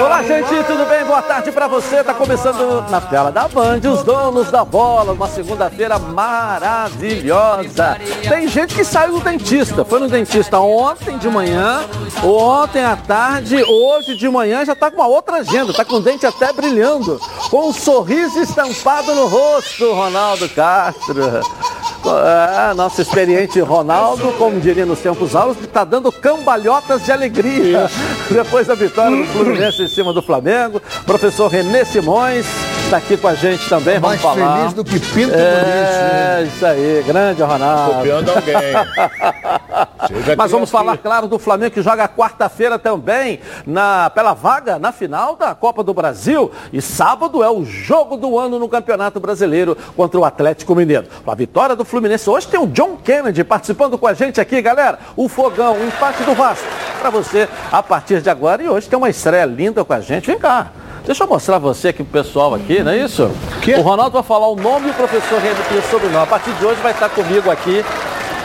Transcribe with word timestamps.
Olá, 0.00 0.22
gente, 0.22 0.48
tudo 0.64 0.88
bem? 0.88 1.04
Boa 1.04 1.20
tarde 1.20 1.50
para 1.50 1.66
você. 1.66 2.04
Tá 2.04 2.14
começando 2.14 2.88
na 2.88 3.00
tela 3.00 3.32
da 3.32 3.48
Band, 3.48 3.80
os 3.92 4.04
donos 4.04 4.48
da 4.48 4.64
bola, 4.64 5.12
uma 5.12 5.26
segunda-feira 5.26 5.98
maravilhosa. 5.98 7.98
Tem 8.28 8.46
gente 8.46 8.76
que 8.76 8.84
saiu 8.84 9.14
do 9.14 9.20
dentista. 9.20 9.84
Foi 9.84 9.98
no 9.98 10.08
dentista 10.08 10.60
ontem 10.60 11.18
de 11.18 11.28
manhã, 11.28 11.84
ontem 12.22 12.84
à 12.84 12.96
tarde, 12.96 13.60
hoje 13.64 14.16
de 14.16 14.28
manhã 14.28 14.64
já 14.64 14.76
tá 14.76 14.88
com 14.88 14.98
uma 14.98 15.08
outra 15.08 15.38
agenda, 15.38 15.74
tá 15.74 15.84
com 15.84 15.96
o 15.96 16.00
dente 16.00 16.24
até 16.24 16.52
brilhando, 16.52 17.20
com 17.50 17.68
um 17.68 17.72
sorriso 17.72 18.40
estampado 18.40 19.12
no 19.14 19.26
rosto, 19.26 19.92
Ronaldo 19.92 20.48
Castro. 20.50 21.40
É, 22.04 22.74
nosso 22.74 23.02
experiente 23.02 23.60
Ronaldo, 23.60 24.32
como 24.38 24.60
diria 24.60 24.86
nos 24.86 25.00
tempos 25.00 25.34
áureos, 25.34 25.58
está 25.62 25.84
dando 25.84 26.12
cambalhotas 26.12 27.04
de 27.04 27.12
alegria. 27.12 27.90
Depois 28.30 28.66
da 28.66 28.74
vitória 28.74 29.16
do 29.16 29.24
Fluminense 29.32 29.82
em 29.82 29.88
cima 29.88 30.12
do 30.12 30.22
Flamengo. 30.22 30.80
Professor 31.04 31.48
Renê 31.48 31.84
Simões 31.84 32.46
está 32.88 32.96
aqui 32.96 33.18
com 33.18 33.28
a 33.28 33.34
gente 33.34 33.68
também. 33.68 34.00
Mais 34.00 34.18
Vamos 34.18 34.40
falar. 34.40 34.56
feliz 34.56 34.72
do 34.72 34.82
que 34.82 34.98
Pinto 34.98 35.34
É, 35.34 36.44
isso 36.46 36.64
aí, 36.64 37.04
grande 37.06 37.42
Ronaldo. 37.42 37.96
Copiando 37.96 38.30
alguém. 38.30 38.54
Mas 40.36 40.50
vamos 40.50 40.70
falar, 40.70 40.96
claro, 40.96 41.28
do 41.28 41.38
Flamengo 41.38 41.72
que 41.72 41.82
joga 41.82 42.08
quarta-feira 42.08 42.78
também 42.78 43.40
na, 43.66 44.08
pela 44.08 44.32
vaga 44.32 44.78
na 44.78 44.90
final 44.90 45.36
da 45.36 45.54
Copa 45.54 45.84
do 45.84 45.92
Brasil. 45.92 46.50
E 46.72 46.80
sábado 46.80 47.42
é 47.44 47.50
o 47.50 47.62
jogo 47.62 48.16
do 48.16 48.38
ano 48.38 48.58
no 48.58 48.68
Campeonato 48.68 49.20
Brasileiro 49.20 49.76
contra 49.94 50.18
o 50.18 50.24
Atlético 50.24 50.74
Mineiro. 50.74 51.06
A 51.26 51.34
vitória 51.34 51.76
do 51.76 51.84
Fluminense. 51.84 52.30
Hoje 52.30 52.48
tem 52.48 52.58
o 52.58 52.66
John 52.66 52.96
Kennedy 52.96 53.44
participando 53.44 53.98
com 53.98 54.06
a 54.06 54.14
gente 54.14 54.40
aqui, 54.40 54.62
galera. 54.62 54.98
O 55.14 55.28
fogão, 55.28 55.74
o 55.74 55.86
empate 55.86 56.22
do 56.22 56.34
Vasco. 56.34 56.66
Para 56.98 57.10
você 57.10 57.48
a 57.70 57.82
partir 57.82 58.22
de 58.22 58.30
agora. 58.30 58.62
E 58.62 58.68
hoje 58.68 58.88
tem 58.88 58.96
uma 58.96 59.10
estreia 59.10 59.44
linda 59.44 59.84
com 59.84 59.92
a 59.92 60.00
gente. 60.00 60.26
Vem 60.26 60.38
cá. 60.38 60.72
Deixa 61.08 61.24
eu 61.24 61.26
mostrar 61.26 61.56
você 61.56 61.88
aqui 61.88 62.04
pro 62.04 62.22
pessoal 62.22 62.54
aqui, 62.54 62.82
não 62.82 62.92
é 62.92 62.98
isso? 62.98 63.30
Que? 63.62 63.74
O 63.76 63.80
Ronaldo 63.80 64.12
vai 64.12 64.22
falar 64.22 64.46
o 64.46 64.54
nome 64.54 64.88
e 64.88 64.90
o 64.90 64.94
professor 64.94 65.40
René 65.40 65.54
o 65.78 65.90
sobrenome. 65.90 66.22
A 66.22 66.26
partir 66.26 66.52
de 66.52 66.66
hoje 66.66 66.78
vai 66.82 66.92
estar 66.92 67.08
comigo 67.08 67.50
aqui 67.50 67.82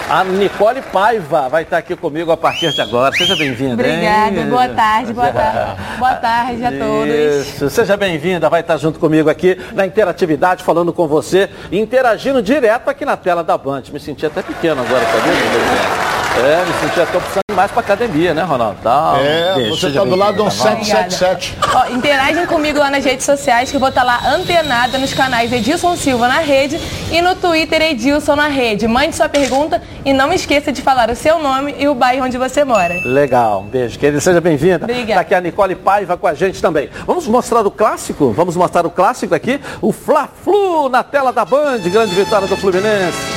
a 0.10 0.24
Nicole 0.24 0.82
Paiva 0.82 1.50
vai 1.50 1.64
estar 1.64 1.78
aqui 1.78 1.96
comigo 1.96 2.32
a 2.32 2.38
partir 2.38 2.72
de 2.72 2.82
agora. 2.82 3.14
Seja 3.16 3.36
bem-vinda. 3.36 3.86
hein? 3.86 3.96
Obrigada, 3.96 4.50
boa 4.50 4.70
tarde, 4.70 5.14
boa 5.14 5.32
tarde. 5.32 5.82
Boa 5.98 6.16
tarde 6.16 6.66
a 6.66 6.72
todos. 6.72 7.14
Isso, 7.14 7.70
seja 7.70 7.98
bem-vinda, 7.98 8.50
vai 8.50 8.62
estar 8.62 8.78
junto 8.78 8.98
comigo 8.98 9.30
aqui 9.30 9.58
na 9.74 9.86
interatividade, 9.86 10.64
falando 10.64 10.94
com 10.94 11.06
você, 11.06 11.50
interagindo 11.70 12.42
direto 12.42 12.90
aqui 12.90 13.04
na 13.04 13.18
tela 13.18 13.44
da 13.44 13.58
Band. 13.58 13.84
Me 13.92 14.00
senti 14.00 14.26
até 14.26 14.42
pequeno 14.42 14.82
agora, 14.82 15.04
sabia? 15.04 16.23
É, 16.36 16.66
me 16.66 16.74
senti 16.80 17.00
até 17.00 17.20
precisando 17.20 17.42
ir 17.52 17.54
mais 17.54 17.70
pra 17.72 17.82
academia, 17.82 18.34
né, 18.34 18.42
Ronaldo? 18.42 18.78
Tá, 18.82 19.16
É, 19.20 19.70
você 19.70 19.92
tá 19.92 20.04
do 20.04 20.16
lado 20.16 20.36
de 20.36 20.42
um 20.42 20.46
bem-vinda, 20.46 20.68
tá 20.68 20.76
bom? 20.76 20.82
777. 20.82 21.58
Ó, 21.76 21.94
interagem 21.94 22.46
comigo 22.48 22.80
lá 22.80 22.90
nas 22.90 23.06
redes 23.06 23.24
sociais 23.24 23.70
que 23.70 23.76
eu 23.76 23.80
vou 23.80 23.90
estar 23.90 24.04
lá 24.04 24.20
antenada 24.34 24.98
nos 24.98 25.14
canais 25.14 25.52
Edilson 25.54 25.96
Silva 25.96 26.28
na 26.28 26.40
rede 26.40 26.80
e 27.12 27.22
no 27.22 27.36
Twitter 27.36 27.82
Edilson 27.84 28.36
na 28.36 28.48
rede. 28.48 28.88
Mande 28.88 29.16
sua 29.16 29.30
pergunta 29.30 29.80
e 30.04 30.12
não 30.12 30.34
esqueça 30.34 30.72
de 30.72 30.82
falar 30.82 31.12
o 31.12 31.16
seu 31.16 31.38
nome 31.38 31.76
e 31.78 31.88
o 31.88 31.94
bairro 31.94 32.26
onde 32.26 32.38
você 32.38 32.64
mora. 32.64 32.96
Legal, 33.06 33.62
um 33.62 33.68
beijo, 33.68 34.00
querida. 34.00 34.20
Seja 34.20 34.42
bem-vinda. 34.42 34.86
Obrigada. 34.86 35.14
Tá 35.14 35.22
aqui 35.22 35.36
a 35.36 35.42
Nicole 35.42 35.76
Paiva 35.76 36.18
com 36.18 36.26
a 36.26 36.34
gente 36.34 36.60
também. 36.60 36.90
Vamos 37.06 37.28
mostrar 37.28 37.62
o 37.66 37.70
clássico? 37.72 38.32
Vamos 38.32 38.56
mostrar 38.56 38.86
o 38.88 38.90
clássico 38.90 39.36
aqui, 39.36 39.62
o 39.82 39.92
Fla-Flu 39.92 40.90
na 40.90 41.04
tela 41.04 41.32
da 41.32 41.46
Band, 41.46 41.78
grande 41.80 42.16
vitória 42.16 42.48
do 42.48 42.58
Fluminense. 42.58 43.33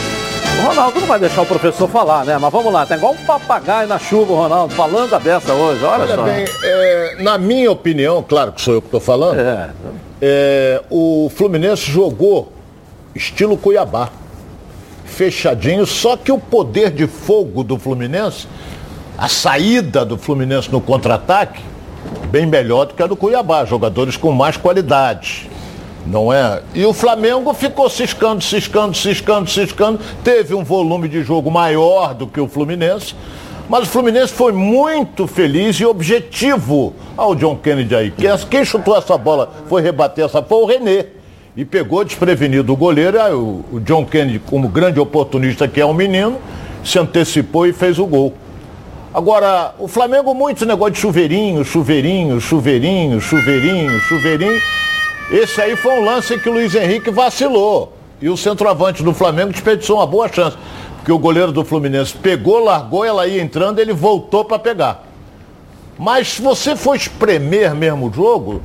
O 0.58 0.68
Ronaldo 0.68 1.00
não 1.00 1.06
vai 1.06 1.18
deixar 1.20 1.42
o 1.42 1.46
professor 1.46 1.88
falar, 1.88 2.24
né? 2.24 2.38
Mas 2.38 2.50
vamos 2.52 2.72
lá, 2.72 2.86
tá 2.86 2.96
igual 2.96 3.12
um 3.12 3.24
papagaio 3.26 3.86
na 3.88 3.98
chuva, 3.98 4.32
o 4.32 4.36
Ronaldo, 4.36 4.74
falando 4.74 5.12
a 5.14 5.18
beça 5.18 5.52
hoje, 5.52 5.84
olha, 5.84 6.04
Olha 6.04 6.14
só. 6.14 6.22
bem, 6.22 6.44
é, 6.62 7.16
na 7.20 7.36
minha 7.38 7.70
opinião, 7.70 8.22
claro 8.26 8.52
que 8.52 8.60
sou 8.60 8.74
eu 8.74 8.80
que 8.82 8.88
estou 8.88 9.00
falando, 9.00 9.38
É, 9.38 9.70
é, 10.22 10.82
o 10.90 11.30
Fluminense 11.34 11.82
jogou 11.90 12.52
estilo 13.14 13.56
Cuiabá. 13.56 14.10
Fechadinho, 15.04 15.86
só 15.86 16.16
que 16.16 16.30
o 16.32 16.38
poder 16.38 16.90
de 16.90 17.06
fogo 17.06 17.62
do 17.62 17.78
Fluminense, 17.78 18.46
a 19.16 19.28
saída 19.28 20.04
do 20.04 20.18
Fluminense 20.18 20.70
no 20.70 20.80
contra-ataque, 20.80 21.62
bem 22.30 22.44
melhor 22.44 22.86
do 22.86 22.94
que 22.94 23.02
a 23.02 23.06
do 23.06 23.16
Cuiabá. 23.16 23.64
Jogadores 23.64 24.16
com 24.16 24.30
mais 24.32 24.56
qualidade. 24.58 25.48
Não 26.06 26.32
é? 26.32 26.62
E 26.72 26.86
o 26.86 26.92
Flamengo 26.92 27.52
ficou 27.52 27.90
ciscando, 27.90 28.42
ciscando, 28.42 28.96
ciscando, 28.96 29.50
ciscando. 29.50 30.00
Teve 30.22 30.54
um 30.54 30.62
volume 30.62 31.08
de 31.08 31.22
jogo 31.22 31.50
maior 31.50 32.14
do 32.14 32.26
que 32.26 32.40
o 32.40 32.46
Fluminense. 32.46 33.14
Mas 33.68 33.88
o 33.88 33.90
Fluminense 33.90 34.32
foi 34.32 34.52
muito 34.52 35.26
feliz 35.26 35.76
e 35.80 35.84
objetivo 35.84 36.94
ao 37.16 37.34
John 37.34 37.56
Kennedy 37.56 37.96
aí. 37.96 38.14
Quem, 38.48 38.64
chutou 38.64 38.96
essa 38.96 39.18
bola 39.18 39.52
foi 39.68 39.82
rebater 39.82 40.24
essa 40.24 40.40
foi 40.40 40.58
o 40.58 40.66
René. 40.66 41.06
E 41.56 41.64
pegou 41.64 42.04
desprevenido 42.04 42.72
o 42.72 42.76
goleiro. 42.76 43.20
Aí 43.20 43.32
o, 43.32 43.64
o 43.72 43.80
John 43.80 44.04
Kennedy, 44.04 44.38
como 44.38 44.68
grande 44.68 45.00
oportunista 45.00 45.66
que 45.66 45.80
é 45.80 45.86
um 45.86 45.94
menino, 45.94 46.38
se 46.84 46.98
antecipou 46.98 47.66
e 47.66 47.72
fez 47.72 47.98
o 47.98 48.06
gol. 48.06 48.32
Agora, 49.12 49.74
o 49.78 49.88
Flamengo, 49.88 50.34
muito 50.34 50.64
negócio 50.66 50.92
de 50.92 51.00
chuveirinho, 51.00 51.64
chuveirinho, 51.64 52.40
chuveirinho, 52.40 53.20
chuveirinho, 53.20 53.98
chuveirinho. 54.00 54.60
Esse 55.30 55.60
aí 55.60 55.76
foi 55.76 55.92
um 55.92 56.04
lance 56.04 56.34
em 56.34 56.38
que 56.38 56.48
o 56.48 56.52
Luiz 56.52 56.74
Henrique 56.74 57.10
vacilou. 57.10 57.92
E 58.20 58.28
o 58.28 58.36
centroavante 58.36 59.02
do 59.02 59.12
Flamengo 59.12 59.52
desperdiçou 59.52 59.96
uma 59.96 60.06
boa 60.06 60.28
chance. 60.32 60.56
Porque 60.96 61.12
o 61.12 61.18
goleiro 61.18 61.52
do 61.52 61.64
Fluminense 61.64 62.14
pegou, 62.14 62.62
largou, 62.62 63.04
ela 63.04 63.26
ia 63.26 63.42
entrando, 63.42 63.78
ele 63.78 63.92
voltou 63.92 64.44
para 64.44 64.58
pegar. 64.58 65.04
Mas 65.98 66.34
se 66.34 66.42
você 66.42 66.76
for 66.76 66.94
espremer 66.94 67.74
mesmo 67.74 68.08
o 68.08 68.12
jogo, 68.12 68.62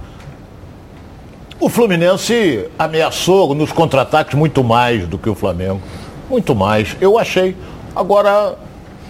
o 1.60 1.70
Fluminense 1.70 2.68
ameaçou 2.78 3.54
nos 3.54 3.72
contra-ataques 3.72 4.36
muito 4.36 4.64
mais 4.64 5.08
do 5.08 5.18
que 5.18 5.30
o 5.30 5.36
Flamengo. 5.36 5.82
Muito 6.30 6.56
mais. 6.56 6.96
Eu 7.02 7.18
achei. 7.18 7.56
Agora, 7.96 8.56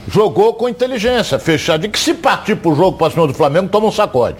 jogou 0.07 0.53
com 0.53 0.67
inteligência, 0.67 1.37
fechado. 1.37 1.85
E 1.85 1.89
que 1.89 1.99
se 1.99 2.13
partir 2.13 2.55
pro 2.55 2.75
jogo 2.75 2.97
para 2.97 3.11
cima 3.11 3.27
do 3.27 3.33
Flamengo, 3.33 3.69
toma 3.69 3.87
um 3.87 3.91
sacode. 3.91 4.37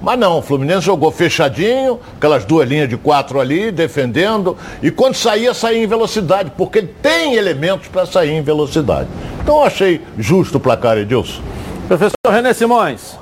Mas 0.00 0.18
não, 0.18 0.38
o 0.38 0.42
Fluminense 0.42 0.82
jogou 0.82 1.10
fechadinho, 1.10 1.98
aquelas 2.16 2.44
duas 2.44 2.68
linhas 2.68 2.88
de 2.88 2.96
quatro 2.96 3.40
ali, 3.40 3.70
defendendo. 3.70 4.56
E 4.82 4.90
quando 4.90 5.14
saía, 5.14 5.54
saía 5.54 5.82
em 5.82 5.86
velocidade, 5.86 6.52
porque 6.56 6.78
ele 6.78 6.94
tem 7.02 7.34
elementos 7.34 7.88
para 7.88 8.04
sair 8.04 8.32
em 8.32 8.42
velocidade. 8.42 9.08
Então 9.42 9.56
eu 9.56 9.64
achei 9.64 10.02
justo 10.18 10.58
o 10.58 10.60
placar, 10.60 10.98
Edilson. 10.98 11.40
Professor 11.88 12.12
René 12.28 12.52
Simões. 12.52 13.16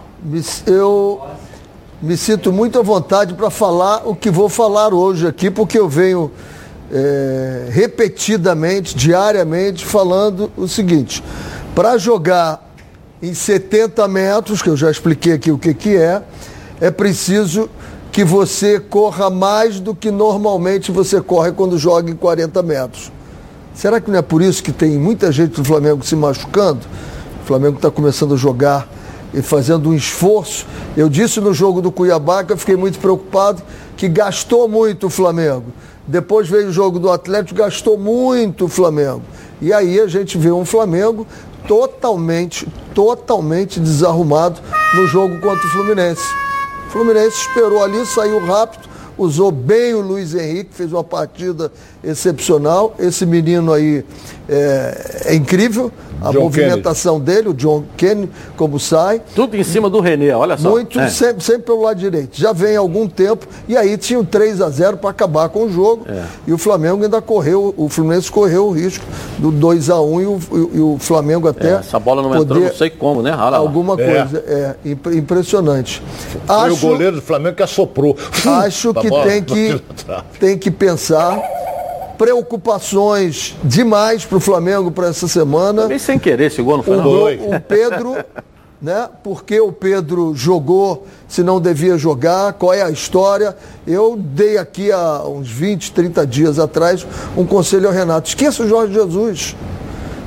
Eu 0.66 1.22
me 2.02 2.16
sinto 2.16 2.52
muito 2.52 2.78
à 2.78 2.82
vontade 2.82 3.34
para 3.34 3.50
falar 3.50 4.02
o 4.04 4.14
que 4.14 4.30
vou 4.30 4.48
falar 4.48 4.92
hoje 4.92 5.26
aqui, 5.26 5.50
porque 5.50 5.78
eu 5.78 5.88
venho 5.88 6.30
é, 6.90 7.68
repetidamente, 7.70 8.96
diariamente, 8.96 9.84
falando 9.84 10.50
o 10.56 10.66
seguinte: 10.66 11.22
para 11.74 11.98
jogar 11.98 12.72
em 13.22 13.32
70 13.32 14.06
metros, 14.08 14.60
que 14.60 14.68
eu 14.68 14.76
já 14.76 14.90
expliquei 14.90 15.32
aqui 15.32 15.50
o 15.50 15.58
que, 15.58 15.72
que 15.72 15.96
é, 15.96 16.22
é 16.80 16.90
preciso 16.90 17.68
que 18.10 18.24
você 18.24 18.78
corra 18.78 19.28
mais 19.28 19.80
do 19.80 19.94
que 19.94 20.10
normalmente 20.10 20.92
você 20.92 21.20
corre 21.20 21.52
quando 21.52 21.76
joga 21.76 22.10
em 22.10 22.14
40 22.14 22.62
metros. 22.62 23.12
Será 23.74 24.00
que 24.00 24.10
não 24.10 24.18
é 24.18 24.22
por 24.22 24.40
isso 24.40 24.62
que 24.62 24.70
tem 24.70 24.98
muita 24.98 25.32
gente 25.32 25.56
do 25.56 25.64
Flamengo 25.64 26.04
se 26.04 26.14
machucando? 26.14 26.80
O 27.42 27.46
Flamengo 27.46 27.76
está 27.76 27.90
começando 27.90 28.34
a 28.34 28.36
jogar 28.36 28.88
e 29.34 29.42
fazendo 29.42 29.90
um 29.90 29.94
esforço. 29.94 30.64
Eu 30.96 31.08
disse 31.08 31.40
no 31.40 31.52
jogo 31.52 31.82
do 31.82 31.90
Cuiabá 31.90 32.44
que 32.44 32.52
eu 32.52 32.56
fiquei 32.56 32.76
muito 32.76 33.00
preocupado 33.00 33.60
que 33.96 34.08
gastou 34.08 34.68
muito 34.68 35.08
o 35.08 35.10
Flamengo. 35.10 35.64
Depois 36.06 36.48
veio 36.48 36.68
o 36.68 36.72
jogo 36.72 36.98
do 36.98 37.10
Atlético, 37.10 37.58
gastou 37.58 37.98
muito 37.98 38.66
o 38.66 38.68
Flamengo. 38.68 39.22
E 39.60 39.72
aí 39.72 39.98
a 39.98 40.06
gente 40.06 40.38
vê 40.38 40.52
um 40.52 40.64
Flamengo 40.64 41.26
totalmente, 41.66 42.68
totalmente 42.94 43.80
desarrumado 43.80 44.60
no 44.94 45.06
jogo 45.06 45.40
contra 45.40 45.66
o 45.66 45.70
Fluminense. 45.70 46.44
Fluminense 46.94 47.40
esperou 47.40 47.82
ali, 47.82 48.06
saiu 48.06 48.38
rápido, 48.38 48.88
usou 49.18 49.50
bem 49.50 49.94
o 49.94 50.00
Luiz 50.00 50.32
Henrique, 50.32 50.72
fez 50.72 50.92
uma 50.92 51.02
partida 51.02 51.72
excepcional. 52.06 52.94
Esse 52.98 53.24
menino 53.26 53.72
aí 53.72 54.04
é, 54.48 55.22
é 55.26 55.34
incrível, 55.34 55.90
a 56.22 56.30
John 56.30 56.40
movimentação 56.42 57.18
dele, 57.20 57.48
o 57.48 57.54
John 57.54 57.84
Kennedy, 57.96 58.30
como 58.56 58.78
sai. 58.80 59.20
Tudo 59.34 59.56
em 59.56 59.64
cima 59.64 59.90
do 59.90 60.00
Renê, 60.00 60.30
olha 60.32 60.56
só. 60.56 60.70
Muito, 60.70 60.98
É. 60.98 61.08
sempre, 61.08 61.42
sempre 61.44 61.62
pelo 61.62 61.82
lado 61.82 61.98
direito. 61.98 62.30
Já 62.38 62.52
vem 62.52 62.76
há 62.76 62.78
algum 62.80 63.06
tempo, 63.08 63.46
e 63.68 63.76
aí 63.76 63.96
tinha 63.98 64.18
um 64.18 64.24
3 64.24 64.60
a 64.60 64.68
0 64.70 64.96
para 64.96 65.10
acabar 65.10 65.48
com 65.48 65.64
o 65.64 65.72
jogo. 65.72 66.06
É. 66.08 66.22
E 66.46 66.52
o 66.52 66.58
Flamengo 66.58 67.02
ainda 67.04 67.20
correu, 67.20 67.74
o 67.76 67.88
Fluminense 67.88 68.30
correu 68.30 68.66
o 68.68 68.70
risco 68.70 69.04
do 69.38 69.50
2 69.50 69.90
a 69.90 70.00
1 70.00 70.20
e 70.20 70.26
o, 70.26 70.38
e 70.74 70.80
o 70.80 70.96
Flamengo 70.98 71.48
até. 71.48 71.72
É, 71.72 71.74
essa 71.76 71.98
bola 71.98 72.22
não 72.22 72.30
entrou, 72.30 72.46
poder 72.46 72.60
não 72.70 72.74
sei 72.76 72.90
como, 72.90 73.22
né? 73.22 73.34
Olha. 73.36 73.56
Alguma 73.56 73.94
É. 74.00 74.06
coisa. 74.24 74.44
É, 74.46 74.74
imp- 74.90 75.06
impressionante. 75.14 76.02
Foi 76.46 76.54
o 76.56 76.60
Acho- 76.74 76.86
goleiro 76.86 77.16
do 77.16 77.22
Flamengo 77.22 77.56
que 77.56 77.62
assoprou. 77.62 78.16
Acho 78.64 78.90
A 78.90 78.94
que 79.02 79.10
tem 79.10 79.42
que, 79.42 79.82
trave. 80.04 80.24
tem 80.38 80.58
que 80.58 80.70
pensar. 80.70 81.38
Preocupações 82.18 83.56
demais 83.64 84.24
para 84.24 84.38
o 84.38 84.40
Flamengo 84.40 84.90
para 84.90 85.08
essa 85.08 85.26
semana. 85.26 85.86
Bem 85.86 85.98
sem 85.98 86.18
querer 86.18 86.46
esse 86.46 86.62
gol, 86.62 86.78
não 86.78 86.84
foi 86.84 86.96
O, 86.96 87.02
não? 87.02 87.56
O 87.56 87.60
Pedro, 87.60 88.16
né? 88.80 89.08
Porque 89.22 89.60
o 89.60 89.72
Pedro 89.72 90.32
jogou, 90.34 91.06
se 91.26 91.42
não 91.42 91.60
devia 91.60 91.98
jogar, 91.98 92.52
qual 92.54 92.72
é 92.72 92.82
a 92.82 92.90
história. 92.90 93.56
Eu 93.86 94.16
dei 94.16 94.58
aqui 94.58 94.92
há 94.92 95.22
uns 95.24 95.50
20, 95.50 95.92
30 95.92 96.26
dias 96.26 96.58
atrás 96.58 97.06
um 97.36 97.44
conselho 97.44 97.88
ao 97.88 97.94
Renato. 97.94 98.28
Esqueça 98.28 98.62
o 98.62 98.68
Jorge 98.68 98.94
Jesus. 98.94 99.56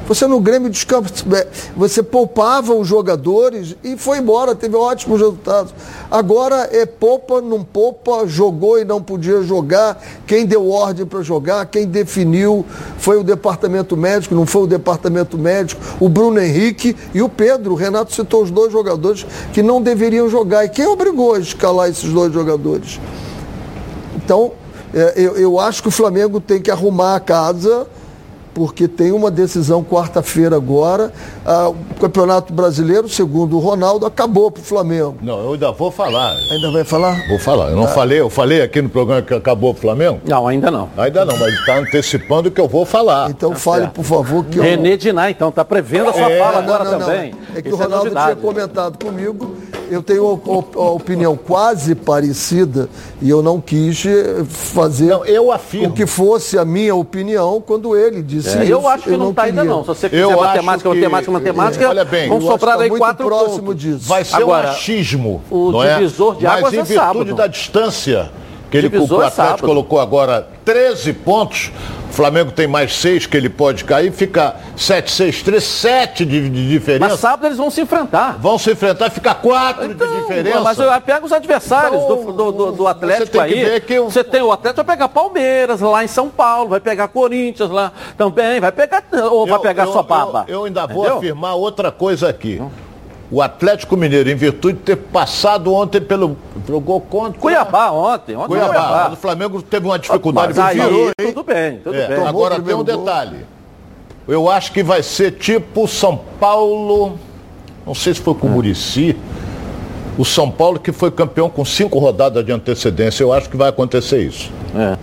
Você 0.08 0.26
no 0.26 0.40
Grêmio 0.40 0.70
dos 0.70 0.86
Campos, 0.86 1.26
é, 1.34 1.48
você 1.76 2.02
poupava 2.02 2.74
os 2.74 2.88
jogadores 2.88 3.76
e 3.84 3.98
foi 3.98 4.20
embora, 4.20 4.56
teve 4.56 4.74
ótimos 4.74 5.20
resultados. 5.20 5.74
Agora 6.10 6.70
é 6.72 6.86
poupa, 6.86 7.42
não 7.42 7.62
poupa, 7.62 8.26
jogou 8.26 8.80
e 8.80 8.86
não 8.86 9.02
podia 9.02 9.42
jogar. 9.42 10.02
Quem 10.26 10.46
deu 10.46 10.70
ordem 10.70 11.06
para 11.06 11.22
jogar, 11.22 11.66
quem 11.66 11.86
definiu 11.86 12.66
foi 12.98 13.18
o 13.18 13.24
departamento 13.24 13.98
médico, 13.98 14.34
não 14.34 14.46
foi 14.46 14.64
o 14.64 14.68
departamento 14.68 15.38
médico, 15.38 15.82
o 16.00 16.08
Bruno 16.08 16.40
Henrique 16.40 16.96
e 17.14 17.22
o 17.22 17.28
Pedro. 17.28 17.74
O 17.74 17.76
Renato 17.76 18.14
citou 18.14 18.44
os 18.44 18.50
dois 18.50 18.72
jogadores 18.72 19.26
que 19.52 19.62
não 19.62 19.82
deveriam 19.82 20.30
jogar. 20.30 20.64
E 20.64 20.70
quem 20.70 20.88
obrigou 20.88 21.34
a 21.34 21.40
escalar 21.40 21.90
esses 21.90 22.14
dois 22.14 22.32
jogadores? 22.32 22.98
Então, 24.16 24.54
é, 24.94 25.14
eu, 25.18 25.36
eu 25.36 25.60
acho 25.60 25.82
que 25.82 25.90
o 25.90 25.92
Flamengo 25.92 26.40
tem 26.40 26.62
que 26.62 26.72
arrumar 26.72 27.16
a 27.16 27.20
casa 27.20 27.86
porque 28.58 28.88
tem 28.88 29.12
uma 29.12 29.30
decisão 29.30 29.84
quarta-feira 29.84 30.56
agora. 30.56 31.14
Ah, 31.46 31.70
o 31.70 31.76
Campeonato 32.00 32.52
Brasileiro, 32.52 33.08
segundo 33.08 33.56
o 33.56 33.60
Ronaldo, 33.60 34.04
acabou 34.04 34.50
para 34.50 34.62
o 34.62 34.64
Flamengo. 34.64 35.16
Não, 35.22 35.40
eu 35.44 35.54
ainda 35.54 35.72
vou 35.72 35.92
falar. 35.92 36.36
Ainda 36.50 36.72
vai 36.72 36.84
falar? 36.84 37.28
Vou 37.28 37.38
falar. 37.38 37.70
Eu 37.70 37.76
não 37.76 37.84
ah. 37.84 37.90
falei, 37.90 38.20
eu 38.20 38.32
falei 38.32 38.64
aqui 38.64 38.82
no 38.82 38.90
programa 38.90 39.22
que 39.22 39.32
acabou 39.32 39.76
para 39.76 39.78
o 39.78 39.82
Flamengo? 39.84 40.22
Não, 40.28 40.48
ainda 40.48 40.72
não. 40.72 40.90
Ainda 40.98 41.24
não, 41.24 41.38
mas 41.38 41.54
está 41.54 41.78
antecipando 41.78 42.50
que 42.50 42.60
eu 42.60 42.68
vou 42.68 42.84
falar. 42.84 43.30
Então 43.30 43.52
tá 43.52 43.58
fale, 43.58 43.82
certo. 43.84 43.94
por 43.94 44.04
favor, 44.04 44.44
que 44.46 44.60
René 44.60 44.94
eu... 44.94 44.98
Diná, 44.98 45.30
então, 45.30 45.50
está 45.50 45.64
prevendo 45.64 46.10
a 46.10 46.14
sua 46.14 46.32
é, 46.32 46.40
fala 46.40 46.58
agora 46.58 46.84
não, 46.84 46.92
não, 46.94 47.00
também. 47.00 47.34
Não. 47.34 47.58
É 47.58 47.62
que 47.62 47.68
Isso 47.70 47.78
o 47.78 47.80
é 47.80 47.84
Ronaldo 47.86 48.18
é 48.18 48.24
tinha 48.24 48.36
comentado 48.38 49.06
comigo 49.06 49.56
eu 49.90 50.04
tenho 50.04 50.42
a 50.76 50.90
opinião 50.92 51.36
quase 51.36 51.96
parecida 51.96 52.90
e 53.22 53.30
eu 53.30 53.42
não 53.42 53.60
quis 53.60 54.06
eh, 54.06 54.44
fazer 54.48 55.08
não, 55.08 55.26
eu 55.26 55.52
afirmo. 55.52 55.90
o 55.90 55.92
que 55.92 56.06
fosse 56.06 56.58
a 56.58 56.66
minha 56.66 56.96
opinião 56.96 57.62
quando 57.66 57.96
ele 57.96 58.22
disse 58.22 58.58
é, 58.58 58.64
isso. 58.64 58.72
Eu 58.72 58.88
acho 58.88 59.04
que 59.04 59.12
eu 59.12 59.18
não 59.18 59.32
está 59.32 59.44
ainda 59.44 59.64
não. 59.64 59.82
Se 59.82 59.88
você 59.88 60.10
quiser 60.10 60.24
eu 60.24 60.38
matemática, 60.38 60.90
que, 60.90 60.96
matemática, 60.96 61.32
matemática, 61.32 61.84
é, 61.84 61.88
olha 61.88 62.06
bem, 62.06 62.30
vamos 62.30 62.46
sobrar 62.46 62.80
aí 62.80 62.90
quatro 62.90 63.26
próximo 63.26 63.68
pontos. 63.68 63.82
disso. 63.82 64.08
Vai 64.08 64.24
ser 64.24 64.36
Agora, 64.36 64.68
um 64.68 64.72
achismo, 64.72 65.42
o 65.50 65.72
não 65.72 65.84
é? 65.84 65.96
divisor 65.96 66.36
é? 66.36 66.40
de 66.40 66.48
águas 66.48 66.62
Mas 66.64 66.74
em 66.74 66.78
é 66.78 66.84
virtude 66.84 67.06
sábado. 67.06 67.36
da 67.36 67.48
distância 67.48 68.32
que 68.70 68.78
ele, 68.78 68.88
o 68.98 69.22
é 69.22 69.28
Atlético 69.28 69.68
colocou 69.68 70.00
agora 70.00 70.48
13 70.66 71.14
pontos. 71.14 71.72
O 72.10 72.14
Flamengo 72.18 72.52
tem 72.52 72.68
mais 72.68 72.96
6 72.96 73.28
que 73.28 73.38
ele 73.38 73.50
pode 73.50 73.84
cair, 73.84 74.12
fica 74.12 74.56
7, 74.76 75.12
6, 75.12 75.44
3, 75.44 75.64
7 75.64 76.26
de, 76.26 76.50
de 76.50 76.70
diferença. 76.70 77.12
Mas 77.12 77.20
sábado 77.20 77.46
eles 77.46 77.58
vão 77.58 77.70
se 77.70 77.82
enfrentar. 77.82 78.38
Vão 78.40 78.58
se 78.58 78.72
enfrentar, 78.72 79.10
fica 79.12 79.36
4 79.36 79.92
então, 79.92 80.08
de 80.08 80.22
diferença. 80.22 80.62
Mas 80.62 80.80
eu 80.80 81.02
pego 81.02 81.26
os 81.26 81.32
adversários 81.32 82.02
então, 82.02 82.26
do, 82.26 82.32
do, 82.32 82.52
do, 82.52 82.72
do, 82.72 82.88
Atlético 82.88 83.34
você 83.34 83.40
aí. 83.40 83.82
Que 83.82 84.00
Você 84.00 84.24
tem 84.24 84.42
o 84.42 84.52
Atlético, 84.52 84.84
vai 84.84 84.96
pegar 84.96 85.10
Palmeiras 85.10 85.80
lá 85.82 86.04
em 86.04 86.08
São 86.08 86.30
Paulo, 86.30 86.70
vai 86.70 86.80
pegar 86.80 87.08
Corinthians 87.10 87.70
lá 87.70 87.92
também, 88.18 88.60
vai 88.60 88.72
pegar. 88.72 89.04
Ou 89.30 89.46
eu, 89.46 89.52
vai 89.52 89.60
pegar 89.60 89.86
eu, 89.86 89.94
só 89.94 90.02
baba. 90.02 90.46
Eu, 90.48 90.56
eu 90.56 90.66
ainda 90.66 90.88
vou 90.88 91.04
Entendeu? 91.04 91.18
afirmar 91.18 91.56
outra 91.56 91.92
coisa 91.92 92.30
aqui. 92.30 92.60
Hum 92.60 92.87
o 93.30 93.42
Atlético 93.42 93.98
Mineiro, 93.98 94.30
em 94.30 94.36
virtude 94.36 94.78
de 94.78 94.84
ter 94.84 94.96
passado 94.96 95.74
ontem 95.74 96.00
pelo. 96.00 96.38
Jogou 96.68 97.02
contra. 97.02 97.40
Cuiabá 97.40 97.92
ontem. 97.92 98.36
ontem 98.36 98.48
Cuiabá. 98.48 98.74
Cuiabá. 98.74 99.10
O 99.12 99.16
Flamengo 99.18 99.62
teve 99.62 99.86
uma 99.86 100.00
dificuldade. 100.00 100.54
Mas 100.56 100.60
aí, 100.60 100.80
virou, 100.80 101.12
tudo 101.18 101.44
bem, 101.44 101.80
tudo 101.80 101.96
é, 101.96 102.08
bem. 102.08 102.26
Agora 102.26 102.60
tem 102.60 102.76
um 102.76 102.84
detalhe. 102.84 103.46
Eu 104.28 104.50
acho 104.50 104.72
que 104.72 104.84
vai 104.84 105.04
ser 105.04 105.32
tipo 105.32 105.88
São 105.88 106.20
Paulo. 106.40 107.18
Não 107.86 107.96
sei 107.96 108.14
se 108.14 108.22
foi 108.22 108.34
com 108.34 108.48
o 108.48 108.50
Murici. 108.50 109.16
O 110.18 110.26
São 110.26 110.50
Paulo 110.50 110.80
que 110.80 110.92
foi 110.92 111.12
campeão 111.12 111.50
com 111.50 111.64
cinco 111.64 112.00
rodadas 112.00 112.46
de 112.46 112.52
antecedência. 112.52 113.24
Eu 113.24 113.32
acho 113.32 113.50
que 113.50 113.56
vai 113.58 113.70
acontecer 113.70 114.22
isso. 114.22 114.52
É. 114.76 114.98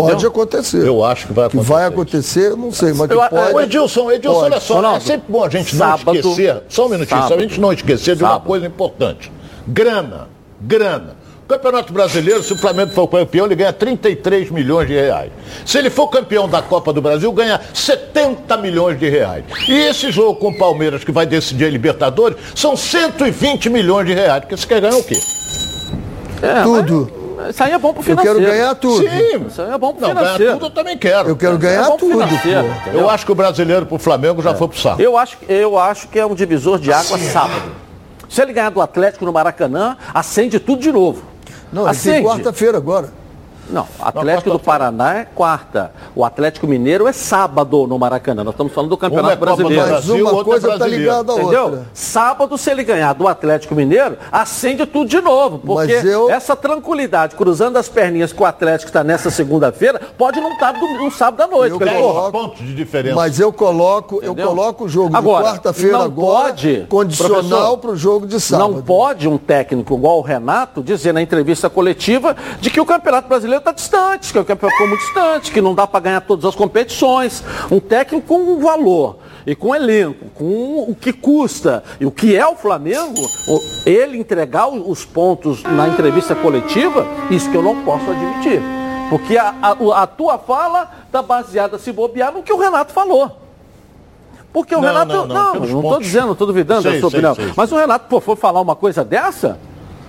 Pode 0.00 0.26
acontecer. 0.26 0.86
Eu 0.86 1.04
acho 1.04 1.26
que 1.26 1.32
vai 1.32 1.46
acontecer. 1.46 1.64
Que 1.64 1.72
vai 1.72 1.86
acontecer, 1.86 2.56
não 2.56 2.72
sei, 2.72 2.92
mas 2.92 3.08
que 3.08 3.14
eu, 3.14 3.28
pode. 3.28 3.54
O 3.54 3.60
Edilson, 3.60 4.10
Edilson, 4.10 4.40
pode. 4.40 4.52
olha 4.52 4.60
só, 4.60 4.74
Ronaldo, 4.74 4.98
é 4.98 5.00
sempre 5.00 5.32
bom 5.32 5.44
a 5.44 5.48
gente 5.48 5.76
sábado, 5.76 6.04
não 6.04 6.14
esquecer, 6.14 6.62
só 6.68 6.86
um 6.86 6.88
minutinho, 6.88 7.20
sábado, 7.20 7.28
só 7.28 7.34
a 7.34 7.40
gente 7.40 7.60
não 7.60 7.72
esquecer 7.72 8.14
de 8.14 8.20
sábado. 8.20 8.38
uma 8.38 8.46
coisa 8.46 8.66
importante. 8.66 9.32
Grana, 9.66 10.28
grana. 10.60 11.26
Campeonato 11.48 11.92
Brasileiro, 11.92 12.42
se 12.42 12.52
o 12.52 12.58
Flamengo 12.58 12.90
for 12.90 13.06
campeão, 13.06 13.46
ele 13.46 13.54
ganha 13.54 13.72
33 13.72 14.50
milhões 14.50 14.88
de 14.88 14.94
reais. 14.94 15.30
Se 15.64 15.78
ele 15.78 15.90
for 15.90 16.08
campeão 16.08 16.48
da 16.48 16.60
Copa 16.60 16.92
do 16.92 17.00
Brasil, 17.00 17.30
ganha 17.32 17.60
70 17.72 18.56
milhões 18.56 18.98
de 18.98 19.08
reais. 19.08 19.44
E 19.68 19.72
esse 19.72 20.10
jogo 20.10 20.40
com 20.40 20.48
o 20.48 20.58
Palmeiras, 20.58 21.04
que 21.04 21.12
vai 21.12 21.24
decidir 21.24 21.66
a 21.66 21.70
Libertadores, 21.70 22.36
são 22.52 22.76
120 22.76 23.70
milhões 23.70 24.06
de 24.06 24.14
reais. 24.14 24.40
Porque 24.40 24.56
você 24.56 24.66
quer 24.66 24.80
ganhar 24.80 24.96
o 24.96 25.04
quê? 25.04 25.20
É, 26.42 26.62
Tudo. 26.64 27.12
Mas... 27.14 27.25
Isso 27.48 27.62
aí 27.62 27.72
é 27.72 27.78
bom 27.78 27.92
pro 27.92 28.02
financeiro. 28.02 28.38
Eu 28.38 28.44
quero 28.44 28.52
ganhar 28.52 28.74
tudo. 28.74 29.08
Sim. 29.08 29.46
Isso 29.46 29.62
aí 29.62 29.70
é 29.72 29.78
bom 29.78 29.92
pro 29.92 30.02
não, 30.02 30.08
financeiro. 30.08 30.38
Ganhar 30.38 30.52
tudo 30.54 30.66
eu 30.66 30.70
também 30.70 30.98
quero. 30.98 31.28
Eu 31.28 31.36
quero 31.36 31.54
é 31.54 31.58
ganhar 31.58 31.88
é 31.88 31.96
tudo. 31.96 32.18
Eu 32.92 33.10
acho 33.10 33.26
que 33.26 33.32
o 33.32 33.34
brasileiro 33.34 33.86
pro 33.86 33.98
Flamengo 33.98 34.42
já 34.42 34.50
é. 34.50 34.54
foi 34.54 34.68
pro 34.68 34.78
saco. 34.78 35.00
Eu 35.00 35.16
acho, 35.16 35.38
eu 35.48 35.78
acho 35.78 36.08
que 36.08 36.18
é 36.18 36.26
um 36.26 36.34
divisor 36.34 36.78
de 36.78 36.92
água 36.92 37.18
sábado. 37.18 37.72
Se 38.28 38.42
ele 38.42 38.52
ganhar 38.52 38.70
do 38.70 38.80
Atlético 38.80 39.24
no 39.24 39.32
Maracanã, 39.32 39.96
acende 40.12 40.58
tudo 40.58 40.82
de 40.82 40.90
novo. 40.90 41.22
Não, 41.72 41.86
acende. 41.86 42.26
quarta-feira 42.26 42.76
agora. 42.76 43.10
Não, 43.68 43.86
Atlético 44.00 44.50
do 44.50 44.58
Paraná 44.58 45.18
é 45.18 45.24
quarta. 45.24 45.92
O 46.14 46.24
Atlético 46.24 46.66
Mineiro 46.66 47.06
é 47.06 47.12
sábado 47.12 47.86
no 47.86 47.98
Maracanã. 47.98 48.44
Nós 48.44 48.54
estamos 48.54 48.72
falando 48.72 48.90
do 48.90 48.96
Campeonato 48.96 49.32
é 49.32 49.36
Brasileiro. 49.36 49.90
Mas 49.90 50.08
uma 50.08 50.44
coisa 50.44 50.72
está 50.72 50.86
ligada 50.86 51.32
à 51.32 51.34
Entendeu? 51.34 51.64
outra. 51.64 51.86
Sábado, 51.92 52.56
se 52.56 52.70
ele 52.70 52.84
ganhar 52.84 53.12
do 53.12 53.26
Atlético 53.26 53.74
Mineiro, 53.74 54.16
acende 54.30 54.86
tudo 54.86 55.08
de 55.08 55.20
novo. 55.20 55.58
Porque 55.58 55.92
eu... 55.92 56.30
essa 56.30 56.54
tranquilidade, 56.54 57.34
cruzando 57.34 57.76
as 57.76 57.88
perninhas 57.88 58.32
que 58.32 58.42
o 58.42 58.46
Atlético 58.46 58.88
está 58.88 59.02
nessa 59.02 59.30
segunda-feira, 59.30 60.00
pode 60.16 60.40
não 60.40 60.52
estar 60.52 60.72
no, 60.72 61.04
no 61.04 61.10
sábado 61.10 61.42
à 61.42 61.46
noite. 61.46 61.72
Eu 61.72 61.80
coloco, 61.80 62.32
pontos 62.32 62.58
de 62.58 62.74
diferença. 62.74 63.16
Mas 63.16 63.40
eu 63.40 63.52
coloco, 63.52 64.20
eu 64.22 64.34
coloco 64.34 64.84
o 64.84 64.88
jogo 64.88 65.16
agora, 65.16 65.44
de 65.44 65.50
quarta-feira 65.50 65.98
agora 65.98 66.48
pode, 66.48 66.86
condicional 66.88 67.78
para 67.78 67.90
o 67.90 67.96
jogo 67.96 68.26
de 68.26 68.40
sábado. 68.40 68.74
Não 68.74 68.82
pode 68.82 69.28
um 69.28 69.38
técnico 69.38 69.94
igual 69.94 70.18
o 70.18 70.22
Renato 70.22 70.82
dizer 70.82 71.12
na 71.12 71.22
entrevista 71.22 71.68
coletiva 71.68 72.36
de 72.60 72.70
que 72.70 72.80
o 72.80 72.86
Campeonato 72.86 73.28
Brasileiro 73.28 73.55
brasileiro 73.56 73.58
está 73.58 73.72
distante, 73.72 74.32
que 74.32 74.38
é 74.38 74.40
o 74.40 74.44
campeão 74.44 74.70
ficou 74.70 74.88
muito 74.88 75.00
distante, 75.00 75.52
que 75.52 75.60
não 75.60 75.74
dá 75.74 75.86
para 75.86 76.00
ganhar 76.00 76.20
todas 76.20 76.44
as 76.44 76.54
competições. 76.54 77.42
Um 77.70 77.80
técnico 77.80 78.26
com 78.26 78.38
um 78.38 78.60
valor 78.60 79.18
e 79.46 79.54
com 79.54 79.74
elenco, 79.74 80.26
com 80.34 80.84
o 80.88 80.94
que 80.94 81.12
custa 81.12 81.82
e 82.00 82.06
o 82.06 82.10
que 82.10 82.36
é 82.36 82.46
o 82.46 82.56
Flamengo, 82.56 83.20
ele 83.84 84.18
entregar 84.18 84.68
os 84.68 85.04
pontos 85.04 85.62
na 85.62 85.88
entrevista 85.88 86.34
coletiva, 86.34 87.06
isso 87.30 87.50
que 87.50 87.56
eu 87.56 87.62
não 87.62 87.82
posso 87.84 88.10
admitir. 88.10 88.60
Porque 89.08 89.36
a, 89.36 89.54
a, 89.62 90.02
a 90.02 90.06
tua 90.06 90.36
fala 90.36 90.90
está 91.06 91.22
baseada, 91.22 91.78
se 91.78 91.92
bobear, 91.92 92.32
no 92.32 92.42
que 92.42 92.52
o 92.52 92.58
Renato 92.58 92.92
falou. 92.92 93.40
Porque 94.52 94.74
o 94.74 94.80
não, 94.80 94.88
Renato. 94.88 95.12
Não, 95.12 95.26
não, 95.26 95.54
não 95.54 95.80
estou 95.80 96.00
dizendo, 96.00 96.32
estou 96.32 96.46
duvidando 96.46 96.82
sei, 96.82 96.92
da 96.92 97.00
sua 97.00 97.10
sei, 97.10 97.18
opinião. 97.18 97.34
Sei, 97.34 97.52
mas 97.56 97.70
o 97.70 97.76
Renato, 97.76 98.06
pô, 98.08 98.20
for 98.20 98.36
falar 98.36 98.60
uma 98.60 98.74
coisa 98.74 99.04
dessa, 99.04 99.60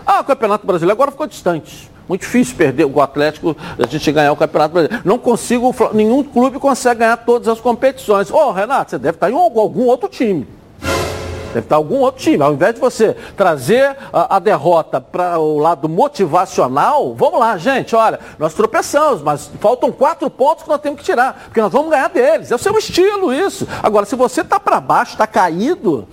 ah, 0.06 0.22
o 0.22 0.24
Campeonato 0.24 0.66
Brasileiro 0.66 0.94
agora 0.94 1.12
ficou 1.12 1.28
distante. 1.28 1.92
Muito 2.08 2.22
difícil 2.22 2.56
perder 2.56 2.86
o 2.86 3.02
Atlético, 3.02 3.56
a 3.78 3.86
gente 3.86 4.12
ganhar 4.12 4.32
o 4.32 4.36
Campeonato 4.36 4.74
Brasileiro. 4.74 5.04
Não 5.06 5.18
consigo, 5.18 5.76
nenhum 5.94 6.24
clube 6.24 6.60
consegue 6.60 7.02
ganhar 7.02 7.18
todas 7.18 7.48
as 7.48 7.60
competições. 7.60 8.32
Ô, 8.32 8.38
oh, 8.38 8.52
Renato, 8.52 8.92
você 8.92 8.98
deve 8.98 9.18
estar 9.18 9.30
em 9.30 9.36
algum 9.36 9.86
outro 9.86 10.08
time. 10.08 10.48
Deve 11.48 11.66
estar 11.66 11.76
algum 11.76 12.00
outro 12.00 12.22
time. 12.22 12.42
Ao 12.42 12.54
invés 12.54 12.76
de 12.76 12.80
você 12.80 13.14
trazer 13.36 13.96
a, 14.14 14.38
a 14.38 14.40
derrota 14.40 15.02
para 15.02 15.38
o 15.40 15.58
lado 15.58 15.90
motivacional, 15.90 17.14
vamos 17.14 17.40
lá, 17.40 17.58
gente, 17.58 17.96
olha, 17.96 18.20
nós 18.38 18.54
tropeçamos, 18.54 19.22
mas 19.22 19.50
faltam 19.60 19.92
quatro 19.92 20.30
pontos 20.30 20.64
que 20.64 20.70
nós 20.70 20.80
temos 20.80 21.00
que 21.00 21.06
tirar, 21.06 21.46
porque 21.46 21.62
nós 21.62 21.72
vamos 21.72 21.90
ganhar 21.90 22.10
deles. 22.10 22.52
É 22.52 22.56
o 22.56 22.60
seu 22.60 22.78
estilo 22.78 23.34
isso. 23.34 23.68
Agora, 23.82 24.06
se 24.06 24.16
você 24.16 24.42
está 24.42 24.60
para 24.60 24.80
baixo, 24.80 25.14
está 25.14 25.28
caído, 25.28 26.08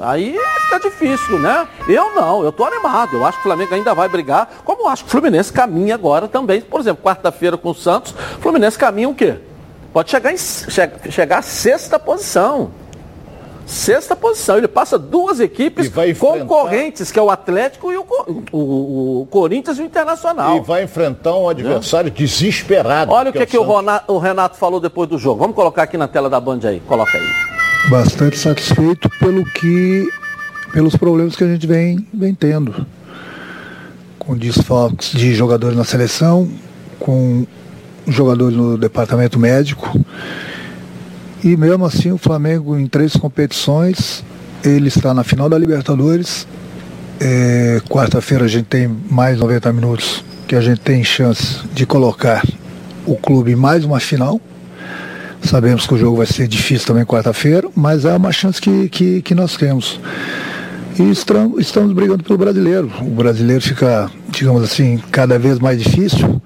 Aí 0.00 0.36
fica 0.64 0.80
difícil, 0.80 1.38
né? 1.38 1.66
Eu 1.88 2.14
não, 2.14 2.42
eu 2.42 2.52
tô 2.52 2.64
animado. 2.64 3.14
Eu 3.14 3.24
acho 3.24 3.38
que 3.38 3.42
o 3.42 3.44
Flamengo 3.44 3.74
ainda 3.74 3.94
vai 3.94 4.08
brigar, 4.08 4.60
como 4.64 4.82
eu 4.82 4.88
acho 4.88 5.04
que 5.04 5.08
o 5.08 5.10
Fluminense 5.10 5.52
caminha 5.52 5.94
agora 5.94 6.28
também. 6.28 6.60
Por 6.60 6.80
exemplo, 6.80 7.02
quarta-feira 7.02 7.56
com 7.56 7.70
o 7.70 7.74
Santos, 7.74 8.12
o 8.12 8.40
Fluminense 8.40 8.78
caminha 8.78 9.08
o 9.08 9.14
quê? 9.14 9.36
Pode 9.92 10.10
chegar, 10.10 10.32
em, 10.32 10.36
che, 10.36 11.10
chegar 11.10 11.38
à 11.38 11.42
sexta 11.42 11.98
posição. 11.98 12.70
Sexta 13.66 14.16
posição. 14.16 14.58
Ele 14.58 14.68
passa 14.68 14.98
duas 14.98 15.38
equipes 15.38 15.90
concorrentes, 16.18 17.12
que 17.12 17.18
é 17.18 17.22
o 17.22 17.30
Atlético 17.30 17.92
e 17.92 17.96
o, 17.96 18.04
o, 18.52 19.20
o, 19.22 19.26
Corinthians 19.30 19.78
e 19.78 19.82
o 19.82 19.84
Internacional. 19.84 20.56
E 20.56 20.60
vai 20.60 20.82
enfrentar 20.82 21.36
um 21.36 21.48
adversário 21.48 22.10
né? 22.10 22.16
desesperado. 22.16 23.12
Olha 23.12 23.30
o 23.30 23.32
que, 23.32 23.38
que, 23.38 23.44
é 23.44 23.46
que 23.46 23.58
o, 23.58 24.18
Renato 24.18 24.56
falou 24.56 24.80
depois 24.80 25.08
do 25.08 25.18
jogo. 25.18 25.40
Vamos 25.40 25.54
colocar 25.54 25.84
aqui 25.84 25.96
na 25.96 26.08
tela 26.08 26.28
da 26.28 26.40
Band 26.40 26.60
aí. 26.64 26.80
Coloca 26.80 27.16
aí 27.16 27.49
bastante 27.88 28.38
satisfeito 28.38 29.08
pelo 29.18 29.44
que 29.44 30.08
pelos 30.72 30.94
problemas 30.96 31.34
que 31.34 31.42
a 31.42 31.48
gente 31.48 31.66
vem, 31.66 32.06
vem 32.12 32.34
tendo 32.34 32.86
com 34.18 34.36
desfalques 34.36 35.10
de 35.10 35.34
jogadores 35.34 35.76
na 35.76 35.84
seleção, 35.84 36.48
com 36.98 37.44
jogadores 38.06 38.56
no 38.56 38.78
departamento 38.78 39.38
médico. 39.38 39.98
E 41.42 41.56
mesmo 41.56 41.84
assim 41.84 42.12
o 42.12 42.18
Flamengo 42.18 42.76
em 42.76 42.86
três 42.86 43.16
competições 43.16 44.22
ele 44.64 44.88
está 44.88 45.14
na 45.14 45.24
final 45.24 45.48
da 45.48 45.58
Libertadores. 45.58 46.46
É, 47.18 47.80
Quarta-feira 47.88 48.44
a 48.44 48.48
gente 48.48 48.66
tem 48.66 48.88
mais 49.10 49.38
90 49.38 49.72
minutos 49.72 50.24
que 50.46 50.54
a 50.54 50.60
gente 50.60 50.80
tem 50.80 51.02
chance 51.02 51.60
de 51.72 51.86
colocar 51.86 52.44
o 53.06 53.16
clube 53.16 53.52
em 53.52 53.56
mais 53.56 53.84
uma 53.84 54.00
final. 54.00 54.40
Sabemos 55.42 55.86
que 55.86 55.94
o 55.94 55.98
jogo 55.98 56.18
vai 56.18 56.26
ser 56.26 56.46
difícil 56.46 56.86
também 56.86 57.04
quarta-feira, 57.04 57.68
mas 57.74 58.04
é 58.04 58.14
uma 58.14 58.30
chance 58.30 58.60
que, 58.60 58.88
que, 58.88 59.22
que 59.22 59.34
nós 59.34 59.56
temos. 59.56 59.98
E 60.98 61.10
estamos, 61.10 61.92
brigando 61.92 62.22
pelo 62.22 62.38
brasileiro. 62.38 62.92
O 63.00 63.10
brasileiro 63.10 63.62
fica, 63.62 64.10
digamos 64.28 64.62
assim, 64.62 65.00
cada 65.10 65.38
vez 65.38 65.58
mais 65.58 65.82
difícil. 65.82 66.40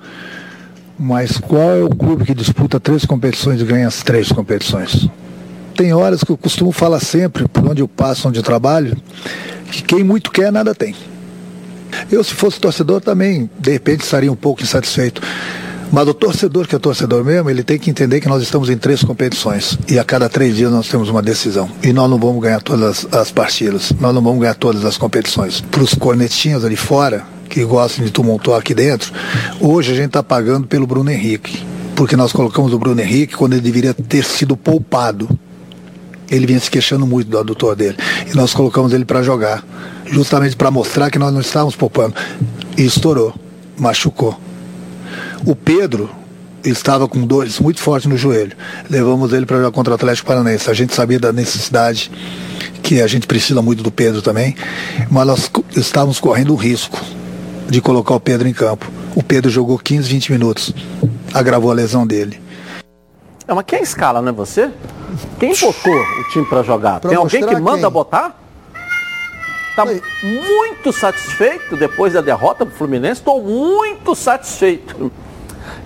Mas 0.99 1.39
qual 1.39 1.71
é 1.71 1.83
o 1.83 1.91
clube 1.91 2.25
que 2.25 2.35
disputa 2.35 2.79
três 2.79 3.05
competições 3.05 3.61
e 3.61 3.65
ganha 3.65 3.89
as 3.89 4.03
três 4.03 4.31
competições? 4.31 5.09
Tem 5.77 5.93
horas 5.93 6.23
que 6.23 6.31
eu 6.31 6.37
costumo 6.37 6.71
falar 6.71 7.01
sempre, 7.01 7.49
por 7.49 7.69
onde 7.69 7.83
eu 7.83 7.89
passo, 7.89 8.29
onde 8.29 8.39
eu 8.39 8.45
trabalho, 8.45 8.97
que 9.73 9.83
quem 9.83 10.05
muito 10.05 10.31
quer, 10.31 10.53
nada 10.53 10.73
tem. 10.73 10.95
Eu, 12.11 12.23
se 12.23 12.33
fosse 12.33 12.61
torcedor, 12.61 13.01
também, 13.01 13.51
de 13.59 13.73
repente, 13.73 14.03
estaria 14.03 14.31
um 14.31 14.37
pouco 14.37 14.63
insatisfeito. 14.63 15.21
Mas 15.95 16.09
o 16.09 16.13
torcedor 16.13 16.67
que 16.67 16.75
é 16.75 16.79
torcedor 16.81 17.25
mesmo, 17.25 17.49
ele 17.49 17.63
tem 17.63 17.79
que 17.79 17.89
entender 17.89 18.21
que 18.21 18.29
nós 18.29 18.43
estamos 18.43 18.69
em 18.69 18.77
três 18.77 19.05
competições 19.05 19.79
e 19.89 19.97
a 19.97 20.03
cada 20.03 20.29
três 20.29 20.57
dias 20.57 20.73
nós 20.73 20.89
temos 20.89 21.09
uma 21.09 21.23
decisão. 21.23 21.71
E 21.85 21.93
nós 21.93 22.11
não 22.11 22.19
vamos 22.19 22.43
ganhar 22.43 22.61
todas 22.61 23.07
as, 23.07 23.15
as 23.15 23.31
partidas, 23.31 23.93
nós 24.01 24.13
não 24.13 24.21
vamos 24.21 24.41
ganhar 24.41 24.57
todas 24.57 24.85
as 24.85 24.99
competições. 24.99 25.61
Para 25.61 25.85
os 25.85 25.95
cornetinhos 25.95 26.65
ali 26.65 26.75
fora, 26.75 27.25
que 27.49 27.65
gostam 27.65 28.05
de 28.05 28.11
tumultuar 28.11 28.59
aqui 28.59 28.75
dentro, 28.75 29.13
hoje 29.61 29.93
a 29.93 29.95
gente 29.95 30.07
está 30.07 30.21
pagando 30.21 30.67
pelo 30.67 30.85
Bruno 30.85 31.13
Henrique. 31.13 31.65
Porque 31.95 32.17
nós 32.17 32.33
colocamos 32.33 32.73
o 32.73 32.79
Bruno 32.79 33.01
Henrique 33.01 33.37
quando 33.37 33.53
ele 33.53 33.63
deveria 33.63 33.95
ter 33.95 34.25
sido 34.25 34.57
poupado. 34.57 35.29
Ele 36.29 36.45
vinha 36.45 36.59
se 36.59 36.69
queixando 36.69 37.07
muito 37.07 37.31
do 37.31 37.39
adutor 37.39 37.77
dele. 37.77 37.97
E 38.29 38.37
nós 38.37 38.53
colocamos 38.53 38.93
ele 38.93 39.05
para 39.05 39.23
jogar. 39.23 39.65
Justamente 40.07 40.57
para 40.57 40.73
mostrar 40.73 41.09
que 41.09 41.21
nós 41.21 41.33
não 41.33 41.41
estávamos 41.41 41.77
poupando. 41.77 42.17
E 42.77 42.85
estourou. 42.85 43.33
Machucou. 43.79 44.37
O 45.47 45.55
Pedro 45.55 46.09
estava 46.65 47.07
com 47.07 47.27
dores 47.27 47.61
muito 47.61 47.81
fortes 47.81 48.09
no 48.09 48.17
joelho. 48.17 48.57
Levamos 48.89 49.33
ele 49.33 49.45
para 49.45 49.59
jogar 49.59 49.73
contra 49.73 49.93
o 49.93 49.95
Atlético 49.95 50.27
Paranaense. 50.27 50.71
A 50.71 50.75
gente 50.75 50.95
sabia 50.95 51.19
da 51.19 51.33
necessidade 51.33 52.11
que 52.83 53.03
a 53.03 53.07
gente 53.07 53.27
precisa 53.27 53.61
muito 53.61 53.83
do 53.83 53.91
Pedro 53.91 54.23
também, 54.23 54.57
mas 55.11 55.27
nós 55.27 55.51
estávamos 55.77 56.19
correndo 56.19 56.53
o 56.53 56.57
risco 56.57 56.99
de 57.69 57.81
colocar 57.81 58.15
o 58.15 58.21
Pedro 58.21 58.49
em 58.49 58.53
campo. 58.53 58.91
O 59.15 59.23
Pedro 59.23 59.51
jogou 59.51 59.79
15, 59.79 60.09
20 60.09 60.33
minutos, 60.33 60.75
agravou 61.33 61.71
a 61.71 61.75
lesão 61.75 62.07
dele. 62.07 62.41
É, 63.47 63.53
mas 63.53 63.65
quem 63.67 63.83
escala, 63.83 64.23
não 64.23 64.31
é 64.31 64.33
você? 64.33 64.71
Quem 65.39 65.55
botou 65.55 65.95
o 65.95 66.25
time 66.33 66.47
para 66.47 66.63
jogar? 66.63 67.01
Pra 67.01 67.11
Tem 67.11 67.19
alguém 67.19 67.47
que 67.47 67.57
manda 67.61 67.83
quem? 67.83 67.91
botar? 67.91 68.41
Tá 69.77 69.85
muito 69.85 70.93
satisfeito 70.93 71.77
depois 71.77 72.13
da 72.13 72.21
derrota 72.21 72.65
pro 72.65 72.75
Fluminense? 72.75 73.21
Estou 73.21 73.43
muito 73.43 74.15
satisfeito. 74.15 75.13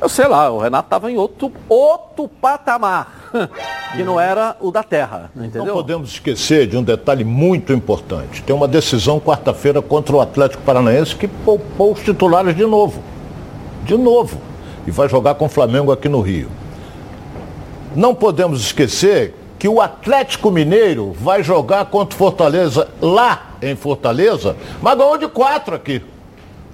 Eu 0.00 0.08
sei 0.08 0.28
lá, 0.28 0.48
o 0.50 0.58
Renato 0.58 0.86
estava 0.86 1.10
em 1.10 1.16
outro, 1.16 1.52
outro 1.68 2.28
patamar, 2.28 3.30
que 3.96 4.04
não 4.04 4.18
era 4.18 4.56
o 4.60 4.70
da 4.70 4.84
terra, 4.84 5.30
entendeu? 5.34 5.66
Não 5.66 5.74
podemos 5.74 6.12
esquecer 6.12 6.68
de 6.68 6.76
um 6.76 6.82
detalhe 6.82 7.24
muito 7.24 7.72
importante. 7.72 8.42
Tem 8.42 8.54
uma 8.54 8.68
decisão 8.68 9.18
quarta-feira 9.18 9.82
contra 9.82 10.14
o 10.14 10.20
Atlético 10.20 10.62
Paranaense 10.62 11.16
que 11.16 11.26
poupou 11.26 11.92
os 11.92 12.00
titulares 12.00 12.54
de 12.54 12.64
novo. 12.64 13.02
De 13.84 13.96
novo. 13.96 14.40
E 14.86 14.90
vai 14.90 15.08
jogar 15.08 15.34
com 15.34 15.46
o 15.46 15.48
Flamengo 15.48 15.90
aqui 15.90 16.08
no 16.08 16.20
Rio. 16.20 16.48
Não 17.96 18.14
podemos 18.14 18.60
esquecer 18.60 19.34
que 19.58 19.66
o 19.66 19.80
Atlético 19.80 20.52
Mineiro 20.52 21.12
vai 21.12 21.42
jogar 21.42 21.86
contra 21.86 22.14
o 22.14 22.18
Fortaleza 22.18 22.88
lá 23.00 23.54
em 23.60 23.74
Fortaleza, 23.74 24.56
mas 24.80 24.96
ganhou 24.96 25.18
de 25.18 25.26
quatro 25.26 25.74
aqui. 25.74 26.00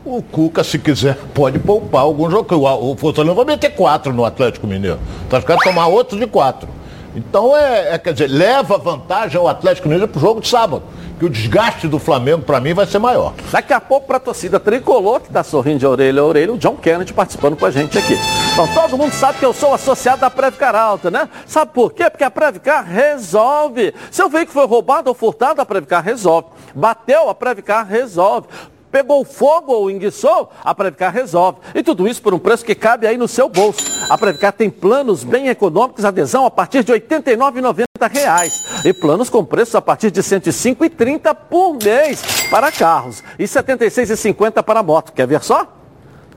O 0.07 0.23
Cuca, 0.23 0.63
se 0.63 0.79
quiser, 0.79 1.17
pode 1.33 1.59
poupar 1.59 2.03
algum 2.03 2.31
jogo. 2.31 2.55
O 2.57 2.95
Fortaleza 2.95 3.35
vai 3.35 3.45
meter 3.47 3.71
quatro 3.71 4.13
no 4.13 4.23
Atlético 4.23 4.67
Mineiro. 4.67 4.99
Tá 5.31 5.41
ficando 5.41 5.61
tomar 5.61 5.87
outro 5.87 6.19
de 6.19 6.27
quatro. 6.27 6.69
Então 7.17 7.57
é, 7.57 7.95
é, 7.95 7.99
quer 7.99 8.13
dizer, 8.13 8.27
leva 8.27 8.77
vantagem 8.77 9.39
ao 9.39 9.49
Atlético 9.49 9.89
Mineiro 9.89 10.11
pro 10.11 10.21
jogo 10.21 10.43
de 10.43 10.49
sábado. 10.49 10.83
Que 11.19 11.25
o 11.25 11.31
desgaste 11.31 11.89
do 11.89 11.99
Flamengo, 11.99 12.43
para 12.43 12.61
mim, 12.61 12.75
vai 12.75 12.85
ser 12.87 12.99
maior. 12.99 13.33
Daqui 13.51 13.73
a 13.73 13.81
pouco, 13.81 14.07
para 14.07 14.19
a 14.19 14.21
torcida 14.21 14.61
tricolor, 14.61 15.21
que 15.21 15.29
está 15.29 15.43
sorrindo 15.43 15.79
de 15.79 15.87
orelha 15.87 16.21
a 16.21 16.25
orelha, 16.25 16.53
o 16.53 16.59
John 16.59 16.77
Kennedy 16.77 17.15
participando 17.15 17.57
com 17.57 17.65
a 17.65 17.71
gente 17.71 17.97
aqui. 17.97 18.19
Então, 18.53 18.67
todo 18.75 18.99
mundo 18.99 19.13
sabe 19.13 19.39
que 19.39 19.47
eu 19.47 19.55
sou 19.55 19.73
associado 19.73 20.21
da 20.21 20.29
Previcar 20.29 20.75
Alta, 20.75 21.11
né? 21.11 21.29
Sabe 21.47 21.71
por 21.73 21.93
quê? 21.93 22.11
Porque 22.11 22.25
a 22.25 22.31
Previcar 22.31 22.85
resolve. 22.85 23.95
Seu 24.11 24.29
veículo 24.29 24.53
foi 24.53 24.67
roubado 24.67 25.09
ou 25.09 25.15
furtado, 25.15 25.63
a 25.63 25.65
Previcar 25.65 26.03
resolve. 26.03 26.49
Bateu, 26.75 27.31
a 27.31 27.35
Previcar 27.35 27.87
resolve 27.87 28.49
pegou 28.95 29.25
fogo 29.25 29.73
ou 29.73 29.91
enguiçou, 29.91 30.49
a 30.65 30.73
Previcar 30.73 31.13
resolve. 31.13 31.59
E 31.75 31.83
tudo 31.83 32.07
isso 32.07 32.23
por 32.23 32.33
um 32.33 32.39
preço 32.39 32.65
que 32.65 32.77
cabe 32.77 33.09
aí 33.09 33.17
no 33.17 33.27
seu 33.27 33.49
bolso. 33.49 34.07
A 34.09 34.17
Previcar 34.17 34.53
tem 34.53 34.71
planos 34.71 35.25
bem 35.25 35.49
econômicos, 35.49 36.05
adesão 36.05 36.47
a 36.47 36.51
partir 36.51 36.85
de 36.85 36.93
89,90 36.93 37.85
reais. 38.09 38.65
E 38.85 38.93
planos 38.93 39.29
com 39.29 39.45
preços 39.45 39.75
a 39.75 39.83
partir 39.83 40.13
de 40.13 40.21
R$ 40.21 40.27
105,30 40.27 41.35
por 41.51 41.77
mês 41.83 42.23
para 42.49 42.71
carros 42.71 43.25
e 43.37 43.43
R$ 43.43 43.49
76,50 43.49 44.63
para 44.63 44.81
moto. 44.81 45.13
Quer 45.13 45.27
ver 45.27 45.43
só? 45.43 45.67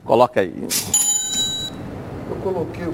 Coloca 0.04 0.42
aí. 0.42 0.68
Eu 2.28 2.36
coloquei 2.38 2.86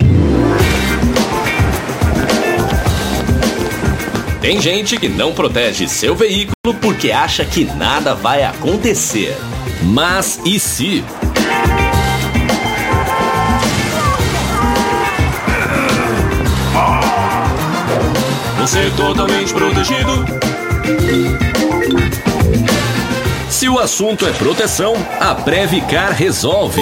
Tem 4.43 4.59
gente 4.59 4.97
que 4.97 5.07
não 5.07 5.31
protege 5.31 5.87
seu 5.87 6.13
veículo 6.13 6.53
porque 6.81 7.13
acha 7.13 7.45
que 7.45 7.63
nada 7.63 8.13
vai 8.13 8.43
acontecer. 8.43 9.37
Mas 9.81 10.37
e 10.43 10.59
se? 10.59 11.01
Você 18.59 18.79
é 18.79 18.89
totalmente 18.97 19.53
protegido. 19.53 20.25
Se 23.49 23.69
o 23.69 23.79
assunto 23.79 24.27
é 24.27 24.33
proteção, 24.33 24.93
a 25.21 25.33
Previcar 25.33 26.11
resolve. 26.11 26.81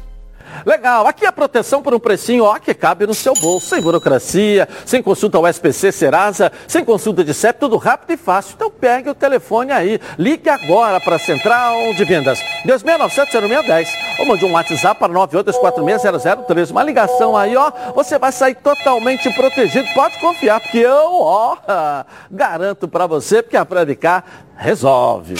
Legal, 0.65 1.07
aqui 1.07 1.25
a 1.25 1.31
proteção 1.31 1.81
por 1.81 1.93
um 1.93 1.99
precinho 1.99 2.43
ó, 2.43 2.57
que 2.59 2.73
cabe 2.73 3.07
no 3.07 3.13
seu 3.13 3.33
bolso, 3.33 3.67
sem 3.67 3.81
burocracia, 3.81 4.67
sem 4.85 5.01
consulta 5.01 5.37
ao 5.37 5.47
SPC 5.47 5.91
Serasa, 5.91 6.51
sem 6.67 6.85
consulta 6.85 7.23
de 7.23 7.33
CEP, 7.33 7.59
tudo 7.59 7.77
rápido 7.77 8.11
e 8.11 8.17
fácil. 8.17 8.53
Então 8.55 8.69
pegue 8.69 9.09
o 9.09 9.15
telefone 9.15 9.71
aí, 9.71 9.99
ligue 10.17 10.49
agora 10.49 10.99
para 10.99 11.15
a 11.15 11.19
Central 11.19 11.93
de 11.93 12.05
Vendas, 12.05 12.39
2697-0610, 12.65 13.87
ou 14.19 14.25
mande 14.25 14.45
um 14.45 14.51
WhatsApp 14.51 14.99
para 14.99 15.13
98460013. 15.13 16.71
Uma 16.71 16.83
ligação 16.83 17.35
aí, 17.35 17.55
ó, 17.55 17.71
você 17.95 18.19
vai 18.19 18.31
sair 18.31 18.55
totalmente 18.55 19.29
protegido, 19.33 19.87
pode 19.93 20.19
confiar, 20.19 20.59
porque 20.59 20.79
eu, 20.79 21.21
ó, 21.21 21.57
garanto 22.29 22.87
para 22.87 23.07
você, 23.07 23.41
porque 23.41 23.57
a 23.57 23.65
Previcar 23.65 24.23
resolve. 24.55 25.35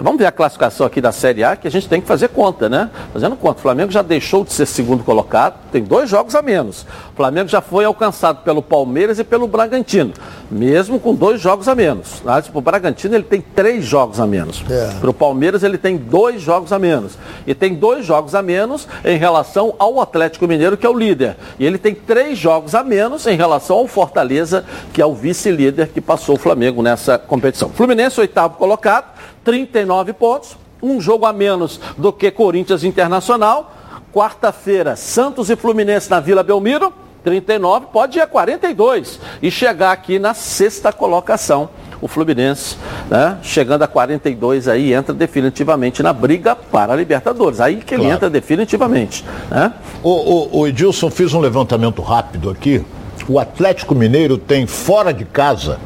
Vamos 0.00 0.18
ver 0.18 0.26
a 0.26 0.32
classificação 0.32 0.86
aqui 0.86 1.00
da 1.00 1.12
Série 1.12 1.44
A, 1.44 1.56
que 1.56 1.68
a 1.68 1.70
gente 1.70 1.88
tem 1.88 2.00
que 2.00 2.06
fazer 2.06 2.28
conta, 2.28 2.68
né? 2.68 2.90
Fazendo 3.12 3.36
conta. 3.36 3.58
O 3.58 3.62
Flamengo 3.62 3.90
já 3.90 4.02
deixou 4.02 4.44
de 4.44 4.52
ser 4.52 4.66
segundo 4.66 5.04
colocado, 5.04 5.54
tem 5.70 5.82
dois 5.82 6.08
jogos 6.08 6.34
a 6.34 6.42
menos. 6.42 6.82
O 7.12 7.16
Flamengo 7.16 7.48
já 7.48 7.60
foi 7.60 7.84
alcançado 7.84 8.42
pelo 8.42 8.62
Palmeiras 8.62 9.18
e 9.18 9.24
pelo 9.24 9.46
Bragantino, 9.46 10.12
mesmo 10.50 10.98
com 10.98 11.14
dois 11.14 11.40
jogos 11.40 11.68
a 11.68 11.74
menos. 11.74 12.20
Tá? 12.20 12.40
Tipo, 12.40 12.58
o 12.58 12.62
Bragantino 12.62 13.14
ele 13.14 13.24
tem 13.24 13.40
três 13.40 13.84
jogos 13.84 14.20
a 14.20 14.26
menos. 14.26 14.64
É. 14.68 14.92
Para 15.00 15.10
o 15.10 15.14
Palmeiras 15.14 15.62
ele 15.62 15.78
tem 15.78 15.96
dois 15.96 16.40
jogos 16.40 16.72
a 16.72 16.78
menos. 16.78 17.18
E 17.46 17.54
tem 17.54 17.74
dois 17.74 18.04
jogos 18.06 18.34
a 18.34 18.42
menos 18.42 18.88
em 19.04 19.16
relação 19.16 19.74
ao 19.78 20.00
Atlético 20.00 20.46
Mineiro, 20.46 20.76
que 20.76 20.86
é 20.86 20.90
o 20.90 20.96
líder. 20.96 21.36
E 21.58 21.66
ele 21.66 21.78
tem 21.78 21.94
três 21.94 22.38
jogos 22.38 22.74
a 22.74 22.82
menos 22.82 23.26
em 23.26 23.36
relação 23.36 23.76
ao 23.76 23.86
Fortaleza, 23.86 24.64
que 24.92 25.02
é 25.02 25.06
o 25.06 25.14
vice-líder 25.14 25.88
que 25.88 26.00
passou 26.00 26.36
o 26.36 26.38
Flamengo 26.38 26.82
nessa 26.82 27.18
competição. 27.18 27.68
Fluminense, 27.70 28.20
oitavo 28.20 28.56
colocado 28.56 29.11
39 29.44 30.12
pontos, 30.12 30.56
um 30.82 31.00
jogo 31.00 31.26
a 31.26 31.32
menos 31.32 31.80
do 31.96 32.12
que 32.12 32.30
Corinthians 32.30 32.84
Internacional. 32.84 33.74
Quarta-feira, 34.12 34.94
Santos 34.96 35.48
e 35.48 35.56
Fluminense 35.56 36.10
na 36.10 36.20
Vila 36.20 36.42
Belmiro, 36.42 36.92
39, 37.24 37.86
pode 37.92 38.18
ir 38.18 38.20
a 38.20 38.26
42 38.26 39.18
e 39.40 39.50
chegar 39.50 39.92
aqui 39.92 40.18
na 40.18 40.34
sexta 40.34 40.92
colocação. 40.92 41.70
o 42.00 42.08
Fluminense, 42.08 42.76
né, 43.08 43.38
chegando 43.42 43.82
a 43.82 43.86
42 43.86 44.66
aí, 44.66 44.92
entra 44.92 45.14
definitivamente 45.14 46.02
na 46.02 46.12
briga 46.12 46.56
para 46.56 46.92
a 46.92 46.96
Libertadores. 46.96 47.60
Aí 47.60 47.76
que 47.76 47.94
ele 47.94 48.02
Claro. 48.02 48.16
entra 48.16 48.28
definitivamente. 48.28 49.24
Né? 49.48 49.72
O, 50.02 50.10
o, 50.10 50.58
o 50.62 50.66
Edilson 50.66 51.08
fez 51.10 51.32
um 51.32 51.38
levantamento 51.38 52.02
rápido 52.02 52.50
aqui. 52.50 52.84
O 53.28 53.38
Atlético 53.38 53.94
Mineiro 53.94 54.36
tem 54.36 54.66
fora 54.66 55.14
de 55.14 55.24
casa 55.24 55.78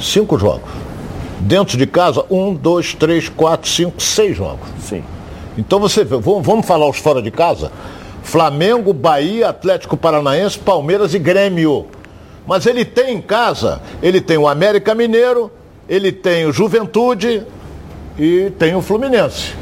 cinco 0.00 0.38
jogos. 0.38 0.70
Dentro 1.40 1.76
de 1.78 1.86
casa, 1.86 2.24
um, 2.30 2.52
dois, 2.52 2.94
três, 2.94 3.28
quatro, 3.28 3.68
cinco, 3.70 4.02
seis 4.02 4.36
jogos. 4.36 4.68
Sim. 4.80 5.02
Então 5.56 5.78
você 5.80 6.04
vê, 6.04 6.16
vamos, 6.18 6.66
falar 6.66 6.88
os 6.88 6.98
fora 6.98 7.22
de 7.22 7.30
casa? 7.30 7.70
Flamengo, 8.22 8.92
Bahia, 8.92 9.48
Atlético 9.48 9.96
Paranaense, 9.96 10.58
Palmeiras 10.58 11.14
e 11.14 11.18
Grêmio. 11.18 11.86
Mas 12.46 12.66
ele 12.66 12.84
tem 12.84 13.14
em 13.16 13.20
casa, 13.20 13.80
ele 14.02 14.20
tem 14.20 14.36
o 14.36 14.48
América 14.48 14.94
Mineiro, 14.94 15.50
ele 15.88 16.10
tem 16.12 16.46
o 16.46 16.52
Juventude 16.52 17.42
e 18.18 18.50
tem 18.58 18.74
o 18.74 18.82
Fluminense. 18.82 19.54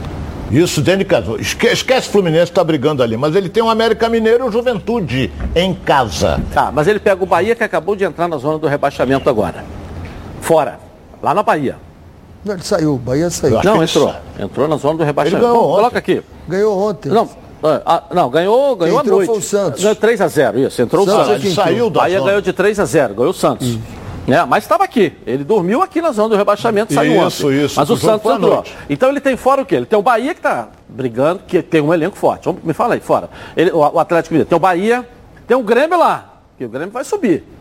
Isso 0.51 0.81
dentro 0.81 1.01
de 1.01 1.05
casa. 1.07 1.37
Esque- 1.41 1.67
Esquece 1.67 2.09
o 2.09 2.13
Fluminense, 2.13 2.45
está 2.53 2.63
brigando 2.63 3.03
ali. 3.03 3.17
Mas 3.17 3.35
ele 3.35 3.49
tem 3.49 3.63
o 3.63 3.69
América 3.69 4.09
Mineiro 4.09 4.45
e 4.45 4.49
o 4.49 4.53
Juventude 4.53 5.31
em 5.55 5.75
casa. 5.75 6.41
Tá, 6.55 6.71
mas 6.73 6.87
ele 6.87 7.01
pega 7.01 7.23
o 7.23 7.27
Bahia 7.27 7.55
que 7.55 7.65
acabou 7.65 7.97
de 7.97 8.05
entrar 8.05 8.29
na 8.29 8.37
zona 8.39 8.57
do 8.59 8.67
rebaixamento 8.69 9.29
agora. 9.29 9.65
Fora. 10.41 10.86
Lá 11.27 11.35
na 11.35 11.43
Bahia. 11.43 11.75
Não, 12.45 12.55
ele 12.55 12.63
saiu, 12.63 12.95
o 12.95 12.99
Bahia 12.99 13.29
saiu. 13.31 13.61
Não, 13.65 13.83
entrou. 13.83 14.15
Entrou 14.39 14.69
na 14.69 14.77
zona 14.77 14.99
do 14.99 15.03
rebaixamento. 15.03 15.45
Ele 15.45 15.53
ganhou 15.53 15.69
Bom. 15.69 15.75
Coloca 15.75 15.99
aqui. 15.99 16.23
Ganhou 16.47 16.79
ontem. 16.79 17.09
Não, 17.09 17.29
ah, 17.85 18.05
não 18.15 18.31
ganhou, 18.31 18.77
ganhou 18.77 19.01
entrou 19.01 19.15
à 19.15 19.25
noite. 19.25 19.27
foi 19.27 19.39
o 19.39 19.43
Santos. 19.43 19.83
Ganhou 19.83 19.97
3 19.97 20.21
a 20.21 20.29
0 20.29 20.61
isso. 20.61 20.81
Entrou 20.81 21.05
Santos 21.05 21.19
o 21.19 21.23
é 21.23 21.27
Santos. 21.27 21.45
Ele 21.47 21.55
saiu 21.57 21.91
da 21.91 21.99
Bahia 22.03 22.19
zona. 22.19 22.31
ganhou 22.31 22.41
de 22.41 22.53
3 22.53 22.79
a 22.79 22.85
0 22.85 23.15
ganhou 23.15 23.31
o 23.31 23.35
Santos. 23.35 23.77
Né? 24.25 24.45
Mas 24.45 24.63
estava 24.63 24.85
aqui. 24.85 25.15
Ele 25.27 25.43
dormiu 25.43 25.83
aqui 25.83 26.01
na 26.01 26.13
zona 26.13 26.29
do 26.29 26.37
rebaixamento, 26.37 26.95
saiu 26.95 27.27
Isso, 27.27 27.49
ontem. 27.49 27.65
isso. 27.65 27.75
Mas 27.77 27.91
O 27.91 27.97
Santos 27.97 28.33
entrou. 28.33 28.55
noite. 28.55 28.77
Então 28.89 29.09
ele 29.09 29.21
tem 29.21 29.37
fora 29.37 29.63
o 29.63 29.67
quê? 29.67 29.75
Ele 29.75 29.87
tem 29.87 29.99
o 29.99 30.03
Bahia 30.03 30.33
que 30.33 30.39
está 30.39 30.69
brigando, 30.89 31.41
que 31.45 31.61
tem 31.61 31.81
um 31.81 31.93
elenco 31.93 32.17
forte. 32.17 32.45
Vamos, 32.45 32.63
me 32.63 32.73
fala 32.73 32.95
aí, 32.95 33.01
fora. 33.01 33.29
Ele, 33.57 33.73
o, 33.73 33.79
o 33.79 33.99
Atlético 33.99 34.33
Mineiro. 34.35 34.49
Tem 34.49 34.57
o 34.57 34.61
Bahia, 34.61 35.05
tem 35.45 35.57
o 35.57 35.63
Grêmio 35.65 35.99
lá. 35.99 36.35
Que 36.57 36.65
o 36.65 36.69
Grêmio 36.69 36.93
vai 36.93 37.03
subir. 37.03 37.56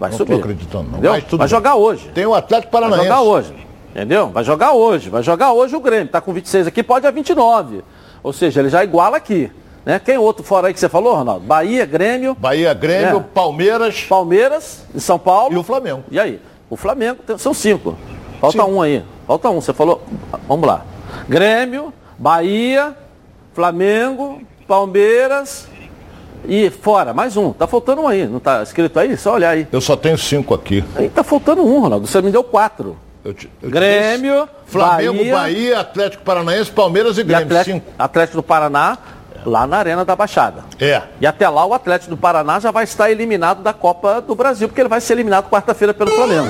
Vai 0.00 0.10
Não 0.10 0.16
subir. 0.16 0.32
tô 0.32 0.38
acreditando, 0.40 0.84
não. 0.84 0.92
Entendeu? 0.94 1.12
Mas 1.12 1.22
vai 1.24 1.38
bem. 1.38 1.48
jogar 1.48 1.74
hoje. 1.76 2.10
Tem 2.14 2.24
o 2.26 2.34
Atlético 2.34 2.72
Vai 2.72 2.80
Paranaense. 2.80 3.06
jogar 3.08 3.20
hoje. 3.22 3.54
Entendeu? 3.94 4.28
Vai 4.30 4.44
jogar 4.44 4.72
hoje. 4.72 5.10
Vai 5.10 5.22
jogar 5.22 5.52
hoje 5.52 5.76
o 5.76 5.80
Grêmio. 5.80 6.06
Está 6.06 6.20
com 6.20 6.32
26 6.32 6.66
aqui, 6.66 6.82
pode 6.82 7.06
a 7.06 7.10
29. 7.10 7.84
Ou 8.22 8.32
seja, 8.32 8.60
ele 8.60 8.70
já 8.70 8.82
iguala 8.82 9.18
aqui. 9.18 9.52
Né? 9.84 9.98
Quem 9.98 10.16
outro 10.16 10.42
fora 10.42 10.68
aí 10.68 10.74
que 10.74 10.80
você 10.80 10.88
falou, 10.88 11.14
Ronaldo? 11.14 11.44
Bahia, 11.46 11.84
Grêmio, 11.86 12.34
Bahia, 12.38 12.72
Grêmio, 12.74 13.18
É. 13.18 13.24
Palmeiras 13.34 14.02
Palmeiras 14.02 14.84
e 14.94 15.00
São 15.00 15.18
Paulo. 15.18 15.54
e 15.54 15.58
o 15.58 15.62
Flamengo. 15.62 16.02
E 16.10 16.18
aí? 16.18 16.40
O 16.70 16.76
Flamengo 16.76 17.18
são 17.38 17.52
cinco. 17.52 17.96
Falta 18.40 18.64
um 18.64 18.80
aí. 18.80 19.04
Falta 19.26 19.50
um. 19.50 19.60
Você 19.60 19.72
falou. 19.74 20.02
Vamos 20.48 20.66
lá. 20.66 20.82
Grêmio, 21.28 21.92
Bahia, 22.18 22.96
Flamengo, 23.52 24.40
Palmeiras 24.66 25.68
e 26.46 26.70
fora. 26.70 27.12
Mais 27.12 27.36
um. 27.36 27.52
Tá 27.52 27.66
faltando 27.66 28.02
um 28.02 28.08
aí. 28.08 28.26
Não 28.26 28.40
tá 28.40 28.62
escrito 28.62 28.98
aí? 28.98 29.16
Só 29.16 29.34
olhar 29.34 29.50
aí. 29.50 29.66
Eu 29.70 29.80
só 29.80 29.96
tenho 29.96 30.16
cinco 30.18 30.54
aqui. 30.54 30.84
Aí 30.96 31.08
tá 31.08 31.22
faltando 31.22 31.62
um, 31.62 31.80
Ronaldo. 31.80 32.06
Você 32.06 32.20
me 32.22 32.30
deu 32.30 32.42
quatro. 32.44 32.96
Eu 33.24 33.34
te- 33.34 33.50
eu 33.62 33.68
Grêmio, 33.70 34.48
Flamengo, 34.66 35.12
Bahia, 35.18 35.34
Bahia, 35.36 35.80
Atlético 35.80 36.22
Paranaense, 36.24 36.70
Palmeiras 36.70 37.18
e 37.18 37.20
e 37.20 37.24
Grêmio. 37.24 37.44
Atlético, 37.46 37.74
Cinco. 37.76 37.92
Atlético 37.98 38.36
do 38.38 38.42
Paraná, 38.42 38.96
lá 39.44 39.66
na 39.66 39.76
Arena 39.76 40.04
da 40.06 40.16
Baixada. 40.16 40.64
É. 40.80 41.02
E 41.20 41.26
até 41.26 41.46
lá 41.48 41.66
o 41.66 41.74
Atlético 41.74 42.10
do 42.10 42.16
Paraná 42.16 42.58
já 42.60 42.70
vai 42.70 42.84
estar 42.84 43.10
eliminado 43.10 43.62
da 43.62 43.74
Copa 43.74 44.22
do 44.22 44.34
Brasil, 44.34 44.68
porque 44.68 44.80
ele 44.80 44.88
vai 44.88 45.02
ser 45.02 45.12
eliminado 45.12 45.50
quarta-feira 45.50 45.92
pelo 45.92 46.10
Flamengo. 46.12 46.48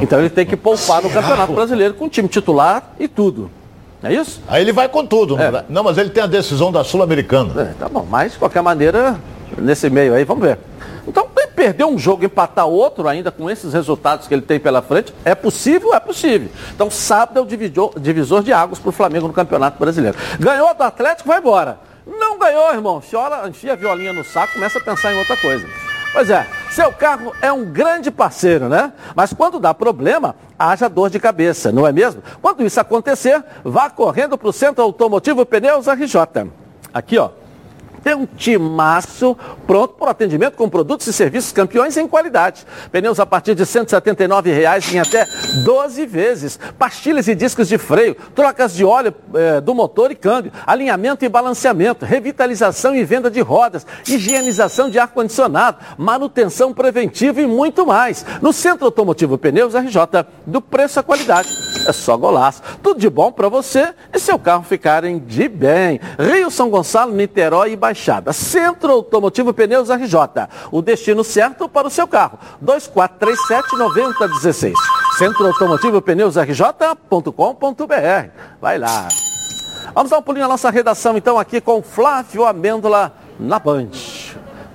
Então 0.00 0.18
ele 0.18 0.30
tem 0.30 0.46
que 0.46 0.56
poupar 0.56 1.02
no 1.02 1.10
Campeonato 1.10 1.52
Brasileiro 1.52 1.92
com 1.92 2.06
o 2.06 2.08
time 2.08 2.26
titular 2.28 2.92
e 2.98 3.06
tudo. 3.06 3.50
É 4.02 4.12
isso? 4.12 4.40
Aí 4.46 4.62
ele 4.62 4.72
vai 4.72 4.88
com 4.88 5.04
tudo. 5.04 5.36
não 5.36 5.44
É. 5.44 5.64
Não, 5.68 5.82
mas 5.82 5.98
ele 5.98 6.10
tem 6.10 6.22
a 6.22 6.26
decisão 6.26 6.70
da 6.70 6.84
Sul-Americana. 6.84 7.62
É, 7.62 7.74
tá 7.78 7.88
bom, 7.88 8.06
mas 8.08 8.32
de 8.32 8.38
qualquer 8.38 8.62
maneira, 8.62 9.18
nesse 9.56 9.90
meio 9.90 10.14
aí, 10.14 10.24
vamos 10.24 10.46
ver. 10.46 10.58
Então, 11.06 11.26
perder 11.58 11.84
um 11.86 11.98
jogo, 11.98 12.24
empatar 12.24 12.68
outro 12.68 13.08
ainda 13.08 13.32
com 13.32 13.50
esses 13.50 13.72
resultados 13.72 14.28
que 14.28 14.34
ele 14.34 14.42
tem 14.42 14.60
pela 14.60 14.80
frente, 14.80 15.12
é 15.24 15.34
possível? 15.34 15.92
É 15.92 15.98
possível. 15.98 16.48
Então, 16.72 16.88
sábado 16.88 17.36
é 17.36 17.42
o 17.42 17.44
divisor, 17.44 17.98
divisor 17.98 18.44
de 18.44 18.52
águas 18.52 18.78
para 18.78 18.90
o 18.90 18.92
Flamengo 18.92 19.26
no 19.26 19.32
Campeonato 19.32 19.76
Brasileiro. 19.76 20.16
Ganhou 20.38 20.72
do 20.72 20.84
Atlético, 20.84 21.28
vai 21.28 21.40
embora. 21.40 21.80
Não 22.06 22.38
ganhou, 22.38 22.72
irmão. 22.72 23.02
Chora, 23.10 23.48
enfia 23.48 23.72
a 23.72 23.76
violinha 23.76 24.12
no 24.12 24.24
saco, 24.24 24.52
começa 24.52 24.78
a 24.78 24.82
pensar 24.82 25.12
em 25.12 25.18
outra 25.18 25.36
coisa. 25.36 25.66
Pois 26.12 26.30
é, 26.30 26.46
seu 26.78 26.92
carro 26.92 27.34
é 27.42 27.52
um 27.52 27.64
grande 27.64 28.08
parceiro, 28.08 28.68
né? 28.68 28.92
Mas 29.12 29.32
quando 29.32 29.58
dá 29.58 29.74
problema, 29.74 30.36
haja 30.56 30.88
dor 30.88 31.10
de 31.10 31.18
cabeça, 31.18 31.72
não 31.72 31.84
é 31.84 31.90
mesmo? 31.90 32.22
Quando 32.40 32.64
isso 32.64 32.78
acontecer, 32.78 33.42
vá 33.64 33.90
correndo 33.90 34.38
para 34.38 34.46
o 34.46 34.52
Centro 34.52 34.84
Automotivo 34.84 35.44
Pneus 35.44 35.88
RJ. 35.88 36.46
Aqui, 36.94 37.18
ó. 37.18 37.30
Tem 38.08 38.14
um 38.14 38.24
timaço 38.24 39.36
pronto 39.66 39.92
para 39.92 40.12
atendimento 40.12 40.54
com 40.54 40.66
produtos 40.66 41.06
e 41.06 41.12
serviços 41.12 41.52
campeões 41.52 41.94
em 41.98 42.08
qualidade. 42.08 42.64
Pneus 42.90 43.20
a 43.20 43.26
partir 43.26 43.54
de 43.54 43.66
179 43.66 44.50
reais 44.50 44.90
em 44.94 44.98
até 44.98 45.26
12 45.62 46.06
vezes. 46.06 46.58
Pastilhas 46.78 47.28
e 47.28 47.34
discos 47.34 47.68
de 47.68 47.76
freio, 47.76 48.16
trocas 48.34 48.72
de 48.72 48.82
óleo 48.82 49.14
eh, 49.34 49.60
do 49.60 49.74
motor 49.74 50.10
e 50.10 50.14
câmbio, 50.14 50.50
alinhamento 50.66 51.22
e 51.22 51.28
balanceamento, 51.28 52.06
revitalização 52.06 52.96
e 52.96 53.04
venda 53.04 53.30
de 53.30 53.42
rodas, 53.42 53.86
higienização 54.08 54.88
de 54.88 54.98
ar-condicionado, 54.98 55.76
manutenção 55.98 56.72
preventiva 56.72 57.42
e 57.42 57.46
muito 57.46 57.84
mais. 57.84 58.24
No 58.40 58.54
Centro 58.54 58.86
Automotivo 58.86 59.36
Pneus 59.36 59.74
RJ, 59.74 60.24
do 60.46 60.62
preço 60.62 60.98
à 60.98 61.02
qualidade. 61.02 61.50
É 61.86 61.92
só 61.92 62.16
golaço. 62.16 62.62
Tudo 62.82 63.00
de 63.00 63.10
bom 63.10 63.30
para 63.30 63.50
você 63.50 63.92
e 64.14 64.18
seu 64.18 64.38
carro 64.38 64.62
ficarem 64.62 65.18
de 65.18 65.46
bem. 65.46 66.00
Rio 66.18 66.50
São 66.50 66.70
Gonçalo, 66.70 67.12
Niterói 67.12 67.72
e 67.72 67.76
Baixada. 67.98 68.32
Centro 68.32 68.92
Automotivo 68.92 69.52
Pneus 69.52 69.90
RJ. 69.90 70.14
O 70.70 70.80
destino 70.80 71.24
certo 71.24 71.68
para 71.68 71.88
o 71.88 71.90
seu 71.90 72.06
carro. 72.06 72.38
2437-9016. 72.64 74.74
Centro 75.18 75.44
Automotivo 75.46 76.00
Pneus 76.00 76.36
RJ.com.br. 76.36 77.32
Vai 78.60 78.78
lá. 78.78 79.08
Vamos 79.92 80.10
dar 80.10 80.18
um 80.18 80.22
pulinho 80.22 80.44
na 80.44 80.50
nossa 80.50 80.70
redação 80.70 81.16
então 81.16 81.36
aqui 81.38 81.60
com 81.60 81.82
Flávio 81.82 82.46
Amêndola 82.46 83.12
na 83.38 83.58
Band. 83.58 83.90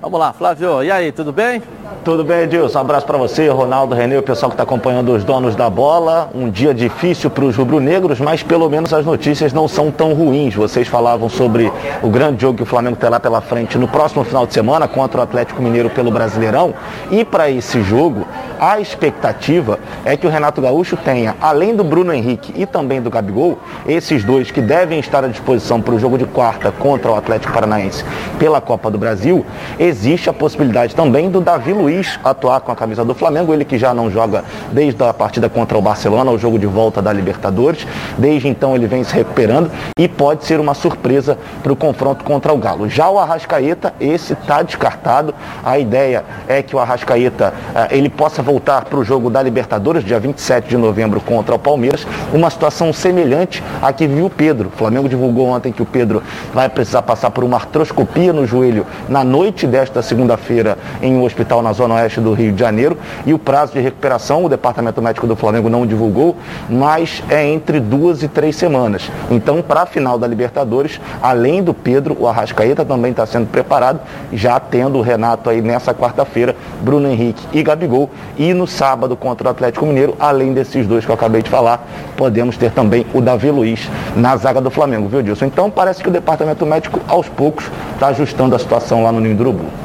Vamos 0.02 0.20
lá, 0.20 0.34
Flávio. 0.34 0.82
E 0.82 0.90
aí, 0.90 1.10
tudo 1.10 1.32
bem? 1.32 1.62
Tudo 2.02 2.24
bem, 2.24 2.42
Edilson? 2.42 2.78
Um 2.78 2.80
abraço 2.80 3.06
para 3.06 3.16
você, 3.16 3.48
Ronaldo, 3.48 3.94
Renê, 3.94 4.16
o 4.16 4.22
pessoal 4.22 4.50
que 4.50 4.54
está 4.54 4.62
acompanhando 4.62 5.12
os 5.12 5.22
donos 5.22 5.54
da 5.54 5.70
bola. 5.70 6.30
Um 6.34 6.50
dia 6.50 6.74
difícil 6.74 7.30
para 7.30 7.44
os 7.44 7.56
rubro-negros, 7.56 8.20
mas 8.20 8.42
pelo 8.42 8.68
menos 8.68 8.92
as 8.92 9.06
notícias 9.06 9.52
não 9.52 9.68
são 9.68 9.90
tão 9.90 10.12
ruins. 10.12 10.54
Vocês 10.54 10.88
falavam 10.88 11.28
sobre 11.28 11.72
o 12.02 12.08
grande 12.08 12.42
jogo 12.42 12.58
que 12.58 12.62
o 12.62 12.66
Flamengo 12.66 12.96
tem 12.96 13.08
lá 13.08 13.20
pela 13.20 13.40
frente 13.40 13.78
no 13.78 13.86
próximo 13.86 14.24
final 14.24 14.46
de 14.46 14.52
semana 14.52 14.88
contra 14.88 15.20
o 15.20 15.22
Atlético 15.22 15.62
Mineiro 15.62 15.88
pelo 15.88 16.10
Brasileirão. 16.10 16.74
E 17.10 17.24
para 17.24 17.50
esse 17.50 17.82
jogo, 17.82 18.26
a 18.58 18.80
expectativa 18.80 19.78
é 20.04 20.16
que 20.16 20.26
o 20.26 20.30
Renato 20.30 20.60
Gaúcho 20.60 20.96
tenha, 20.96 21.34
além 21.40 21.74
do 21.74 21.84
Bruno 21.84 22.12
Henrique 22.12 22.52
e 22.56 22.66
também 22.66 23.00
do 23.00 23.10
Gabigol, 23.10 23.58
esses 23.86 24.24
dois 24.24 24.50
que 24.50 24.60
devem 24.60 24.98
estar 24.98 25.24
à 25.24 25.28
disposição 25.28 25.80
para 25.80 25.94
o 25.94 25.98
jogo 25.98 26.18
de 26.18 26.24
quarta 26.24 26.70
contra 26.70 27.10
o 27.10 27.14
Atlético 27.14 27.52
Paranaense 27.52 28.04
pela 28.38 28.60
Copa 28.60 28.90
do 28.90 28.98
Brasil, 28.98 29.44
existe 29.78 30.28
a 30.28 30.32
possibilidade 30.32 30.94
também 30.94 31.30
do 31.30 31.40
Davi 31.40 31.72
Luiz 31.72 31.83
atuar 32.22 32.60
com 32.60 32.72
a 32.72 32.76
camisa 32.76 33.04
do 33.04 33.14
Flamengo, 33.14 33.52
ele 33.52 33.64
que 33.64 33.78
já 33.78 33.94
não 33.94 34.10
joga 34.10 34.44
desde 34.72 35.02
a 35.02 35.12
partida 35.12 35.48
contra 35.48 35.76
o 35.76 35.82
Barcelona, 35.82 36.30
o 36.30 36.38
jogo 36.38 36.58
de 36.58 36.66
volta 36.66 37.00
da 37.00 37.12
Libertadores. 37.12 37.86
Desde 38.18 38.48
então 38.48 38.74
ele 38.74 38.86
vem 38.86 39.04
se 39.04 39.14
recuperando 39.14 39.70
e 39.98 40.08
pode 40.08 40.44
ser 40.44 40.60
uma 40.60 40.74
surpresa 40.74 41.38
para 41.62 41.72
o 41.72 41.76
confronto 41.76 42.24
contra 42.24 42.52
o 42.52 42.58
Galo. 42.58 42.88
Já 42.88 43.08
o 43.08 43.18
Arrascaeta, 43.18 43.94
esse 44.00 44.32
está 44.32 44.62
descartado. 44.62 45.34
A 45.64 45.78
ideia 45.78 46.24
é 46.48 46.62
que 46.62 46.74
o 46.74 46.78
Arrascaeta 46.78 47.54
eh, 47.74 47.98
ele 47.98 48.08
possa 48.08 48.42
voltar 48.42 48.84
para 48.84 48.98
o 48.98 49.04
jogo 49.04 49.30
da 49.30 49.42
Libertadores, 49.42 50.04
dia 50.04 50.18
27 50.18 50.68
de 50.68 50.76
novembro, 50.76 51.20
contra 51.20 51.54
o 51.54 51.58
Palmeiras. 51.58 52.06
Uma 52.32 52.50
situação 52.50 52.92
semelhante 52.92 53.62
à 53.82 53.92
que 53.92 54.06
viu 54.06 54.26
o 54.26 54.30
Pedro. 54.30 54.68
O 54.68 54.76
Flamengo 54.76 55.08
divulgou 55.08 55.48
ontem 55.48 55.72
que 55.72 55.82
o 55.82 55.86
Pedro 55.86 56.22
vai 56.52 56.68
precisar 56.68 57.02
passar 57.02 57.30
por 57.30 57.44
uma 57.44 57.56
artroscopia 57.56 58.32
no 58.32 58.46
joelho 58.46 58.86
na 59.08 59.22
noite 59.22 59.66
desta 59.66 60.02
segunda-feira 60.02 60.78
em 61.02 61.14
um 61.14 61.24
hospital 61.24 61.62
na 61.62 61.72
zona 61.74 61.96
oeste 61.96 62.20
do 62.20 62.32
Rio 62.32 62.52
de 62.52 62.58
Janeiro. 62.60 62.96
E 63.26 63.34
o 63.34 63.38
prazo 63.38 63.74
de 63.74 63.80
recuperação, 63.80 64.44
o 64.44 64.48
departamento 64.48 65.02
médico 65.02 65.26
do 65.26 65.36
Flamengo 65.36 65.68
não 65.68 65.86
divulgou, 65.86 66.36
mas 66.70 67.22
é 67.28 67.46
entre 67.46 67.78
duas 67.78 68.22
e 68.22 68.28
três 68.28 68.56
semanas. 68.56 69.10
Então, 69.30 69.60
para 69.60 69.82
a 69.82 69.86
final 69.86 70.18
da 70.18 70.26
Libertadores, 70.26 71.00
além 71.22 71.62
do 71.62 71.74
Pedro, 71.74 72.16
o 72.18 72.26
Arrascaeta 72.26 72.84
também 72.84 73.10
está 73.10 73.26
sendo 73.26 73.46
preparado, 73.46 74.00
já 74.32 74.58
tendo 74.58 74.98
o 74.98 75.02
Renato 75.02 75.50
aí 75.50 75.60
nessa 75.60 75.92
quarta-feira, 75.92 76.56
Bruno 76.80 77.08
Henrique 77.08 77.46
e 77.52 77.62
Gabigol. 77.62 78.10
E 78.38 78.54
no 78.54 78.66
sábado 78.66 79.16
contra 79.16 79.48
o 79.48 79.50
Atlético 79.50 79.84
Mineiro, 79.84 80.16
além 80.18 80.52
desses 80.54 80.86
dois 80.86 81.04
que 81.04 81.10
eu 81.10 81.14
acabei 81.14 81.42
de 81.42 81.50
falar, 81.50 81.86
podemos 82.16 82.56
ter 82.56 82.70
também 82.70 83.04
o 83.12 83.20
Davi 83.20 83.50
Luiz 83.50 83.90
na 84.16 84.36
zaga 84.36 84.60
do 84.60 84.70
Flamengo, 84.70 85.08
viu, 85.08 85.22
Dilson? 85.22 85.46
Então 85.46 85.70
parece 85.70 86.02
que 86.02 86.08
o 86.08 86.12
departamento 86.12 86.64
médico, 86.64 87.00
aos 87.08 87.28
poucos, 87.28 87.70
está 87.94 88.08
ajustando 88.08 88.54
a 88.54 88.58
situação 88.58 89.02
lá 89.02 89.10
no 89.10 89.20
Ninho 89.20 89.36
do 89.36 89.40
Urubu. 89.42 89.83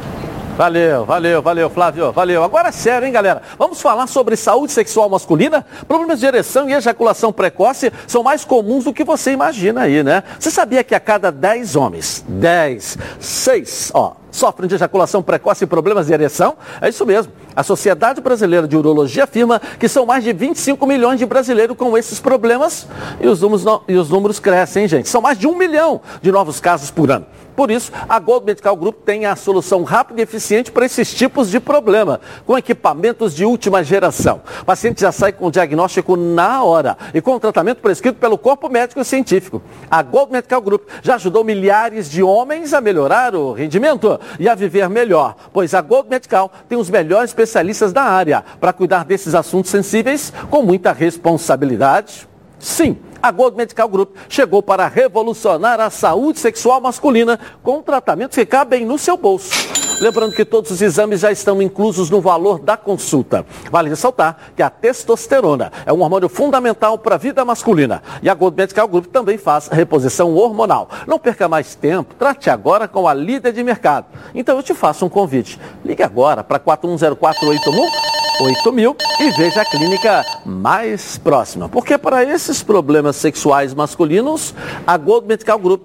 Valeu, 0.56 1.04
valeu, 1.04 1.42
valeu, 1.42 1.70
Flávio, 1.70 2.12
valeu. 2.12 2.44
Agora 2.44 2.68
é 2.68 2.72
sério, 2.72 3.06
hein, 3.06 3.12
galera? 3.12 3.42
Vamos 3.58 3.80
falar 3.80 4.06
sobre 4.06 4.36
saúde 4.36 4.72
sexual 4.72 5.08
masculina? 5.08 5.64
Problemas 5.88 6.20
de 6.20 6.26
ereção 6.26 6.68
e 6.68 6.74
ejaculação 6.74 7.32
precoce 7.32 7.92
são 8.06 8.22
mais 8.22 8.44
comuns 8.44 8.84
do 8.84 8.92
que 8.92 9.04
você 9.04 9.32
imagina 9.32 9.82
aí, 9.82 10.02
né? 10.02 10.22
Você 10.38 10.50
sabia 10.50 10.84
que 10.84 10.94
a 10.94 11.00
cada 11.00 11.32
10 11.32 11.76
homens, 11.76 12.24
10, 12.28 12.98
6, 13.18 13.90
ó, 13.94 14.12
sofrem 14.30 14.68
de 14.68 14.74
ejaculação 14.74 15.22
precoce 15.22 15.64
e 15.64 15.66
problemas 15.66 16.06
de 16.06 16.12
ereção? 16.12 16.56
É 16.80 16.88
isso 16.88 17.04
mesmo. 17.06 17.32
A 17.54 17.62
Sociedade 17.62 18.20
Brasileira 18.20 18.66
de 18.66 18.76
Urologia 18.76 19.24
afirma 19.24 19.60
que 19.78 19.88
são 19.88 20.06
mais 20.06 20.24
de 20.24 20.32
25 20.32 20.86
milhões 20.86 21.18
de 21.18 21.26
brasileiros 21.26 21.76
com 21.76 21.96
esses 21.96 22.20
problemas 22.20 22.86
e 23.20 23.26
os 23.26 23.40
números, 23.40 23.64
e 23.88 23.96
os 23.96 24.08
números 24.08 24.38
crescem, 24.38 24.82
hein, 24.82 24.88
gente? 24.88 25.08
São 25.08 25.20
mais 25.20 25.38
de 25.38 25.46
um 25.46 25.56
milhão 25.56 26.00
de 26.22 26.30
novos 26.30 26.60
casos 26.60 26.90
por 26.90 27.10
ano. 27.10 27.26
Por 27.56 27.70
isso, 27.70 27.92
a 28.08 28.18
Gold 28.18 28.46
Medical 28.46 28.74
Group 28.76 29.02
tem 29.04 29.26
a 29.26 29.36
solução 29.36 29.82
rápida 29.82 30.20
e 30.20 30.22
eficiente 30.22 30.70
para 30.72 30.86
esses 30.86 31.12
tipos 31.12 31.50
de 31.50 31.60
problema, 31.60 32.20
com 32.46 32.56
equipamentos 32.56 33.34
de 33.34 33.44
última 33.44 33.82
geração. 33.84 34.40
O 34.62 34.64
paciente 34.64 35.00
já 35.00 35.12
sai 35.12 35.32
com 35.32 35.46
o 35.46 35.50
diagnóstico 35.50 36.16
na 36.16 36.62
hora 36.62 36.96
e 37.12 37.20
com 37.20 37.34
o 37.34 37.40
tratamento 37.40 37.82
prescrito 37.82 38.18
pelo 38.18 38.38
corpo 38.38 38.68
médico 38.68 39.00
e 39.00 39.04
científico. 39.04 39.62
A 39.90 40.02
Gold 40.02 40.32
Medical 40.32 40.60
Group 40.60 40.88
já 41.02 41.16
ajudou 41.16 41.44
milhares 41.44 42.10
de 42.10 42.22
homens 42.22 42.72
a 42.72 42.80
melhorar 42.80 43.34
o 43.34 43.52
rendimento 43.52 44.19
e 44.38 44.48
a 44.48 44.54
viver 44.54 44.88
melhor, 44.88 45.34
pois 45.52 45.74
a 45.74 45.80
Gold 45.80 46.08
Medical 46.08 46.50
tem 46.68 46.78
os 46.78 46.90
melhores 46.90 47.30
especialistas 47.30 47.92
da 47.92 48.02
área 48.02 48.44
para 48.60 48.72
cuidar 48.72 49.04
desses 49.04 49.34
assuntos 49.34 49.70
sensíveis 49.70 50.32
com 50.50 50.62
muita 50.62 50.92
responsabilidade. 50.92 52.28
Sim, 52.58 52.98
a 53.22 53.30
Gold 53.30 53.56
Medical 53.56 53.88
Group 53.88 54.16
chegou 54.28 54.62
para 54.62 54.86
revolucionar 54.86 55.80
a 55.80 55.90
saúde 55.90 56.38
sexual 56.38 56.80
masculina 56.80 57.38
com 57.62 57.82
tratamentos 57.82 58.36
que 58.36 58.46
cabem 58.46 58.84
no 58.84 58.98
seu 58.98 59.16
bolso. 59.16 59.79
Lembrando 60.00 60.34
que 60.34 60.46
todos 60.46 60.70
os 60.70 60.80
exames 60.80 61.20
já 61.20 61.30
estão 61.30 61.60
inclusos 61.60 62.08
no 62.08 62.22
valor 62.22 62.58
da 62.58 62.74
consulta. 62.74 63.44
Vale 63.70 63.90
ressaltar 63.90 64.38
que 64.56 64.62
a 64.62 64.70
testosterona 64.70 65.70
é 65.84 65.92
um 65.92 66.00
hormônio 66.00 66.28
fundamental 66.28 66.96
para 66.96 67.16
a 67.16 67.18
vida 67.18 67.44
masculina. 67.44 68.02
E 68.22 68.30
a 68.30 68.34
Gold 68.34 68.56
Medical 68.56 68.88
Group 68.88 69.06
também 69.06 69.36
faz 69.36 69.68
reposição 69.68 70.34
hormonal. 70.34 70.88
Não 71.06 71.18
perca 71.18 71.48
mais 71.48 71.74
tempo, 71.74 72.14
trate 72.14 72.48
agora 72.48 72.88
com 72.88 73.06
a 73.06 73.12
líder 73.12 73.52
de 73.52 73.62
mercado. 73.62 74.06
Então 74.34 74.56
eu 74.56 74.62
te 74.62 74.72
faço 74.72 75.04
um 75.04 75.10
convite. 75.10 75.60
Ligue 75.84 76.02
agora 76.02 76.42
para 76.42 76.58
410481 76.58 78.72
mil 78.72 78.96
e 79.20 79.30
veja 79.32 79.60
a 79.60 79.66
clínica 79.66 80.24
mais 80.46 81.18
próxima. 81.18 81.68
Porque 81.68 81.98
para 81.98 82.24
esses 82.24 82.62
problemas 82.62 83.16
sexuais 83.16 83.74
masculinos, 83.74 84.54
a 84.86 84.96
Gold 84.96 85.26
Medical 85.26 85.58
Group 85.58 85.82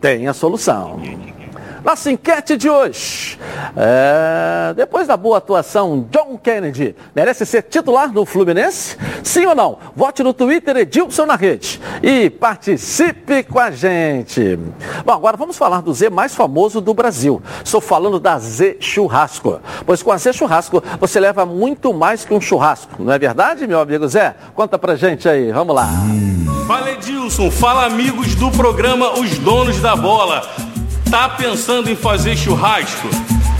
tem 0.00 0.26
a 0.26 0.34
solução. 0.34 1.00
Nossa 1.84 2.10
enquete 2.10 2.56
de 2.56 2.70
hoje. 2.70 3.38
É, 3.76 4.72
depois 4.74 5.06
da 5.06 5.18
boa 5.18 5.36
atuação, 5.36 6.08
John 6.10 6.38
Kennedy 6.38 6.96
merece 7.14 7.44
ser 7.44 7.62
titular 7.62 8.10
no 8.10 8.24
Fluminense? 8.24 8.96
Sim 9.22 9.44
ou 9.46 9.54
não? 9.54 9.78
Vote 9.94 10.22
no 10.22 10.32
Twitter 10.32 10.78
Edilson 10.78 11.26
na 11.26 11.36
rede 11.36 11.78
e 12.02 12.30
participe 12.30 13.42
com 13.42 13.58
a 13.58 13.70
gente. 13.70 14.58
Bom, 15.04 15.12
agora 15.12 15.36
vamos 15.36 15.58
falar 15.58 15.82
do 15.82 15.92
Z 15.92 16.08
mais 16.08 16.34
famoso 16.34 16.80
do 16.80 16.94
Brasil. 16.94 17.42
Estou 17.62 17.82
falando 17.82 18.18
da 18.18 18.38
Z 18.38 18.78
Churrasco. 18.80 19.60
Pois 19.84 20.02
com 20.02 20.10
a 20.10 20.16
Z 20.16 20.32
Churrasco 20.32 20.82
você 20.98 21.20
leva 21.20 21.44
muito 21.44 21.92
mais 21.92 22.24
que 22.24 22.32
um 22.32 22.40
churrasco. 22.40 23.02
Não 23.02 23.12
é 23.12 23.18
verdade, 23.18 23.66
meu 23.66 23.78
amigo 23.78 24.08
Zé? 24.08 24.34
Conta 24.54 24.78
pra 24.78 24.96
gente 24.96 25.28
aí. 25.28 25.52
Vamos 25.52 25.76
lá. 25.76 25.88
Fala 26.66 26.92
Edilson, 26.92 27.50
fala 27.50 27.84
amigos 27.84 28.34
do 28.36 28.50
programa 28.50 29.12
Os 29.18 29.38
Donos 29.38 29.80
da 29.82 29.94
Bola. 29.94 30.42
Tá 31.14 31.28
pensando 31.28 31.88
em 31.88 31.94
fazer 31.94 32.36
churrasco? 32.36 33.08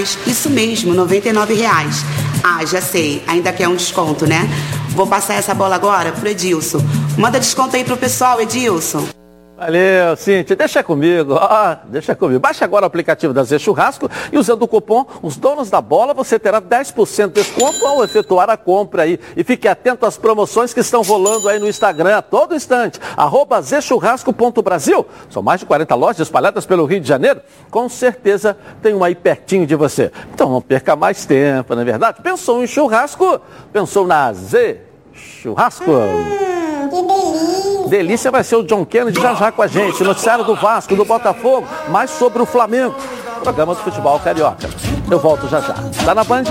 Isso 0.00 0.50
mesmo, 0.50 0.92
99 0.94 1.54
reais. 1.54 2.04
Ah, 2.42 2.64
já 2.64 2.80
sei, 2.80 3.22
ainda 3.26 3.52
quer 3.52 3.68
um 3.68 3.76
desconto, 3.76 4.26
né? 4.26 4.48
Vou 4.90 5.06
passar 5.06 5.34
essa 5.34 5.54
bola 5.54 5.74
agora 5.74 6.12
pro 6.12 6.28
Edilson. 6.28 6.78
Manda 7.16 7.40
desconto 7.40 7.76
aí 7.76 7.84
pro 7.84 7.96
pessoal, 7.96 8.40
Edilson. 8.40 9.23
Valeu, 9.56 10.16
Cintia. 10.16 10.56
Deixa 10.56 10.82
comigo, 10.82 11.38
deixa 11.84 12.14
comigo. 12.16 12.40
Baixe 12.40 12.64
agora 12.64 12.84
o 12.84 12.86
aplicativo 12.86 13.32
da 13.32 13.44
Zé 13.44 13.56
Churrasco 13.56 14.10
e 14.32 14.36
usando 14.36 14.62
o 14.62 14.68
cupom 14.68 15.06
Os 15.22 15.36
Donos 15.36 15.70
da 15.70 15.80
Bola, 15.80 16.12
você 16.12 16.40
terá 16.40 16.60
10% 16.60 17.28
de 17.28 17.34
desconto 17.34 17.86
ao 17.86 18.02
efetuar 18.02 18.50
a 18.50 18.56
compra 18.56 19.04
aí. 19.04 19.18
E 19.36 19.44
fique 19.44 19.68
atento 19.68 20.04
às 20.06 20.16
promoções 20.16 20.74
que 20.74 20.80
estão 20.80 21.02
rolando 21.02 21.48
aí 21.48 21.60
no 21.60 21.68
Instagram 21.68 22.16
a 22.16 22.22
todo 22.22 22.54
instante. 22.54 22.98
Arroba 23.16 23.62
zchurrasco.brasil. 23.62 25.06
São 25.30 25.42
mais 25.42 25.60
de 25.60 25.66
40 25.66 25.94
lojas 25.94 26.20
espalhadas 26.20 26.66
pelo 26.66 26.84
Rio 26.84 27.00
de 27.00 27.06
Janeiro. 27.06 27.40
Com 27.70 27.88
certeza 27.88 28.56
tem 28.82 28.92
uma 28.92 29.06
aí 29.06 29.14
pertinho 29.14 29.66
de 29.66 29.76
você. 29.76 30.10
Então 30.32 30.50
não 30.50 30.60
perca 30.60 30.96
mais 30.96 31.24
tempo, 31.24 31.76
não 31.76 31.82
é 31.82 31.84
verdade? 31.84 32.20
Pensou 32.22 32.62
em 32.64 32.66
churrasco? 32.66 33.40
Pensou 33.72 34.04
na 34.04 34.32
Z 34.32 34.80
Churrasco. 35.12 35.92
Hum, 35.92 36.88
que 36.90 37.02
delícia. 37.02 37.63
Delícia 37.94 38.28
vai 38.28 38.42
ser 38.42 38.56
o 38.56 38.64
John 38.64 38.84
Kennedy 38.84 39.20
já 39.20 39.34
já 39.34 39.52
com 39.52 39.62
a 39.62 39.68
gente. 39.68 40.02
Noticiário 40.02 40.44
do 40.44 40.56
Vasco, 40.56 40.96
do 40.96 41.04
Botafogo, 41.04 41.64
mais 41.88 42.10
sobre 42.10 42.42
o 42.42 42.46
Flamengo. 42.46 42.92
Programa 43.40 43.72
do 43.72 43.80
futebol 43.82 44.18
carioca. 44.18 44.68
Eu 45.08 45.20
volto 45.20 45.46
já 45.46 45.60
já. 45.60 45.74
Tá 46.04 46.12
na 46.12 46.24
Band? 46.24 46.42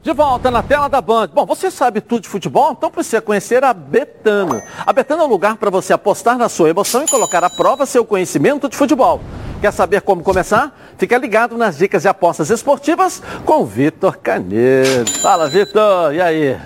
De 0.00 0.12
volta 0.14 0.50
na 0.50 0.62
tela 0.62 0.88
da 0.88 1.02
Band. 1.02 1.28
Bom, 1.34 1.44
você 1.44 1.70
sabe 1.70 2.00
tudo 2.00 2.22
de 2.22 2.28
futebol? 2.30 2.72
Então 2.72 2.90
precisa 2.90 3.20
conhecer 3.20 3.62
a 3.62 3.74
Betano. 3.74 4.62
A 4.86 4.94
Betano 4.94 5.20
é 5.20 5.26
o 5.26 5.28
lugar 5.28 5.58
para 5.58 5.68
você 5.68 5.92
apostar 5.92 6.38
na 6.38 6.48
sua 6.48 6.70
emoção 6.70 7.04
e 7.04 7.06
colocar 7.06 7.44
à 7.44 7.50
prova 7.50 7.84
seu 7.84 8.02
conhecimento 8.02 8.66
de 8.66 8.78
futebol. 8.78 9.20
Quer 9.60 9.72
saber 9.74 10.00
como 10.00 10.22
começar? 10.22 10.74
Fica 10.98 11.18
ligado 11.18 11.56
nas 11.56 11.78
dicas 11.78 12.02
de 12.02 12.08
apostas 12.08 12.50
esportivas 12.50 13.22
com 13.44 13.64
Vitor 13.64 14.18
Canedo. 14.18 15.10
Fala, 15.20 15.48
Vitor, 15.48 16.14
e 16.14 16.20
aí? 16.20 16.56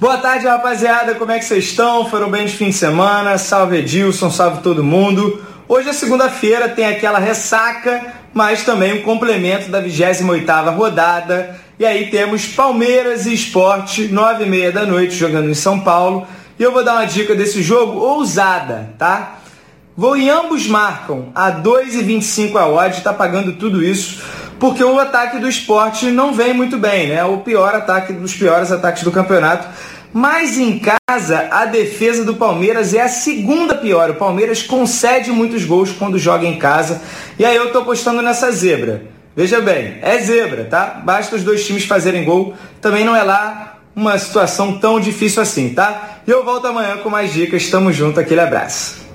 Boa 0.00 0.18
tarde, 0.18 0.46
rapaziada. 0.46 1.14
Como 1.14 1.30
é 1.32 1.38
que 1.38 1.44
vocês 1.44 1.64
estão? 1.64 2.08
Foram 2.08 2.30
bem 2.30 2.46
de 2.46 2.52
fim 2.52 2.70
de 2.70 2.74
semana? 2.74 3.36
Salve 3.38 3.78
Edilson, 3.78 4.30
salve 4.30 4.62
todo 4.62 4.82
mundo. 4.84 5.44
Hoje 5.68 5.88
é 5.88 5.92
segunda-feira, 5.92 6.68
tem 6.68 6.86
aquela 6.86 7.18
ressaca, 7.18 8.14
mas 8.32 8.64
também 8.64 8.94
um 8.94 9.02
complemento 9.02 9.70
da 9.70 9.82
28ª 9.82 10.74
rodada. 10.74 11.56
E 11.78 11.84
aí 11.84 12.10
temos 12.10 12.46
Palmeiras 12.46 13.26
e 13.26 13.34
Esporte, 13.34 14.08
9h30 14.08 14.70
da 14.72 14.86
noite, 14.86 15.14
jogando 15.14 15.48
em 15.48 15.54
São 15.54 15.80
Paulo. 15.80 16.26
E 16.58 16.62
eu 16.62 16.72
vou 16.72 16.84
dar 16.84 16.94
uma 16.94 17.06
dica 17.06 17.34
desse 17.34 17.62
jogo 17.62 17.98
ousada, 18.00 18.90
tá? 18.98 19.39
Vou 19.96 20.16
em 20.16 20.30
ambos 20.30 20.66
marcam 20.66 21.30
a 21.34 21.50
2,25 21.50 22.56
a 22.56 22.66
odd, 22.66 22.96
está 22.96 23.12
pagando 23.12 23.52
tudo 23.52 23.82
isso, 23.82 24.22
porque 24.58 24.84
o 24.84 24.98
ataque 24.98 25.38
do 25.38 25.48
esporte 25.48 26.06
não 26.06 26.32
vem 26.32 26.54
muito 26.54 26.78
bem, 26.78 27.08
né? 27.08 27.24
O 27.24 27.38
pior 27.38 27.74
ataque 27.74 28.12
dos 28.12 28.34
piores 28.34 28.70
ataques 28.70 29.02
do 29.02 29.10
campeonato. 29.10 29.68
Mas 30.12 30.58
em 30.58 30.80
casa, 30.80 31.48
a 31.50 31.64
defesa 31.66 32.24
do 32.24 32.34
Palmeiras 32.34 32.94
é 32.94 33.00
a 33.00 33.08
segunda 33.08 33.74
pior. 33.76 34.10
O 34.10 34.14
Palmeiras 34.14 34.62
concede 34.62 35.30
muitos 35.30 35.64
gols 35.64 35.92
quando 35.92 36.18
joga 36.18 36.46
em 36.46 36.58
casa. 36.58 37.00
E 37.38 37.44
aí 37.44 37.56
eu 37.56 37.70
tô 37.70 37.78
apostando 37.78 38.20
nessa 38.20 38.50
zebra. 38.50 39.04
Veja 39.36 39.60
bem, 39.60 39.98
é 40.02 40.18
zebra, 40.18 40.64
tá? 40.64 41.00
Basta 41.04 41.36
os 41.36 41.44
dois 41.44 41.64
times 41.64 41.84
fazerem 41.84 42.24
gol. 42.24 42.54
Também 42.80 43.04
não 43.04 43.14
é 43.14 43.22
lá 43.22 43.78
uma 43.94 44.18
situação 44.18 44.78
tão 44.78 44.98
difícil 44.98 45.40
assim, 45.40 45.74
tá? 45.74 46.20
E 46.26 46.30
eu 46.30 46.44
volto 46.44 46.66
amanhã 46.66 46.96
com 46.98 47.08
mais 47.08 47.32
dicas. 47.32 47.68
Tamo 47.68 47.92
junto, 47.92 48.18
aquele 48.18 48.40
abraço. 48.40 49.09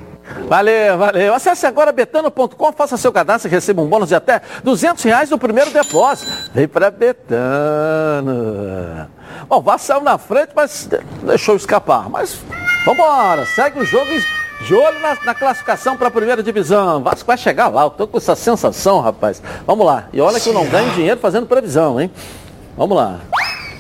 Valeu, 0.47 0.97
valeu. 0.97 1.33
Acesse 1.33 1.65
agora 1.65 1.91
betano.com, 1.91 2.71
faça 2.73 2.97
seu 2.97 3.11
cadastro 3.11 3.49
e 3.49 3.51
receba 3.51 3.81
um 3.81 3.87
bônus 3.87 4.09
de 4.09 4.15
até 4.15 4.41
200 4.63 5.03
reais 5.03 5.29
no 5.29 5.37
primeiro 5.37 5.71
depósito. 5.71 6.31
Vem 6.53 6.67
para 6.67 6.91
Betano. 6.91 8.35
Bom, 9.47 9.57
o 9.57 9.61
Vasco 9.61 9.87
saiu 9.87 10.01
na 10.01 10.17
frente, 10.17 10.49
mas 10.55 10.89
deixou 11.23 11.55
escapar. 11.55 12.09
Mas 12.09 12.39
vambora, 12.85 13.45
segue 13.45 13.79
o 13.79 13.85
jogo 13.85 14.09
de 14.61 14.73
olho 14.73 14.99
na, 14.99 15.17
na 15.25 15.35
classificação 15.35 15.97
para 15.97 16.07
a 16.07 16.11
primeira 16.11 16.41
divisão. 16.41 17.03
Vasco 17.03 17.27
vai 17.27 17.37
chegar 17.37 17.67
lá, 17.67 17.83
eu 17.83 17.89
tô 17.89 18.07
com 18.07 18.17
essa 18.17 18.35
sensação, 18.35 18.99
rapaz. 19.01 19.41
Vamos 19.65 19.85
lá. 19.85 20.07
E 20.11 20.21
olha 20.21 20.39
que 20.39 20.49
eu 20.49 20.53
não 20.53 20.65
ganho 20.67 20.91
dinheiro 20.91 21.19
fazendo 21.19 21.45
previsão, 21.45 21.99
hein? 21.99 22.09
Vamos 22.77 22.97
lá. 22.97 23.19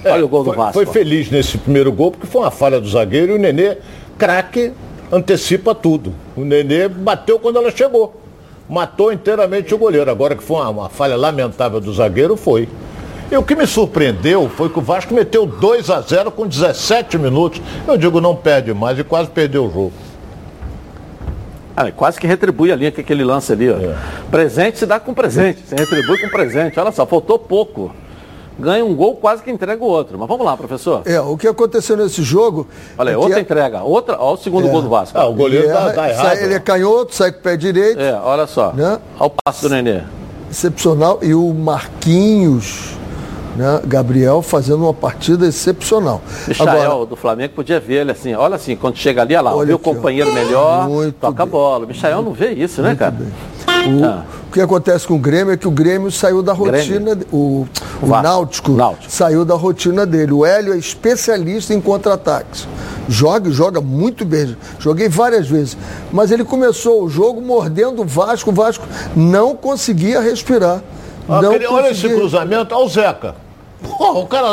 Olha 0.05 0.23
o 0.23 0.27
gol 0.27 0.43
do 0.43 0.51
foi, 0.51 0.57
Vasco. 0.57 0.73
Foi 0.73 0.85
feliz 0.85 1.31
nesse 1.31 1.57
primeiro 1.57 1.91
gol, 1.91 2.11
porque 2.11 2.27
foi 2.27 2.41
uma 2.41 2.51
falha 2.51 2.79
do 2.79 2.87
zagueiro 2.87 3.33
e 3.33 3.35
o 3.35 3.39
Nenê, 3.39 3.77
craque, 4.17 4.71
antecipa 5.15 5.73
tudo. 5.73 6.13
O 6.35 6.43
Nenê 6.43 6.87
bateu 6.87 7.39
quando 7.39 7.57
ela 7.57 7.71
chegou. 7.71 8.21
Matou 8.67 9.13
inteiramente 9.13 9.73
o 9.73 9.77
goleiro. 9.77 10.11
Agora 10.11 10.35
que 10.35 10.43
foi 10.43 10.57
uma, 10.57 10.69
uma 10.69 10.89
falha 10.89 11.15
lamentável 11.15 11.79
do 11.79 11.93
zagueiro, 11.93 12.35
foi. 12.35 12.67
E 13.31 13.37
o 13.37 13.43
que 13.43 13.55
me 13.55 13.65
surpreendeu 13.65 14.49
foi 14.49 14.69
que 14.69 14.77
o 14.77 14.81
Vasco 14.81 15.13
meteu 15.13 15.45
2 15.45 15.89
a 15.89 16.01
0 16.01 16.31
com 16.31 16.45
17 16.45 17.17
minutos. 17.17 17.61
Eu 17.87 17.97
digo, 17.97 18.19
não 18.19 18.35
perde 18.35 18.73
mais 18.73 18.99
e 18.99 19.03
quase 19.03 19.29
perdeu 19.29 19.65
o 19.65 19.71
jogo. 19.71 19.93
Ah, 21.75 21.91
quase 21.91 22.19
que 22.19 22.27
retribui 22.27 22.71
a 22.71 22.75
linha 22.75 22.91
que 22.91 23.01
aquele 23.01 23.23
lance 23.23 23.51
ali, 23.51 23.69
ó. 23.69 23.75
Presente 24.31 24.77
se 24.77 24.85
dá 24.85 24.99
com 24.99 25.13
presente, 25.13 25.61
se 25.67 25.75
retribui 25.75 26.19
com 26.19 26.29
presente. 26.29 26.79
Olha 26.79 26.91
só, 26.91 27.05
faltou 27.05 27.37
pouco. 27.37 27.93
Ganha 28.57 28.85
um 28.85 28.95
gol, 28.95 29.15
quase 29.15 29.43
que 29.43 29.51
entrega 29.51 29.83
o 29.83 29.87
outro. 29.87 30.17
Mas 30.17 30.27
vamos 30.27 30.45
lá, 30.45 30.55
professor. 30.55 31.01
É, 31.05 31.19
o 31.19 31.35
que 31.37 31.47
aconteceu 31.47 31.97
nesse 31.97 32.23
jogo. 32.23 32.65
Olha, 32.97 33.09
aí, 33.09 33.15
é 33.15 33.17
outra 33.17 33.37
é- 33.37 33.41
entrega. 33.41 33.81
Outra, 33.83 34.17
olha 34.19 34.35
o 34.35 34.37
segundo 34.37 34.67
É. 34.67 34.71
gol 34.71 34.81
do 34.81 34.89
Vasco. 34.89 35.17
Ah, 35.17 35.25
o 35.25 35.33
goleiro 35.33 35.65
ele, 35.65 35.73
tá, 35.73 35.91
tá 35.91 36.09
errado. 36.09 36.25
sai- 36.25 36.43
ele 36.43 36.53
é 36.53 36.59
canhoto, 36.59 37.13
sai 37.13 37.31
com 37.33 37.39
o 37.39 37.41
pé 37.41 37.57
direito. 37.57 37.99
É, 37.99 38.13
olha 38.23 38.47
só. 38.47 38.71
Né? 38.71 38.97
Olha 39.19 39.27
o 39.27 39.31
passo 39.43 39.67
do 39.67 39.69
Nenê. 39.75 40.01
Excepcional. 40.49 41.19
E 41.21 41.33
o 41.33 41.53
Marquinhos, 41.53 42.91
né, 43.57 43.81
Gabriel, 43.85 44.41
fazendo 44.41 44.83
uma 44.83 44.93
partida 44.93 45.45
excepcional. 45.47 46.21
Michael 46.47 47.05
do 47.05 47.15
Flamengo 47.15 47.53
podia 47.55 47.79
ver 47.79 48.01
ele 48.01 48.11
assim, 48.11 48.33
olha 48.35 48.55
assim, 48.55 48.75
quando 48.75 48.95
chega 48.95 49.21
ali, 49.21 49.33
olha 49.35 49.41
lá, 49.41 49.55
Olha 49.55 49.73
o 49.73 49.75
aqui, 49.75 49.89
ó. 49.89 49.93
companheiro 49.93 50.31
melhor, 50.33 50.87
Muito 50.87 51.15
toca 51.15 51.43
a 51.43 51.45
bem. 51.45 51.51
bola. 51.51 51.85
O 51.85 51.87
Michael 51.87 52.21
não 52.21 52.31
vê 52.31 52.51
isso, 52.51 52.81
né, 52.81 52.95
cara? 52.95 53.15
O, 53.87 54.03
Ah. 54.05 54.23
o 54.49 54.51
que 54.51 54.61
acontece 54.61 55.05
com 55.07 55.15
o 55.15 55.19
Grêmio 55.19 55.53
é 55.53 55.57
que 55.57 55.67
o 55.67 55.71
Grêmio 55.71 56.11
saiu 56.11 56.41
da 56.41 56.53
rotina. 56.53 57.13
Grêmio. 57.15 57.27
O, 57.31 57.67
o. 58.01 58.07
Náutico, 58.07 58.71
Náutico. 58.71 59.11
saiu 59.11 59.45
da 59.45 59.55
rotina 59.55 60.05
dele. 60.05 60.31
O 60.31 60.45
Hélio 60.45 60.73
é 60.73 60.77
especialista 60.77 61.73
em 61.73 61.79
contra-ataques. 61.81 62.67
Joga, 63.07 63.49
e 63.49 63.51
joga 63.51 63.79
muito 63.81 64.25
bem. 64.25 64.57
Joguei 64.79 65.07
várias 65.07 65.47
vezes. 65.47 65.77
Mas 66.11 66.31
ele 66.31 66.43
começou 66.43 67.03
o 67.03 67.09
jogo 67.09 67.39
mordendo 67.41 68.01
o 68.01 68.05
Vasco. 68.05 68.49
O 68.49 68.53
Vasco 68.53 68.85
não 69.15 69.55
conseguia 69.55 70.19
respirar. 70.19 70.81
Ah, 71.29 71.41
não 71.41 71.49
aquele- 71.51 71.67
olha 71.67 71.83
esse 71.91 72.01
conseguia. 72.01 72.17
cruzamento, 72.17 72.73
olha 72.75 72.85
o 72.85 72.89
Zeca. 72.89 73.35
Porra, 73.83 74.19
o 74.19 74.25
cara. 74.27 74.47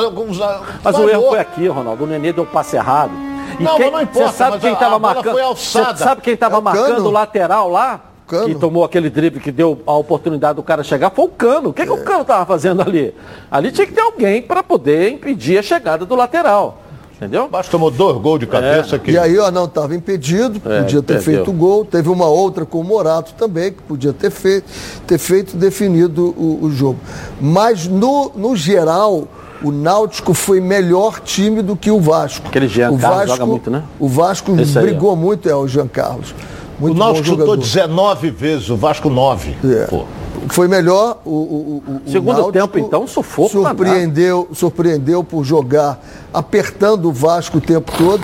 Mas 0.85 0.99
o 0.99 1.09
erro 1.09 1.29
foi 1.31 1.39
aqui, 1.39 1.67
Ronaldo. 1.69 2.05
O 2.05 2.07
Nenê 2.07 2.33
deu 2.33 2.45
um 2.45 2.47
passe 2.47 2.77
errado. 2.77 3.13
E 3.59 3.63
Não, 3.63 3.77
quem, 3.77 3.91
mas 3.91 3.93
não 3.93 4.03
importa, 4.03 4.29
Você 4.31 4.37
sabe 4.37 4.59
quem 4.59 4.73
estava 4.73 4.99
marcando? 4.99 5.37
Você 5.55 5.97
sabe 5.97 6.21
quem 6.23 6.35
estava 6.35 6.57
É 6.59 6.61
marcando 6.61 7.07
o 7.07 7.11
lateral 7.11 7.71
lá? 7.71 8.01
Cano. 8.33 8.49
Que 8.49 8.55
tomou 8.55 8.83
aquele 8.85 9.11
drible 9.11 9.41
que 9.41 9.53
deu 9.53 9.81
a 9.87 9.93
oportunidade 9.97 10.57
do 10.57 10.63
cara 10.63 10.83
chegar? 10.83 11.11
Foi 11.11 11.27
o 11.27 11.29
Cano. 11.29 11.69
O 11.69 11.73
que, 11.73 11.83
que 11.85 11.89
É. 11.89 11.93
o 11.93 11.99
Cano 12.03 12.23
estava 12.23 12.47
fazendo 12.47 12.81
ali? 12.83 13.15
Ali 13.51 13.71
tinha 13.71 13.87
que 13.87 13.93
ter 13.93 14.01
alguém 14.01 14.41
para 14.41 14.63
poder 14.63 15.11
impedir 15.11 15.59
a 15.59 15.63
chegada 15.63 16.07
do 16.07 16.15
lateral. 16.15 16.79
Entendeu? 17.17 17.49
Vasco 17.49 17.71
tomou 17.71 17.89
dois 17.89 18.17
gols 18.21 18.41
de 18.41 18.47
cabeça 18.49 18.97
aqui. 18.97 19.13
E 19.13 19.19
aí, 19.19 19.39
ó, 19.39 19.49
não 19.51 19.67
estava 19.67 19.95
impedido, 19.95 20.61
É, 20.69 20.81
podia 20.81 21.01
ter 21.03 21.15
perdeu. 21.19 21.23
feito 21.23 21.51
o 21.51 21.55
gol. 21.55 21.85
Teve 21.85 22.09
uma 22.09 22.27
outra 22.27 22.65
com 22.67 22.81
o 22.81 22.85
Morato 22.85 23.35
também, 23.35 23.71
que 23.71 23.81
podia 23.83 24.13
ter 24.13 24.31
feito, 24.31 24.65
ter 25.07 25.19
feito 25.19 25.57
definido 25.57 26.35
o, 26.37 26.59
o 26.65 26.71
jogo. 26.73 26.99
Mas, 27.41 27.87
no, 27.87 28.33
no 28.35 28.57
geral, 28.57 29.29
o 29.63 29.71
Náutico 29.71 30.35
foi 30.35 30.61
melhor 30.61 31.21
time 31.21 31.63
do 31.63 31.77
que 31.77 31.93
o 31.93 32.01
Vasco. 32.01 32.49
Aquele 32.49 32.67
Jean 32.67 32.91
o 32.91 32.99
Carlos 32.99 33.29
joga 33.31 33.47
muito, 33.47 33.71
né? 33.71 33.85
O 34.01 34.09
Vasco 34.09 34.59
Esse 34.61 34.77
aí, 34.77 34.87
brigou 34.87 35.15
muito, 35.15 35.49
é 35.49 35.55
o 35.55 35.69
Jean 35.69 35.87
Carlos. 35.87 36.35
O 36.83 36.87
Muito 36.89 36.99
Náutico 36.99 37.25
bom 37.25 37.31
chutou 37.31 37.47
jogador. 37.47 37.63
19 37.63 38.31
vezes, 38.31 38.69
o 38.71 38.77
Vasco 38.77 39.09
9. 39.09 39.57
É. 39.65 39.87
Pô. 39.87 40.05
Foi 40.49 40.67
melhor 40.67 41.21
o, 41.25 41.31
o, 41.31 41.83
o- 41.87 42.01
o 42.07 42.11
Segundo 42.11 42.33
Náutico 42.39 42.53
tempo, 42.53 42.79
então, 42.79 43.07
sufoco 43.07 43.51
surpreendeu, 43.51 44.49
surpreendeu 44.53 45.23
por 45.23 45.45
jogar 45.45 46.03
apertando 46.35 47.09
o 47.09 47.13
Vasco 47.13 47.59
o 47.59 47.61
tempo 47.61 47.93
todo. 47.97 48.23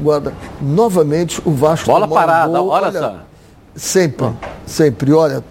Agora, 0.00 0.32
novamente 0.60 1.40
o 1.44 1.52
Vasco 1.52 1.86
Bola 1.86 2.06
um 2.06 2.10
parada, 2.10 2.58
gol, 2.58 2.68
olha 2.68 2.90
só. 2.92 3.14
Sempre, 3.76 4.26
sempre. 4.66 5.12
Olha, 5.12 5.44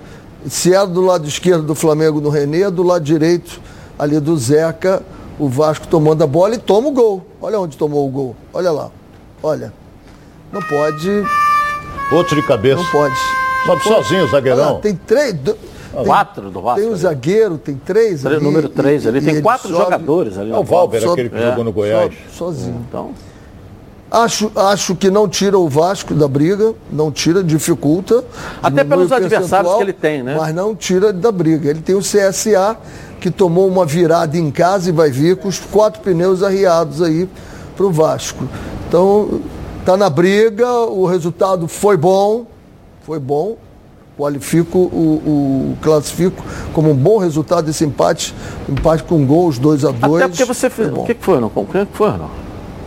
se 0.46 0.74
era 0.74 0.86
do 0.86 1.00
lado 1.02 1.26
esquerdo 1.28 1.64
do 1.64 1.74
Flamengo 1.74 2.20
no 2.20 2.30
Renê, 2.30 2.70
do 2.70 2.84
lado 2.84 3.04
direito 3.06 3.62
ali 3.98 4.20
do 4.20 4.38
Zeca, 4.38 5.02
o 5.40 5.48
Vasco 5.48 5.88
tomando 5.88 6.22
a 6.24 6.28
bola 6.28 6.56
e 6.56 6.58
toma 6.58 6.90
o 6.90 6.92
gol. 6.92 7.26
Olha 7.42 7.58
onde 7.60 7.78
tomou 7.78 8.06
o 8.06 8.10
gol. 8.12 8.36
Olha 8.54 8.72
lá. 8.72 8.90
Olha. 9.42 9.72
Não 10.52 10.62
pode, 10.62 11.24
Outro 12.12 12.36
de 12.36 12.46
cabeça. 12.48 12.82
não 12.82 12.86
pode. 12.92 13.16
Sobe 13.66 13.84
sozinho, 13.84 14.26
o 14.26 14.28
zagueirão. 14.28 14.74
lá, 14.76 14.80
tem 14.80 14.96
três. 14.96 15.34
do- 15.36 15.54
tem- 15.54 16.06
Quatro 16.06 16.50
do 16.50 16.62
Vasco. 16.62 16.80
Tem 16.80 16.90
um 16.90 16.94
ali. 16.94 17.02
zagueiro, 17.02 17.58
tem 17.58 17.76
três 17.76 18.26
ali. 18.26 18.40
Número 18.42 18.70
3 18.70 19.06
ali. 19.06 19.22
Tem 19.22 19.42
quatro 19.42 19.70
sobe- 19.70 19.84
jogadores 19.84 20.38
ali. 20.38 20.52
É 20.52 20.58
o 20.58 20.64
Valber, 20.64 21.02
Sobe- 21.02 21.14
aquele 21.14 21.30
que 21.30 21.36
é. 21.36 21.50
jogou 21.50 21.64
no 21.66 21.72
Goiás. 21.72 22.04
sobe 22.06 22.18
sozinho. 22.38 22.86
Então, 22.88 23.12
Acho, 24.14 24.52
acho 24.58 24.94
que 24.94 25.10
não 25.10 25.26
tira 25.26 25.58
o 25.58 25.70
Vasco 25.70 26.14
da 26.14 26.28
briga, 26.28 26.74
não 26.92 27.10
tira, 27.10 27.42
dificulta. 27.42 28.26
Até 28.62 28.84
pelos 28.84 29.10
adversários 29.10 29.74
que 29.76 29.82
ele 29.84 29.94
tem, 29.94 30.22
né? 30.22 30.36
Mas 30.38 30.54
não 30.54 30.76
tira 30.76 31.14
da 31.14 31.32
briga. 31.32 31.70
Ele 31.70 31.80
tem 31.80 31.96
o 31.96 32.02
CSA, 32.02 32.76
que 33.22 33.32
tomou 33.32 33.66
uma 33.70 33.86
virada 33.86 34.38
em 34.38 34.52
casa 34.52 34.90
e 34.90 34.92
vai 34.92 35.10
vir 35.10 35.38
com 35.38 35.48
os 35.48 35.60
quatro 35.62 36.02
pneus 36.02 36.44
arriados 36.44 37.02
aí 37.02 37.30
para 37.78 37.86
o 37.86 37.90
Vasco. 37.90 38.44
Então, 38.86 39.40
tá 39.86 39.98
na 39.98 40.10
briga, 40.10 40.70
o 40.72 41.06
resultado 41.06 41.68
foi 41.68 41.98
bom, 41.98 42.46
foi 43.04 43.20
bom. 43.20 43.58
Qualifico 44.18 44.78
o, 44.78 45.74
o 45.74 45.78
classifico 45.82 46.44
como 46.74 46.92
um 46.92 46.96
bom 46.96 47.18
resultado 47.18 47.66
desse 47.66 47.84
empate, 47.84 48.36
empate 48.70 49.04
com 49.04 49.26
gols 49.26 49.58
2 49.58 49.84
a 49.86 49.92
2 49.92 50.16
até 50.22 50.28
porque 50.28 50.46
você 50.46 50.70
fez. 50.70 50.90
O 50.92 51.04
que, 51.04 51.16
que 51.16 51.24
foi, 51.24 51.40
não? 51.40 51.52
O 51.56 51.66
que 51.66 51.86
que 51.86 51.98
foi, 51.98 52.12
não? 52.12 52.30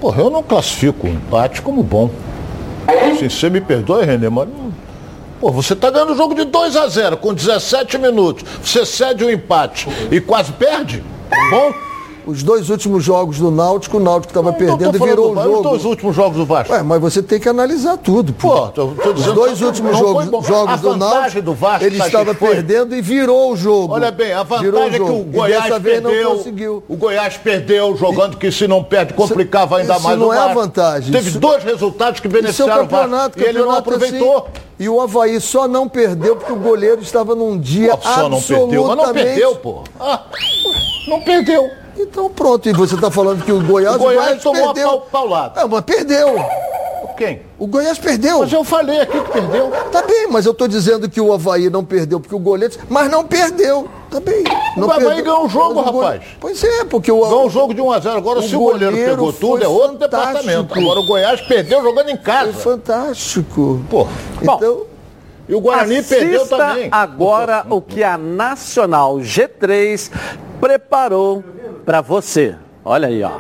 Porra, 0.01 0.23
eu 0.23 0.31
não 0.31 0.43
classifico 0.43 1.07
o 1.07 1.11
empate 1.11 1.61
como 1.63 1.83
bom. 1.83 2.11
Assim, 2.87 3.29
você 3.29 3.51
me 3.51 3.61
perdoe, 3.61 4.05
Renê, 4.05 4.29
mas. 4.29 4.49
não- 4.49 4.73
Pô, 5.41 5.51
você 5.51 5.75
tá 5.75 5.91
ganhando 5.91 6.13
o 6.13 6.17
jogo 6.17 6.35
de 6.35 6.45
2 6.45 6.77
a 6.77 6.87
0 6.87 7.17
com 7.17 7.35
17 7.35 7.99
minutos. 7.99 8.45
Você 8.63 8.87
cede 8.87 9.25
o 9.25 9.31
empate 9.31 9.89
e 10.11 10.21
quase 10.21 10.53
perde? 10.53 11.03
Bom? 11.51 11.73
Os 12.27 12.43
dois 12.43 12.71
últimos 12.71 13.05
jogos 13.05 13.39
do 13.39 13.51
Náutico, 13.51 13.99
o 13.99 14.01
Náutico 14.01 14.31
estava 14.31 14.47
Não 14.51 14.53
tô 14.55 14.59
perdendo 14.59 14.97
e 14.97 15.01
virou 15.09 15.35
o 15.35 15.39
Os 15.39 15.43
jogo. 15.45 15.63
dois 15.63 15.85
últimos 15.85 16.17
jogos 16.17 16.37
do 16.39 16.47
Vasco. 16.47 16.73
Ué, 16.73 16.83
mas 16.83 17.01
você 17.01 17.23
tem 17.23 17.39
que 17.39 17.49
analisar 17.49 17.99
tudo. 17.99 18.33
Pô. 18.33 18.49
Pô, 18.49 18.69
tô, 18.69 18.87
tô 18.89 19.11
Os 19.11 19.25
dois 19.27 19.61
últimos 19.61 19.93
não 19.93 19.99
jogos, 19.99 20.47
jogos 20.47 20.81
do 20.81 20.97
Náutico, 20.97 21.43
do 21.43 21.55
Vasco, 21.55 21.85
ele 21.85 21.99
estava 21.99 22.35
perdendo 22.35 22.97
e 22.97 23.03
virou 23.03 23.53
o 23.53 23.57
jogo. 23.57 23.93
Olha 23.93 24.11
bem, 24.11 24.33
a 24.33 24.43
vantagem 24.43 24.75
é 24.75 24.91
que 24.91 25.01
o 25.03 25.25
Goiás 25.25 25.65
e 25.65 25.69
dessa 25.69 25.79
vez 25.79 26.01
perdeu. 26.01 26.29
não 26.31 26.37
conseguiu. 26.39 26.83
O 26.89 26.97
Goiás 26.97 27.37
perdeu 27.37 27.97
jogando 27.97 28.37
que 28.39 28.51
se 28.51 28.67
não 28.67 28.83
perde 28.83 29.13
complicava 29.13 29.79
ainda 29.79 29.95
isso 29.95 30.03
mais 30.03 30.19
não 30.19 30.29
o 30.29 30.33
é 30.33 30.39
a 30.39 30.55
vantagem, 30.55 31.13
Teve 31.13 31.29
isso- 31.29 31.39
dois 31.39 31.63
resultados 31.63 32.21
que 32.21 32.27
Isso 32.29 32.37
é 32.37 32.39
o 32.39 32.43
beneficiaram 32.43 32.85
o 32.85 32.89
campeonato, 32.89 33.39
Vasco 33.39 33.41
e 33.41 33.45
ele 33.45 33.59
não 33.59 33.71
aproveitou. 33.73 34.37
assim. 34.39 34.65
E 34.81 34.89
o 34.89 35.01
Havaí 35.01 35.41
só 35.41 35.69
não 35.69 35.89
perdeu 35.89 36.35
porque 36.37 36.53
o 36.53 36.57
goleiro 36.57 37.01
estava 37.01 37.35
num 37.35 37.57
dia 37.59 37.97
Pô, 37.97 38.03
só 38.03 38.29
não 38.29 38.41
perdeu, 38.43 38.67
mas 38.87 38.97
não 38.97 39.05
absolutamente- 39.05 39.27
perdeu, 39.27 39.55
pô. 39.57 39.83
Ah, 40.01 40.23
não 41.07 41.21
perdeu. 41.21 41.71
Então 41.97 42.29
pronto, 42.31 42.69
e 42.69 42.73
você 42.73 42.95
está 42.95 43.11
falando 43.11 43.45
que 43.45 43.53
o 43.53 43.61
Goiás, 43.63 43.97
O 43.97 43.99
Goiás 43.99 44.43
tomou 44.43 44.71
a 44.71 44.75
perdeu. 44.75 44.89
pau- 44.91 45.01
paulada. 45.13 45.61
É, 45.61 45.65
mas 45.67 45.81
perdeu. 45.83 46.35
Quem? 47.17 47.43
O 47.61 47.69
Goiás 47.69 47.97
perdeu. 47.97 48.41
Mas 48.41 48.53
eu 48.53 48.65
falei 48.65 49.01
aqui 49.03 49.21
que 49.21 49.31
perdeu. 49.31 49.71
Tá 49.93 50.03
bem, 50.03 50.27
mas 50.29 50.47
eu 50.47 50.53
tô 50.53 50.67
dizendo 50.67 51.09
que 51.09 51.21
o 51.21 51.33
Havaí 51.33 51.71
não 51.71 51.85
perdeu 51.85 52.19
porque 52.19 52.35
o 52.35 52.41
goleiro. 52.41 52.75
Mas 52.89 53.09
não 53.09 53.25
perdeu. 53.25 53.87
Tá 54.11 54.19
bem. 54.19 54.43
Não 54.77 54.89
O 54.89 54.91
Havaí 54.91 55.07
perdeu. 55.07 55.25
ganhou 55.25 55.47
o 55.47 55.49
jogo, 55.49 55.75
Mas 55.81 55.91
go- 55.93 56.01
rapaz. 56.01 56.23
Pois 56.41 56.65
é, 56.65 56.85
porque 56.85 57.13
o. 57.13 57.21
Ganhou 57.21 57.47
um 57.47 57.51
jogo 57.51 57.73
de 57.73 57.81
1 57.81 57.93
a 57.93 58.01
0 58.01 58.17
Agora, 58.17 58.41
O 58.41 58.43
se 58.43 58.57
o 58.57 58.59
goleiro 58.59 58.91
goleiro 58.91 59.11
pegou 59.13 59.33
tudo, 59.33 59.63
é 59.63 59.69
outro 59.69 59.97
fantástico. 59.97 60.11
departamento. 60.33 60.75
Agora, 60.77 61.01
o 61.01 61.07
Goiás 61.07 61.41
perdeu 61.43 61.81
jogando 61.85 62.09
em 62.09 62.17
casa. 62.17 62.53
Foi 62.53 62.73
fantástico. 62.73 63.81
Pô. 63.89 64.09
Então. 64.43 64.83
E 65.49 65.55
o 65.55 65.61
Guarani 65.61 66.03
perdeu 66.03 66.39
Assista 66.41 66.57
também. 66.57 66.89
agora 66.91 67.67
o 67.69 67.81
que 67.81 68.03
a 68.03 68.17
Nacional 68.17 69.19
G3 69.19 70.11
preparou 70.65 71.45
para 71.85 72.01
você. 72.01 72.55
Olha 72.83 73.09
aí, 73.09 73.23
ó. 73.23 73.31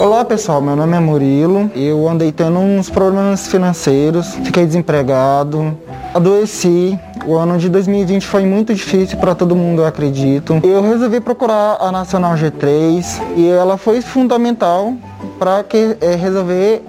Olá 0.00 0.24
pessoal, 0.24 0.62
meu 0.62 0.74
nome 0.74 0.96
é 0.96 0.98
Murilo. 0.98 1.70
Eu 1.74 2.08
andei 2.08 2.32
tendo 2.32 2.58
uns 2.58 2.88
problemas 2.88 3.46
financeiros, 3.48 4.34
fiquei 4.36 4.64
desempregado, 4.64 5.76
adoeci. 6.14 6.98
O 7.26 7.36
ano 7.36 7.58
de 7.58 7.68
2020 7.68 8.26
foi 8.26 8.46
muito 8.46 8.74
difícil 8.74 9.18
para 9.18 9.34
todo 9.34 9.54
mundo, 9.54 9.82
eu 9.82 9.86
acredito. 9.86 10.58
Eu 10.64 10.80
resolvi 10.80 11.20
procurar 11.20 11.76
a 11.78 11.92
Nacional 11.92 12.32
G3 12.34 13.04
e 13.36 13.50
ela 13.50 13.76
foi 13.76 14.00
fundamental 14.00 14.94
para 15.38 15.62
que 15.64 15.98
eh, 16.00 16.14
resolver 16.14 16.82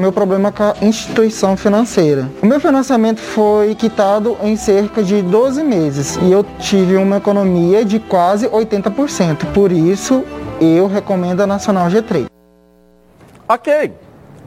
meu 0.00 0.12
problema 0.12 0.50
com 0.50 0.62
a 0.62 0.74
instituição 0.82 1.56
financeira. 1.56 2.28
O 2.42 2.46
meu 2.46 2.60
financiamento 2.60 3.20
foi 3.20 3.74
quitado 3.74 4.36
em 4.42 4.56
cerca 4.56 5.02
de 5.02 5.22
12 5.22 5.62
meses 5.62 6.18
e 6.22 6.32
eu 6.32 6.44
tive 6.58 6.96
uma 6.96 7.18
economia 7.18 7.84
de 7.84 7.98
quase 7.98 8.48
80%. 8.48 9.52
Por 9.52 9.70
isso, 9.72 10.24
eu 10.60 10.86
recomendo 10.86 11.40
a 11.40 11.46
Nacional 11.46 11.88
G3. 11.88 12.26
Ok. 13.48 13.92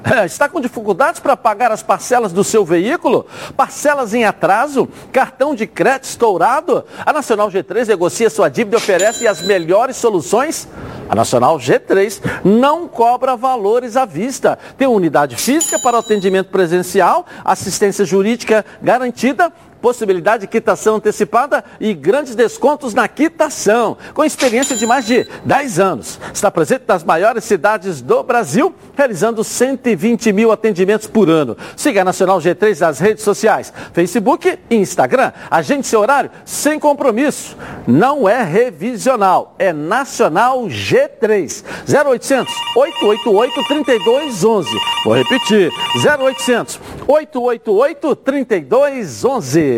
Está 0.25 0.47
com 0.47 0.61
dificuldades 0.61 1.19
para 1.19 1.35
pagar 1.35 1.71
as 1.71 1.81
parcelas 1.81 2.31
do 2.31 2.43
seu 2.43 2.63
veículo? 2.63 3.25
Parcelas 3.57 4.13
em 4.13 4.23
atraso? 4.23 4.87
Cartão 5.11 5.55
de 5.55 5.65
crédito 5.65 6.05
estourado? 6.05 6.85
A 7.05 7.11
Nacional 7.11 7.49
G3 7.49 7.87
negocia 7.87 8.29
sua 8.29 8.49
dívida 8.49 8.77
e 8.77 8.79
oferece 8.79 9.27
as 9.27 9.41
melhores 9.41 9.95
soluções? 9.95 10.67
A 11.09 11.15
Nacional 11.15 11.57
G3 11.57 12.19
não 12.43 12.87
cobra 12.87 13.35
valores 13.35 13.95
à 13.95 14.05
vista. 14.05 14.57
Tem 14.77 14.87
unidade 14.87 15.35
física 15.35 15.79
para 15.79 15.99
atendimento 15.99 16.49
presencial, 16.49 17.25
assistência 17.43 18.05
jurídica 18.05 18.65
garantida 18.81 19.51
possibilidade 19.85 20.41
de 20.41 20.47
quitação 20.47 20.95
antecipada 20.95 21.63
e 21.79 21.93
grandes 21.93 22.33
descontos 22.33 22.95
na 22.95 23.07
quitação, 23.07 23.95
com 24.15 24.25
experiência 24.25 24.75
de 24.75 24.83
mais 24.83 25.05
de 25.05 25.27
10 25.45 25.79
anos. 25.79 26.19
Está 26.33 26.49
presente 26.49 26.85
nas 26.87 27.03
maiores 27.03 27.43
cidades 27.43 28.01
do 28.01 28.23
Brasil, 28.23 28.73
realizando 28.95 29.43
120 29.43 30.33
mil 30.33 30.51
atendimentos 30.51 31.05
por 31.05 31.29
ano. 31.29 31.55
Siga 31.77 32.01
a 32.01 32.03
Nacional 32.03 32.39
G3 32.39 32.79
nas 32.79 32.97
redes 32.97 33.23
sociais, 33.23 33.71
Facebook 33.93 34.57
e 34.71 34.75
Instagram. 34.75 35.31
Agende 35.51 35.85
seu 35.85 35.99
horário 35.99 36.31
sem 36.43 36.79
compromisso. 36.79 37.55
Não 37.85 38.27
é 38.27 38.41
revisional, 38.41 39.53
é 39.59 39.71
Nacional 39.71 40.63
G3. 40.63 41.63
0800 41.87 42.51
888 42.75 43.67
3211. 43.67 44.69
Vou 45.05 45.13
repetir, 45.13 45.71
0800 45.95 46.79
888 47.07 48.15
3211. 48.15 49.74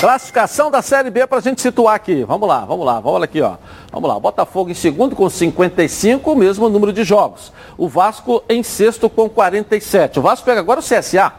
Classificação 0.00 0.70
da 0.70 0.80
Série 0.80 1.10
B 1.10 1.26
para 1.26 1.38
a 1.38 1.40
gente 1.40 1.60
situar 1.60 1.94
aqui. 1.96 2.22
Vamos 2.22 2.48
lá, 2.48 2.64
vamos 2.64 2.86
lá, 2.86 3.00
vamos 3.00 3.22
aqui, 3.22 3.42
ó. 3.42 3.54
Vamos 3.90 4.08
lá, 4.08 4.20
Botafogo 4.20 4.70
em 4.70 4.74
segundo 4.74 5.16
com 5.16 5.28
55, 5.28 6.30
o 6.30 6.36
mesmo 6.36 6.68
número 6.68 6.92
de 6.92 7.02
jogos. 7.02 7.52
O 7.76 7.88
Vasco 7.88 8.42
em 8.48 8.62
sexto 8.62 9.10
com 9.10 9.28
47. 9.28 10.18
O 10.20 10.22
Vasco 10.22 10.44
pega 10.44 10.60
agora 10.60 10.78
o 10.78 10.82
CSA. 10.82 11.32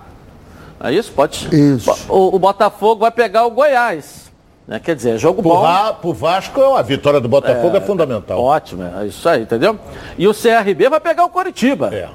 É 0.84 0.92
isso? 0.92 1.12
Pode. 1.14 1.48
Isso. 1.56 1.90
O, 2.10 2.36
o 2.36 2.40
Botafogo 2.40 3.02
vai 3.02 3.12
pegar 3.12 3.46
o 3.46 3.52
Goiás. 3.52 4.30
Né? 4.68 4.80
Quer 4.80 4.96
dizer, 4.96 5.18
jogo 5.18 5.42
Pro, 5.42 5.52
bom. 5.52 5.62
Va- 5.62 5.94
pro 5.94 6.14
Vasco, 6.14 6.62
a 6.76 6.82
vitória 6.82 7.20
do 7.20 7.30
Botafogo 7.30 7.78
é, 7.78 7.82
fundamental. 7.82 8.42
Ótimo, 8.44 8.84
é 8.84 9.08
isso 9.08 9.28
aí, 9.28 9.44
entendeu? 9.44 9.80
E 10.18 10.28
o 10.28 10.34
CRB 10.34 10.90
vai 10.90 11.00
pegar 11.00 11.24
o 11.26 11.30
Coritiba. 11.30 11.90
É. 11.94 12.08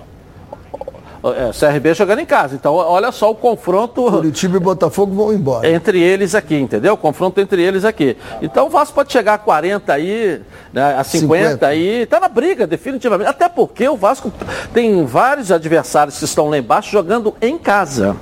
É, 1.32 1.50
CRB 1.52 1.94
jogando 1.94 2.18
em 2.18 2.26
casa. 2.26 2.54
Então, 2.54 2.74
olha 2.74 3.10
só 3.10 3.30
o 3.30 3.34
confronto 3.34 4.04
Curitiba 4.10 4.58
e 4.58 4.60
Botafogo 4.60 5.14
vão 5.14 5.32
embora. 5.32 5.66
entre 5.68 5.98
eles 5.98 6.34
aqui, 6.34 6.56
entendeu? 6.56 6.92
O 6.94 6.96
confronto 6.98 7.40
entre 7.40 7.62
eles 7.62 7.84
aqui. 7.84 8.16
Então 8.42 8.66
o 8.66 8.68
Vasco 8.70 8.94
pode 8.94 9.10
chegar 9.10 9.34
a 9.34 9.38
40 9.38 9.92
aí, 9.92 10.42
né, 10.72 10.94
a 10.98 11.02
50, 11.02 11.44
50. 11.44 11.66
aí, 11.66 12.04
tá 12.06 12.20
na 12.20 12.28
briga, 12.28 12.66
definitivamente. 12.66 13.28
Até 13.28 13.48
porque 13.48 13.88
o 13.88 13.96
Vasco 13.96 14.30
tem 14.74 15.04
vários 15.06 15.50
adversários 15.50 16.18
que 16.18 16.24
estão 16.24 16.50
lá 16.50 16.58
embaixo 16.58 16.90
jogando 16.90 17.34
em 17.40 17.56
casa. 17.56 18.16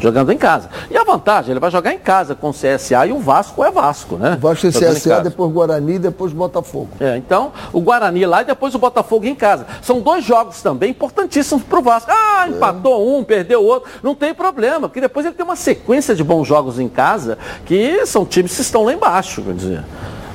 Jogando 0.00 0.32
em 0.32 0.38
casa. 0.38 0.68
E 0.90 0.96
a 0.96 1.04
vantagem, 1.04 1.50
ele 1.52 1.60
vai 1.60 1.70
jogar 1.70 1.92
em 1.92 1.98
casa 1.98 2.34
com 2.34 2.50
o 2.50 2.52
CSA 2.52 3.06
e 3.06 3.12
o 3.12 3.18
Vasco 3.18 3.62
é 3.64 3.70
Vasco, 3.70 4.16
né? 4.16 4.34
O 4.36 4.40
Vasco 4.40 4.66
em 4.66 4.70
CSA, 4.70 5.10
casa. 5.10 5.22
depois 5.22 5.52
Guarani, 5.52 5.98
depois 5.98 6.32
Botafogo. 6.32 6.88
É, 6.98 7.16
então, 7.16 7.52
o 7.72 7.80
Guarani 7.80 8.24
lá 8.26 8.42
e 8.42 8.44
depois 8.44 8.74
o 8.74 8.78
Botafogo 8.78 9.26
em 9.26 9.34
casa. 9.34 9.66
São 9.82 10.00
dois 10.00 10.24
jogos 10.24 10.62
também 10.62 10.90
importantíssimos 10.90 11.62
para 11.64 11.78
o 11.78 11.82
Vasco. 11.82 12.10
Ah, 12.10 12.46
empatou 12.48 13.16
um, 13.18 13.22
perdeu 13.22 13.60
o 13.60 13.66
outro. 13.66 13.90
Não 14.02 14.14
tem 14.14 14.32
problema, 14.34 14.88
porque 14.88 15.00
depois 15.00 15.26
ele 15.26 15.34
tem 15.34 15.44
uma 15.44 15.56
sequência 15.56 16.14
de 16.14 16.24
bons 16.24 16.46
jogos 16.46 16.78
em 16.78 16.88
casa 16.88 17.36
que 17.66 18.06
são 18.06 18.24
times 18.24 18.54
que 18.54 18.62
estão 18.62 18.84
lá 18.84 18.92
embaixo, 18.92 19.42
quer 19.42 19.54
dizer. 19.54 19.84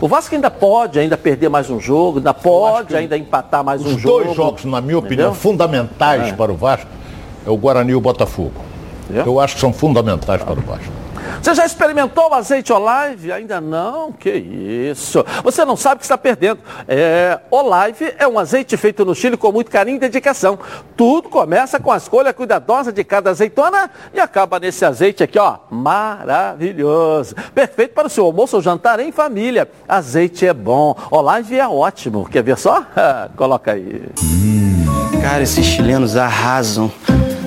O 0.01 0.07
Vasco 0.07 0.35
ainda 0.35 0.51
pode 0.51 0.99
ainda 0.99 1.17
perder 1.17 1.49
mais 1.49 1.69
um 1.69 1.79
jogo, 1.79 2.17
ainda 2.17 2.33
pode 2.33 2.95
ainda 2.95 3.17
empatar 3.17 3.63
mais 3.63 3.81
Os 3.81 3.93
um 3.93 3.97
jogo. 3.97 4.23
dois 4.23 4.35
jogos, 4.35 4.65
na 4.65 4.81
minha 4.81 4.99
opinião, 4.99 5.27
Entendeu? 5.29 5.41
fundamentais 5.41 6.27
É. 6.27 6.33
para 6.33 6.51
o 6.51 6.55
Vasco 6.55 6.87
é 7.47 7.49
o 7.49 7.55
Guarani 7.57 7.91
e 7.93 7.95
o 7.95 8.01
Botafogo. 8.01 8.51
Entendeu? 9.05 9.25
Eu 9.25 9.39
acho 9.39 9.55
que 9.55 9.61
são 9.61 9.71
fundamentais 9.73 10.41
para 10.41 10.53
o 10.53 10.61
Vasco. 10.61 11.05
Você 11.41 11.53
já 11.53 11.65
experimentou 11.65 12.29
o 12.29 12.33
azeite 12.33 12.73
Olive? 12.73 13.31
Ainda 13.31 13.61
não? 13.61 14.11
Que 14.11 14.31
isso. 14.31 15.23
Você 15.43 15.63
não 15.63 15.75
sabe 15.75 15.95
o 15.95 15.99
que 15.99 16.05
está 16.05 16.17
perdendo. 16.17 16.59
É, 16.87 17.39
Olive 17.51 18.13
é 18.17 18.27
um 18.27 18.39
azeite 18.39 18.75
feito 18.77 19.05
no 19.05 19.13
Chile 19.13 19.37
com 19.37 19.51
muito 19.51 19.69
carinho 19.69 19.97
e 19.97 19.99
dedicação. 19.99 20.57
Tudo 20.95 21.29
começa 21.29 21.79
com 21.79 21.91
a 21.91 21.97
escolha 21.97 22.33
cuidadosa 22.33 22.91
de 22.91 23.03
cada 23.03 23.29
azeitona 23.29 23.89
e 24.13 24.19
acaba 24.19 24.59
nesse 24.59 24.85
azeite 24.85 25.23
aqui, 25.23 25.37
ó, 25.37 25.57
maravilhoso. 25.69 27.35
Perfeito 27.53 27.93
para 27.93 28.07
o 28.07 28.09
seu 28.09 28.25
almoço 28.25 28.55
ou 28.55 28.61
jantar 28.61 28.99
em 28.99 29.11
família. 29.11 29.69
Azeite 29.87 30.47
é 30.47 30.53
bom. 30.53 30.95
Olive 31.11 31.59
é 31.59 31.67
ótimo. 31.67 32.27
Quer 32.29 32.43
ver 32.43 32.57
só? 32.57 32.83
Coloca 33.35 33.71
aí. 33.71 34.03
Cara, 35.21 35.43
esses 35.43 35.65
chilenos 35.65 36.15
arrasam. 36.15 36.91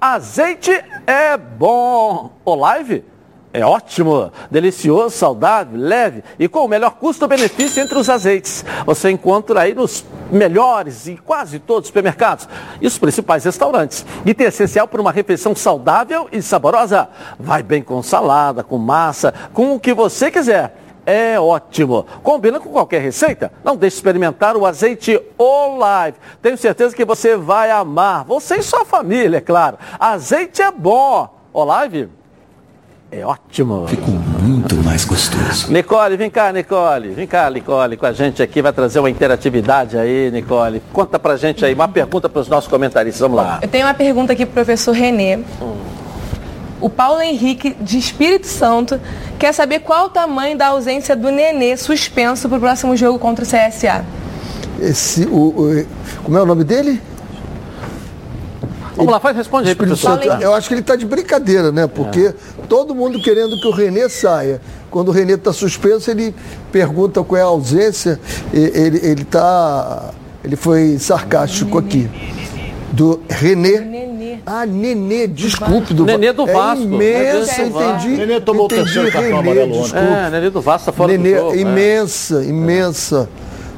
Azeite 0.00 0.70
é 1.06 1.36
bom. 1.36 2.32
Olive 2.44 3.04
é 3.52 3.64
ótimo, 3.64 4.30
delicioso, 4.48 5.16
saudável, 5.16 5.76
leve 5.76 6.22
e 6.38 6.46
com 6.46 6.64
o 6.64 6.68
melhor 6.68 6.92
custo-benefício 6.92 7.82
entre 7.82 7.98
os 7.98 8.08
azeites. 8.08 8.64
Você 8.86 9.10
encontra 9.10 9.62
aí 9.62 9.74
nos 9.74 10.04
melhores 10.30 11.08
e 11.08 11.16
quase 11.16 11.58
todos 11.58 11.82
os 11.82 11.88
supermercados 11.88 12.48
e 12.80 12.86
os 12.86 12.96
principais 12.96 13.44
restaurantes. 13.44 14.06
E 14.24 14.32
tem 14.32 14.46
essencial 14.46 14.86
para 14.86 15.00
uma 15.00 15.10
refeição 15.10 15.56
saudável 15.56 16.28
e 16.30 16.40
saborosa. 16.40 17.08
Vai 17.40 17.60
bem 17.60 17.82
com 17.82 18.00
salada, 18.04 18.62
com 18.62 18.78
massa, 18.78 19.34
com 19.52 19.74
o 19.74 19.80
que 19.80 19.92
você 19.92 20.30
quiser. 20.30 20.76
É 21.10 21.40
ótimo. 21.40 22.06
Combina 22.22 22.60
com 22.60 22.70
qualquer 22.70 23.00
receita? 23.00 23.50
Não 23.64 23.76
deixe 23.76 23.96
de 23.96 23.98
experimentar 23.98 24.56
o 24.56 24.64
azeite 24.64 25.20
Olive. 25.36 26.16
Tenho 26.40 26.56
certeza 26.56 26.94
que 26.94 27.04
você 27.04 27.36
vai 27.36 27.68
amar. 27.72 28.24
Você 28.24 28.58
e 28.58 28.62
sua 28.62 28.84
família, 28.84 29.38
é 29.38 29.40
claro. 29.40 29.76
Azeite 29.98 30.62
é 30.62 30.70
bom. 30.70 31.28
Olive 31.52 32.08
é 33.10 33.26
ótimo. 33.26 33.88
Ficou 33.88 34.14
muito 34.14 34.76
mais 34.76 35.04
gostoso. 35.04 35.72
Nicole, 35.72 36.16
vem 36.16 36.30
cá, 36.30 36.52
Nicole. 36.52 37.08
Vem 37.08 37.26
cá, 37.26 37.50
Nicole, 37.50 37.96
com 37.96 38.06
a 38.06 38.12
gente 38.12 38.40
aqui. 38.40 38.62
Vai 38.62 38.72
trazer 38.72 39.00
uma 39.00 39.10
interatividade 39.10 39.98
aí, 39.98 40.30
Nicole. 40.30 40.80
Conta 40.92 41.18
pra 41.18 41.36
gente 41.36 41.64
aí, 41.64 41.74
uma 41.74 41.88
pergunta 41.88 42.28
para 42.28 42.40
os 42.40 42.46
nossos 42.46 42.70
comentaristas. 42.70 43.20
Vamos 43.20 43.36
lá. 43.36 43.58
Eu 43.60 43.68
tenho 43.68 43.84
uma 43.84 43.94
pergunta 43.94 44.32
aqui 44.32 44.46
pro 44.46 44.54
professor 44.54 44.92
Renê. 44.92 45.40
O 46.80 46.88
Paulo 46.88 47.20
Henrique, 47.20 47.76
de 47.80 47.98
Espírito 47.98 48.46
Santo, 48.46 48.98
quer 49.38 49.52
saber 49.52 49.80
qual 49.80 50.06
o 50.06 50.08
tamanho 50.08 50.56
da 50.56 50.68
ausência 50.68 51.14
do 51.14 51.30
Nenê 51.30 51.76
suspenso 51.76 52.48
para 52.48 52.58
o 52.58 52.60
próximo 52.60 52.96
jogo 52.96 53.18
contra 53.18 53.44
o 53.44 53.48
CSA. 53.48 54.04
Esse, 54.80 55.24
o, 55.26 55.48
o- 55.48 55.86
como 56.24 56.38
é 56.38 56.42
o 56.42 56.46
nome 56.46 56.64
dele? 56.64 57.00
Vamos 58.96 59.12
lá, 59.12 59.20
faz, 59.20 59.36
responde 59.36 59.68
aí, 59.68 59.72
Espírito. 59.72 59.96
Santo. 59.96 60.26
Eu 60.42 60.52
acho 60.54 60.68
que 60.68 60.74
ele 60.74 60.80
está 60.80 60.96
de 60.96 61.06
brincadeira, 61.06 61.70
né? 61.72 61.86
Porque 61.86 62.34
todo 62.68 62.94
mundo 62.94 63.20
querendo 63.22 63.58
que 63.60 63.66
o 63.66 63.70
Renê 63.70 64.08
saia. 64.08 64.60
Quando 64.90 65.08
o 65.08 65.10
Renê 65.12 65.34
está 65.34 65.52
suspenso, 65.52 66.10
ele 66.10 66.34
pergunta 66.72 67.22
qual 67.22 67.38
é 67.38 67.42
a 67.42 67.46
ausência. 67.46 68.18
Ele, 68.52 69.00
ele 69.02 69.24
tá. 69.24 70.10
Ele 70.44 70.56
foi 70.56 70.98
sarcástico 70.98 71.78
aqui. 71.78 72.10
Do 72.92 73.20
Renê. 73.28 73.78
Ah, 74.52 74.66
Nenê, 74.66 75.28
desculpe. 75.28 75.94
Do 75.94 76.04
Nenê 76.04 76.32
do 76.32 76.48
É 76.48 76.52
Vasco. 76.52 76.82
imensa, 76.82 77.62
Nenê 77.62 77.68
entendi. 77.68 78.08
Nenê 78.16 78.40
tomou 78.40 78.64
o 78.64 78.68
terceiro 78.68 79.12
cartão 79.12 79.38
amarelo 79.38 79.70
ontem. 79.74 79.82
desculpe. 79.82 80.06
É, 80.06 80.30
Nenê 80.30 80.50
do 80.50 80.60
Vasco 80.60 80.86
tá 80.86 80.92
fora 80.92 81.12
Nenê, 81.12 81.34
do 81.34 81.38
jogo. 81.38 81.54
é. 81.54 81.58
imensa, 81.60 82.42
imensa. 82.44 83.28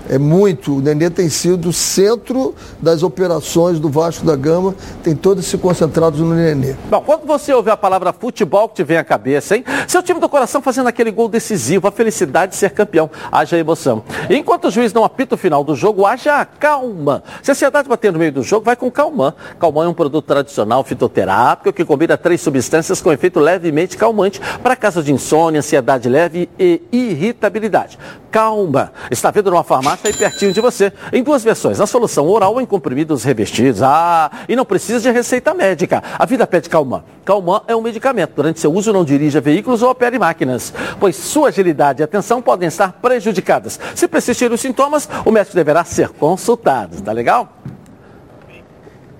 É 0.08 0.18
muito. 0.18 0.76
O 0.76 0.80
Nenê 0.80 1.08
tem 1.10 1.28
sido 1.28 1.68
o 1.68 1.72
centro 1.72 2.54
das 2.80 3.02
operações 3.02 3.78
do 3.78 3.88
Vasco 3.88 4.26
da 4.26 4.36
Gama, 4.36 4.74
tem 5.02 5.14
todos 5.14 5.46
se 5.46 5.56
concentrados 5.56 6.20
no 6.20 6.34
Nenê. 6.34 6.74
Bom, 6.90 7.00
quando 7.00 7.26
você 7.26 7.52
ouve 7.52 7.70
a 7.70 7.76
palavra 7.76 8.12
futebol, 8.12 8.68
que 8.68 8.76
te 8.76 8.84
vem 8.84 8.96
à 8.96 9.04
cabeça, 9.04 9.56
hein? 9.56 9.64
Seu 9.86 10.02
time 10.02 10.20
do 10.20 10.28
coração 10.28 10.60
fazendo 10.60 10.88
aquele 10.88 11.10
gol 11.10 11.28
decisivo, 11.28 11.86
a 11.86 11.92
felicidade 11.92 12.52
de 12.52 12.56
ser 12.56 12.70
campeão, 12.70 13.10
haja 13.30 13.56
emoção. 13.56 14.02
E 14.28 14.36
enquanto 14.36 14.66
o 14.66 14.70
juiz 14.70 14.92
não 14.92 15.04
apita 15.04 15.34
o 15.34 15.38
final 15.38 15.62
do 15.62 15.74
jogo, 15.74 16.04
haja 16.04 16.44
calma. 16.44 17.22
Se 17.42 17.50
a 17.50 17.52
ansiedade 17.52 17.88
bater 17.88 18.12
no 18.12 18.18
meio 18.18 18.32
do 18.32 18.42
jogo, 18.42 18.64
vai 18.64 18.76
com 18.76 18.90
Calman. 18.90 19.34
Calman 19.58 19.84
é 19.84 19.88
um 19.88 19.94
produto 19.94 20.26
tradicional 20.26 20.82
fitoterápico 20.84 21.72
que 21.72 21.84
combina 21.84 22.16
três 22.16 22.40
substâncias 22.40 23.00
com 23.00 23.12
efeito 23.12 23.38
levemente 23.38 23.96
calmante 23.96 24.40
para 24.62 24.76
casos 24.76 25.04
de 25.04 25.12
insônia, 25.12 25.60
ansiedade 25.60 26.08
leve 26.08 26.48
e 26.58 26.82
irritabilidade. 26.92 27.98
Calma. 28.30 28.92
Está 29.10 29.30
vendo 29.30 29.50
numa 29.50 29.62
farmácia 29.62 29.91
aí 30.04 30.12
pertinho 30.12 30.52
de 30.52 30.60
você. 30.60 30.92
Em 31.12 31.22
duas 31.22 31.42
versões. 31.42 31.80
A 31.80 31.86
solução 31.86 32.28
oral 32.28 32.60
em 32.60 32.66
comprimidos 32.66 33.24
revestidos. 33.24 33.82
Ah, 33.82 34.30
e 34.48 34.56
não 34.56 34.64
precisa 34.64 35.00
de 35.00 35.10
receita 35.10 35.54
médica. 35.54 36.02
A 36.18 36.26
vida 36.26 36.46
pede 36.46 36.68
Calman. 36.68 37.02
Calman 37.24 37.62
é 37.66 37.76
um 37.76 37.82
medicamento. 37.82 38.32
Durante 38.34 38.60
seu 38.60 38.72
uso, 38.72 38.92
não 38.92 39.04
dirija 39.04 39.40
veículos 39.40 39.82
ou 39.82 39.90
opere 39.90 40.18
máquinas, 40.18 40.72
pois 40.98 41.16
sua 41.16 41.48
agilidade 41.48 42.02
e 42.02 42.04
atenção 42.04 42.42
podem 42.42 42.68
estar 42.68 42.92
prejudicadas. 42.92 43.78
Se 43.94 44.08
persistirem 44.08 44.54
os 44.54 44.60
sintomas, 44.60 45.08
o 45.24 45.30
médico 45.30 45.54
deverá 45.54 45.84
ser 45.84 46.08
consultado. 46.10 47.00
Tá 47.00 47.12
legal? 47.12 47.48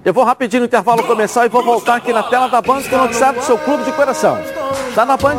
Eu 0.05 0.13
vou 0.13 0.25
rapidinho 0.25 0.63
no 0.63 0.67
intervalo 0.67 1.05
começar 1.05 1.47
e 1.47 1.49
vou 1.49 1.63
voltar 1.63 1.97
aqui 1.97 2.13
na 2.13 2.25
tela 2.25 2.49
da 2.49 2.61
Band 2.61 2.83
com 2.83 2.97
o 2.97 2.99
noticiário 2.99 3.39
do 3.39 3.45
seu 3.45 3.57
clube 3.57 3.85
de 3.85 3.93
coração. 3.93 4.37
Tá 4.97 5.05
na 5.05 5.17
Band? 5.17 5.39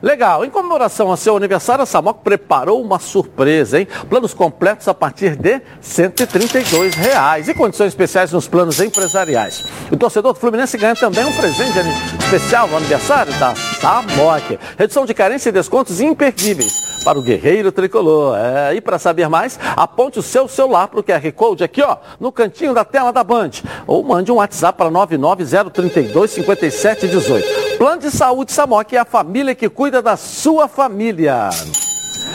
Legal. 0.00 0.44
Em 0.44 0.50
comemoração 0.50 1.10
ao 1.10 1.16
seu 1.16 1.36
aniversário, 1.36 1.82
a 1.82 1.86
Samok 1.86 2.20
preparou 2.22 2.80
uma 2.80 2.98
surpresa, 2.98 3.80
hein? 3.80 3.88
Planos 4.08 4.32
completos 4.32 4.86
a 4.86 4.94
partir 4.94 5.34
de 5.36 5.60
132 5.80 6.94
reais 6.94 7.48
e 7.48 7.54
condições 7.54 7.88
especiais 7.88 8.32
nos 8.32 8.46
planos 8.46 8.80
empresariais. 8.80 9.64
O 9.90 9.96
torcedor 9.96 10.32
do 10.32 10.38
Fluminense 10.38 10.78
ganha 10.78 10.94
também 10.94 11.24
um 11.24 11.32
presente 11.32 11.78
especial 12.20 12.68
no 12.68 12.76
aniversário 12.76 13.32
da 13.38 13.54
Samok. 13.54 14.58
Redução 14.78 15.04
de 15.04 15.14
carência 15.14 15.48
e 15.48 15.52
descontos 15.52 16.00
imperdíveis 16.00 16.88
para 17.04 17.18
o 17.18 17.22
guerreiro 17.22 17.72
tricolor. 17.72 18.36
É, 18.38 18.74
e 18.74 18.80
para 18.80 18.98
saber 18.98 19.28
mais, 19.28 19.58
aponte 19.76 20.18
o 20.18 20.22
seu 20.22 20.46
celular 20.46 20.88
para 20.88 21.00
o 21.00 21.02
QR 21.02 21.32
Code 21.32 21.64
aqui, 21.64 21.82
ó, 21.82 21.96
no 22.20 22.30
cantinho 22.30 22.72
da 22.72 22.84
tela 22.84 23.12
da 23.12 23.24
Band. 23.24 23.50
Ou 23.86 24.04
mande 24.04 24.30
um 24.30 24.36
WhatsApp 24.36 24.78
para 24.78 24.90
99032 24.90 26.30
5718. 26.30 27.67
Plano 27.78 28.02
de 28.02 28.10
Saúde 28.10 28.50
Samok 28.50 28.96
é 28.96 28.98
a 28.98 29.04
família 29.04 29.54
que 29.54 29.68
cuida 29.68 30.02
da 30.02 30.16
sua 30.16 30.66
família. 30.66 31.48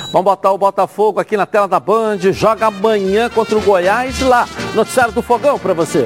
Vamos 0.10 0.24
botar 0.24 0.54
o 0.54 0.58
Botafogo 0.58 1.20
aqui 1.20 1.36
na 1.36 1.46
tela 1.46 1.68
da 1.68 1.82
Band. 1.82 2.20
Joga 2.32 2.68
amanhã 2.68 3.30
contra 3.30 3.58
o 3.58 3.62
Goiás 3.62 4.22
lá. 4.22 4.48
Noticiário 4.74 5.12
do 5.12 5.22
Fogão 5.22 5.60
para 5.60 5.74
você. 5.74 6.06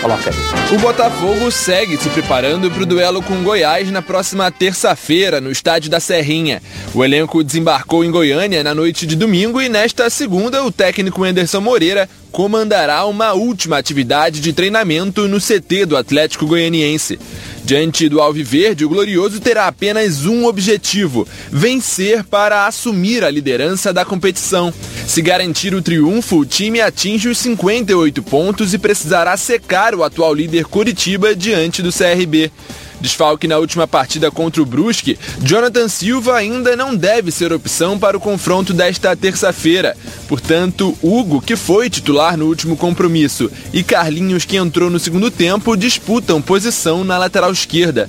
Coloca 0.00 0.30
aí. 0.30 0.76
O 0.76 0.78
Botafogo 0.78 1.50
segue 1.50 1.96
se 1.96 2.08
preparando 2.10 2.70
para 2.70 2.84
o 2.84 2.86
duelo 2.86 3.20
com 3.20 3.42
Goiás 3.42 3.90
na 3.90 4.00
próxima 4.00 4.48
terça-feira, 4.52 5.40
no 5.40 5.50
estádio 5.50 5.90
da 5.90 5.98
Serrinha. 5.98 6.62
O 6.94 7.04
elenco 7.04 7.42
desembarcou 7.42 8.04
em 8.04 8.10
Goiânia 8.10 8.62
na 8.62 8.72
noite 8.72 9.04
de 9.04 9.16
domingo 9.16 9.60
e 9.60 9.68
nesta 9.68 10.08
segunda 10.08 10.62
o 10.62 10.70
técnico 10.70 11.24
Anderson 11.24 11.60
Moreira 11.60 12.08
comandará 12.30 13.04
uma 13.06 13.32
última 13.32 13.78
atividade 13.78 14.40
de 14.40 14.52
treinamento 14.52 15.28
no 15.28 15.38
CT 15.38 15.86
do 15.86 15.96
Atlético 15.96 16.46
Goianiense. 16.46 17.18
Diante 17.64 18.08
do 18.08 18.20
Alviverde, 18.20 18.84
o 18.84 18.88
Glorioso 18.88 19.40
terá 19.40 19.66
apenas 19.66 20.26
um 20.26 20.46
objetivo: 20.46 21.26
vencer 21.50 22.24
para 22.24 22.66
assumir 22.66 23.24
a 23.24 23.30
liderança 23.30 23.92
da 23.92 24.04
competição. 24.04 24.72
Se 25.06 25.20
garantir 25.20 25.74
o 25.74 25.82
triunfo, 25.82 26.38
o 26.38 26.46
time 26.46 26.80
atinge 26.80 27.28
os 27.28 27.38
58 27.38 28.22
pontos 28.22 28.72
e 28.72 28.78
precisará 28.78 29.36
secar 29.36 29.94
o 29.94 30.04
atual 30.04 30.32
líder 30.32 30.64
Curitiba 30.64 31.34
diante 31.34 31.82
do 31.82 31.92
CRB. 31.92 32.50
Desfalque 33.00 33.48
na 33.48 33.58
última 33.58 33.86
partida 33.86 34.30
contra 34.30 34.62
o 34.62 34.66
Brusque, 34.66 35.18
Jonathan 35.42 35.88
Silva 35.88 36.36
ainda 36.36 36.76
não 36.76 36.94
deve 36.94 37.30
ser 37.30 37.52
opção 37.52 37.98
para 37.98 38.16
o 38.16 38.20
confronto 38.20 38.72
desta 38.72 39.16
terça-feira. 39.16 39.96
Portanto, 40.28 40.96
Hugo, 41.02 41.40
que 41.40 41.56
foi 41.56 41.88
titular 41.88 42.36
no 42.36 42.46
último 42.46 42.76
compromisso, 42.76 43.50
e 43.72 43.82
Carlinhos, 43.82 44.44
que 44.44 44.56
entrou 44.56 44.90
no 44.90 44.98
segundo 44.98 45.30
tempo, 45.30 45.76
disputam 45.76 46.42
posição 46.42 47.02
na 47.04 47.16
lateral 47.16 47.52
esquerda. 47.52 48.08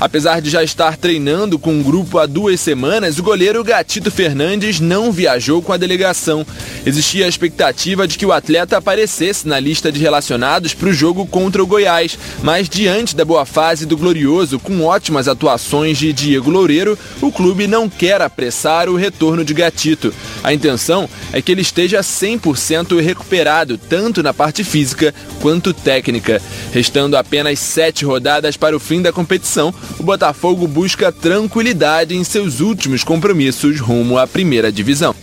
Apesar 0.00 0.40
de 0.40 0.48
já 0.48 0.64
estar 0.64 0.96
treinando 0.96 1.58
com 1.58 1.74
um 1.74 1.82
grupo 1.82 2.18
há 2.18 2.24
duas 2.24 2.58
semanas, 2.58 3.18
o 3.18 3.22
goleiro 3.22 3.62
Gatito 3.62 4.10
Fernandes 4.10 4.80
não 4.80 5.12
viajou 5.12 5.60
com 5.60 5.74
a 5.74 5.76
delegação. 5.76 6.46
Existia 6.86 7.26
a 7.26 7.28
expectativa 7.28 8.08
de 8.08 8.16
que 8.16 8.24
o 8.24 8.32
atleta 8.32 8.78
aparecesse 8.78 9.46
na 9.46 9.60
lista 9.60 9.92
de 9.92 10.00
relacionados 10.00 10.72
para 10.72 10.88
o 10.88 10.92
jogo 10.92 11.26
contra 11.26 11.62
o 11.62 11.66
Goiás, 11.66 12.18
mas 12.42 12.66
diante 12.66 13.14
da 13.14 13.26
boa 13.26 13.44
fase 13.44 13.84
do 13.84 13.96
Glorioso, 13.96 14.58
com 14.58 14.82
ótimas 14.84 15.28
atuações 15.28 15.98
de 15.98 16.14
Diego 16.14 16.50
Loureiro, 16.50 16.98
o 17.20 17.30
clube 17.30 17.66
não 17.66 17.86
quer 17.86 18.22
apressar 18.22 18.88
o 18.88 18.96
retorno 18.96 19.44
de 19.44 19.52
Gatito. 19.52 20.14
A 20.42 20.54
intenção 20.54 21.06
é 21.30 21.42
que 21.42 21.52
ele 21.52 21.60
esteja 21.60 22.00
100% 22.00 22.98
recuperado, 23.02 23.76
tanto 23.76 24.22
na 24.22 24.32
parte 24.32 24.64
física 24.64 25.14
quanto 25.42 25.74
técnica. 25.74 26.40
Restando 26.72 27.18
apenas 27.18 27.58
sete 27.58 28.04
rodadas 28.06 28.56
para 28.56 28.74
o 28.74 28.80
fim 28.80 29.02
da 29.02 29.12
competição, 29.12 29.74
o 29.98 30.02
Botafogo 30.02 30.66
busca 30.66 31.10
tranquilidade 31.12 32.14
em 32.14 32.24
seus 32.24 32.60
últimos 32.60 33.04
compromissos 33.04 33.80
rumo 33.80 34.18
à 34.18 34.26
primeira 34.26 34.70
divisão. 34.70 35.14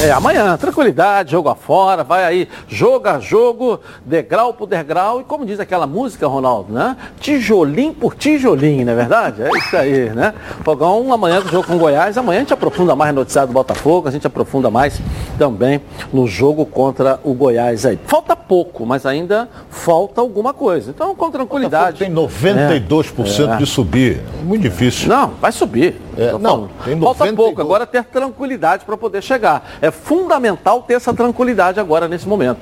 É, 0.00 0.12
amanhã, 0.12 0.56
tranquilidade, 0.56 1.32
jogo 1.32 1.48
afora, 1.48 2.04
vai 2.04 2.24
aí, 2.24 2.48
jogo 2.68 3.08
a 3.08 3.18
jogo, 3.18 3.80
degrau 4.06 4.54
por 4.54 4.66
degrau, 4.68 5.20
e 5.20 5.24
como 5.24 5.44
diz 5.44 5.58
aquela 5.58 5.88
música, 5.88 6.24
Ronaldo, 6.28 6.72
né? 6.72 6.96
Tijolinho 7.18 7.92
por 7.92 8.14
tijolinho, 8.14 8.86
não 8.86 8.92
é 8.92 8.96
verdade? 8.96 9.42
É 9.42 9.50
isso 9.50 9.76
aí, 9.76 10.10
né? 10.10 10.34
Fogão, 10.62 11.12
amanhã 11.12 11.40
do 11.40 11.48
jogo 11.48 11.66
com 11.66 11.74
o 11.74 11.78
Goiás, 11.78 12.16
amanhã 12.16 12.38
a 12.38 12.40
gente 12.42 12.52
aprofunda 12.52 12.94
mais 12.94 13.12
no 13.12 13.22
noticiário 13.22 13.48
do 13.48 13.52
Botafogo, 13.54 14.06
a 14.06 14.12
gente 14.12 14.24
aprofunda 14.24 14.70
mais 14.70 15.00
também 15.36 15.80
no 16.12 16.28
jogo 16.28 16.64
contra 16.64 17.18
o 17.24 17.34
Goiás 17.34 17.84
aí. 17.84 17.98
Falta 18.06 18.36
pouco, 18.36 18.86
mas 18.86 19.04
ainda 19.04 19.48
falta 19.68 20.20
alguma 20.20 20.54
coisa. 20.54 20.90
Então, 20.90 21.12
com 21.16 21.28
tranquilidade. 21.28 21.98
Tem 21.98 22.10
92% 22.10 23.50
É, 23.50 23.54
é. 23.54 23.56
de 23.56 23.66
subir. 23.66 24.22
Muito 24.44 24.62
difícil. 24.62 25.08
Não, 25.08 25.32
vai 25.40 25.50
subir. 25.50 26.00
É, 26.16 26.32
não, 26.32 26.68
Falta 26.68 27.26
92. 27.26 27.36
pouco, 27.36 27.60
agora 27.60 27.86
ter 27.86 28.02
tranquilidade 28.04 28.84
para 28.84 28.96
poder 28.96 29.22
chegar. 29.22 29.64
É 29.80 29.87
fundamental 29.90 30.82
ter 30.82 30.94
essa 30.94 31.12
tranquilidade 31.12 31.78
agora 31.80 32.08
nesse 32.08 32.26
momento. 32.26 32.60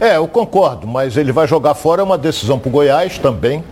É, 0.00 0.16
eu 0.16 0.28
concordo, 0.28 0.86
mas 0.86 1.16
ele 1.16 1.32
vai 1.32 1.46
jogar 1.46 1.74
fora, 1.74 2.02
é 2.02 2.04
uma 2.04 2.18
decisão 2.18 2.58
para 2.58 2.68
o 2.68 2.72
Goiás 2.72 3.18
também. 3.18 3.64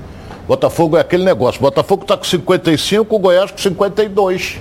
Botafogo 0.46 0.96
é 0.96 1.00
aquele 1.00 1.24
negócio. 1.24 1.60
Botafogo 1.60 2.02
está 2.02 2.16
com 2.16 2.24
55, 2.24 3.14
o 3.14 3.18
Goiás 3.18 3.50
com 3.50 3.58
52. 3.58 4.58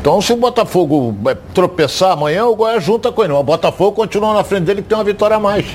Então, 0.00 0.20
se 0.20 0.32
o 0.32 0.36
Botafogo 0.36 1.16
é, 1.26 1.36
tropeçar 1.52 2.12
amanhã, 2.12 2.46
o 2.46 2.54
Goiás 2.54 2.84
junta 2.84 3.10
com 3.10 3.24
ele. 3.24 3.32
O 3.32 3.42
Botafogo 3.42 3.92
continua 3.92 4.34
na 4.34 4.44
frente 4.44 4.64
dele 4.64 4.82
que 4.82 4.88
tem 4.88 4.96
uma 4.96 5.02
vitória 5.02 5.36
a 5.36 5.40
mais. 5.40 5.66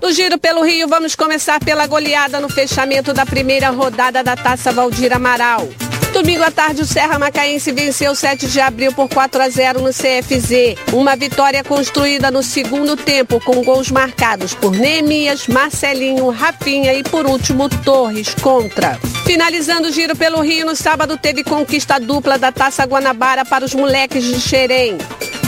No 0.02 0.10
giro 0.10 0.40
pelo 0.40 0.64
Rio, 0.64 0.88
vamos 0.88 1.16
começar 1.16 1.60
pela 1.60 1.86
goleada 1.86 2.40
no 2.40 2.48
fechamento 2.48 3.12
da 3.12 3.26
primeira 3.26 3.72
rodada 3.72 4.24
da 4.24 4.38
Taça 4.38 4.72
Valdir 4.72 5.14
Amaral. 5.14 5.68
Domingo 6.16 6.44
à 6.44 6.50
tarde, 6.50 6.82
o 6.82 6.86
Serra 6.86 7.20
Macaense 7.20 7.74
venceu 7.74 8.16
7 8.16 8.48
de 8.48 8.62
abril 8.62 8.94
por 8.94 9.10
4 9.10 9.42
a 9.42 9.50
0 9.50 9.82
no 9.82 9.90
CFZ. 9.90 10.78
Uma 10.94 11.14
vitória 11.14 11.62
construída 11.62 12.32
no 12.32 12.42
segundo 12.42 12.96
tempo, 12.96 13.38
com 13.42 13.62
gols 13.62 13.92
marcados 13.92 14.54
por 14.54 14.72
Neemias, 14.72 15.46
Marcelinho, 15.46 16.30
Rafinha 16.30 16.94
e, 16.94 17.04
por 17.04 17.26
último, 17.26 17.68
Torres 17.68 18.34
contra. 18.36 18.98
Finalizando 19.26 19.90
o 19.90 19.92
giro 19.92 20.16
pelo 20.16 20.40
Rio, 20.40 20.66
no 20.66 20.74
sábado 20.74 21.18
teve 21.18 21.44
conquista 21.44 22.00
dupla 22.00 22.38
da 22.38 22.50
Taça 22.50 22.86
Guanabara 22.86 23.44
para 23.44 23.66
os 23.66 23.74
moleques 23.74 24.24
de 24.24 24.40
Xerém. 24.40 24.98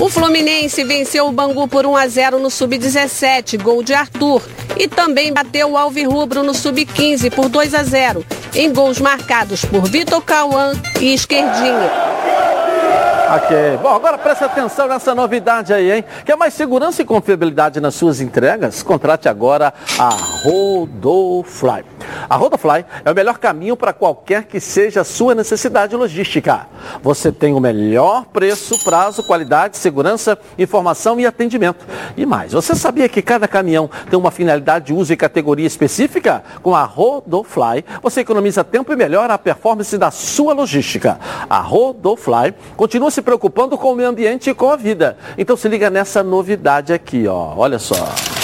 O 0.02 0.10
Fluminense 0.10 0.84
venceu 0.84 1.28
o 1.28 1.32
Bangu 1.32 1.66
por 1.70 1.86
1 1.86 1.96
a 1.96 2.08
0 2.10 2.40
no 2.40 2.52
Sub-17, 2.52 3.58
gol 3.62 3.82
de 3.82 3.94
Arthur. 3.94 4.44
E 4.76 4.88
também 4.88 5.34
bateu 5.34 5.72
o 5.72 5.78
Alvirrubro 5.78 6.44
no 6.44 6.54
Sub-15 6.54 7.32
por 7.32 7.50
2 7.50 7.74
a 7.74 7.82
0, 7.84 8.24
em 8.54 8.72
gols 8.72 9.00
marcados 9.00 9.66
por 9.66 9.90
Vitor 9.90 10.22
Cauã 10.22 10.57
e 11.00 11.14
Esquerdinha. 11.14 11.92
Ok. 13.36 13.78
Bom, 13.82 13.94
agora 13.94 14.18
preste 14.18 14.46
atenção 14.46 14.88
nessa 14.88 15.14
novidade 15.14 15.74
aí, 15.74 15.92
hein? 15.92 16.06
Quer 16.26 16.38
mais 16.38 16.54
segurança 16.54 17.02
e 17.02 17.06
confiabilidade 17.06 17.82
nas 17.82 17.94
suas 17.96 18.22
entregas? 18.22 18.82
Contrate 18.82 19.28
agora 19.28 19.74
a 20.00 20.10
Rodofly. 20.44 21.84
A 22.30 22.36
Rodofly 22.36 22.86
é 23.04 23.12
o 23.12 23.16
melhor 23.16 23.38
caminho 23.38 23.76
para 23.76 23.94
qualquer 23.94 24.44
que 24.46 24.60
seja 24.60 25.02
a 25.02 25.04
sua 25.04 25.36
necessidade 25.36 25.96
logística. 25.96 26.68
Você 27.02 27.32
tem 27.32 27.54
o 27.54 27.60
melhor 27.60 28.26
preço, 28.26 28.84
prazo, 28.84 29.24
qualidade, 29.24 29.78
segurança, 29.78 30.38
informação 30.58 31.20
e 31.20 31.26
atendimento. 31.26 31.86
E 32.16 32.26
mais, 32.26 32.54
você 32.54 32.76
sabia 32.76 33.10
que 33.10 33.22
cada 33.22 33.48
caminhão 33.48 33.90
tem 34.10 34.18
uma 34.18 34.32
finalidade 34.32 34.88
de 34.88 34.94
uso 34.94 35.14
e 35.14 35.18
categoria 35.18 35.68
específica? 35.68 36.44
Com 36.62 36.76
a 36.76 36.84
Rodofly, 36.84 37.84
você 38.02 38.22
economiza 38.22 38.64
tempo 38.64 38.92
e 38.92 38.96
melhora 38.96 39.34
a 39.34 39.38
performance 39.38 39.98
da 39.98 40.12
sua 40.12 40.54
logística. 40.54 41.20
A 41.50 41.60
Rodofly 41.60 42.54
continua 42.76 43.12
se 43.12 43.22
preocupando 43.22 43.78
com 43.78 43.92
o 43.92 43.96
meio 43.96 44.10
ambiente 44.10 44.50
e 44.50 44.54
com 44.54 44.70
a 44.70 44.76
vida. 44.76 45.18
Então 45.38 45.56
se 45.56 45.68
liga 45.68 45.90
nessa 45.90 46.24
novidade 46.24 46.94
aqui, 46.94 47.28
ó. 47.28 47.54
Olha 47.56 47.80
só. 47.80 48.37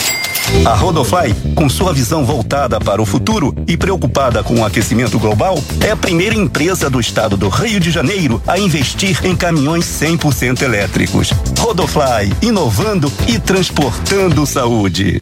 A 0.65 0.73
Rodofly, 0.75 1.33
com 1.55 1.67
sua 1.67 1.91
visão 1.91 2.23
voltada 2.23 2.79
para 2.79 3.01
o 3.01 3.05
futuro 3.05 3.53
e 3.67 3.75
preocupada 3.75 4.41
com 4.41 4.61
o 4.61 4.65
aquecimento 4.65 5.19
global, 5.19 5.61
é 5.85 5.91
a 5.91 5.97
primeira 5.97 6.35
empresa 6.35 6.89
do 6.89 7.01
estado 7.01 7.35
do 7.35 7.49
Rio 7.49 7.79
de 7.79 7.91
Janeiro 7.91 8.41
a 8.47 8.57
investir 8.57 9.19
em 9.25 9.35
caminhões 9.35 9.83
100% 9.83 10.61
elétricos. 10.61 11.31
Rodofly, 11.59 12.33
inovando 12.41 13.11
e 13.27 13.37
transportando 13.37 14.45
saúde. 14.45 15.21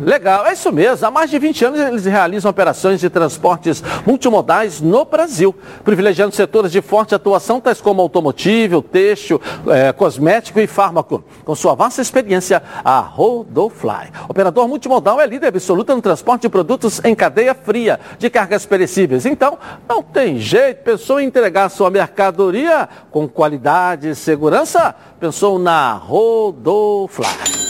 Legal, 0.00 0.44
é 0.46 0.52
isso 0.52 0.72
mesmo. 0.72 1.06
Há 1.06 1.10
mais 1.10 1.30
de 1.30 1.38
20 1.38 1.64
anos 1.64 1.80
eles 1.80 2.04
realizam 2.04 2.50
operações 2.50 3.00
de 3.00 3.08
transportes 3.08 3.82
multimodais 4.04 4.80
no 4.80 5.04
Brasil, 5.04 5.54
privilegiando 5.84 6.34
setores 6.34 6.72
de 6.72 6.82
forte 6.82 7.14
atuação, 7.14 7.60
tais 7.60 7.80
como 7.80 8.02
automotivo, 8.02 8.82
têxtil, 8.82 9.40
é, 9.68 9.92
cosmético 9.92 10.58
e 10.58 10.66
fármaco. 10.66 11.24
Com 11.44 11.54
sua 11.54 11.74
vasta 11.74 12.02
experiência, 12.02 12.62
a 12.84 12.98
Rodofly. 12.98 14.10
Operador 14.28 14.66
multimodal 14.66 15.20
é 15.20 15.26
líder 15.26 15.48
absoluta 15.48 15.94
no 15.94 16.02
transporte 16.02 16.42
de 16.42 16.48
produtos 16.48 17.00
em 17.04 17.14
cadeia 17.14 17.54
fria, 17.54 18.00
de 18.18 18.28
cargas 18.28 18.66
perecíveis. 18.66 19.24
Então, 19.24 19.56
não 19.88 20.02
tem 20.02 20.38
jeito. 20.38 20.82
Pensou 20.82 21.20
em 21.20 21.26
entregar 21.26 21.68
sua 21.68 21.88
mercadoria 21.88 22.88
com 23.10 23.28
qualidade 23.28 24.08
e 24.08 24.14
segurança? 24.14 24.94
Pensou 25.20 25.58
na 25.58 25.94
Rodofly. 25.94 27.63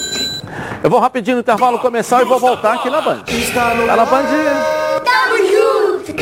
Eu 0.82 0.90
vou 0.90 1.00
rapidinho 1.00 1.36
no 1.36 1.40
intervalo 1.40 1.78
começar 1.78 2.22
e 2.22 2.24
vou 2.24 2.38
voltar 2.38 2.74
aqui 2.74 2.90
na 2.90 3.00
Band. 3.00 3.22
Tá 3.54 3.96
na 3.96 4.04
Band. 4.04 4.24
Tamo 5.04 5.36
junto. 5.48 6.12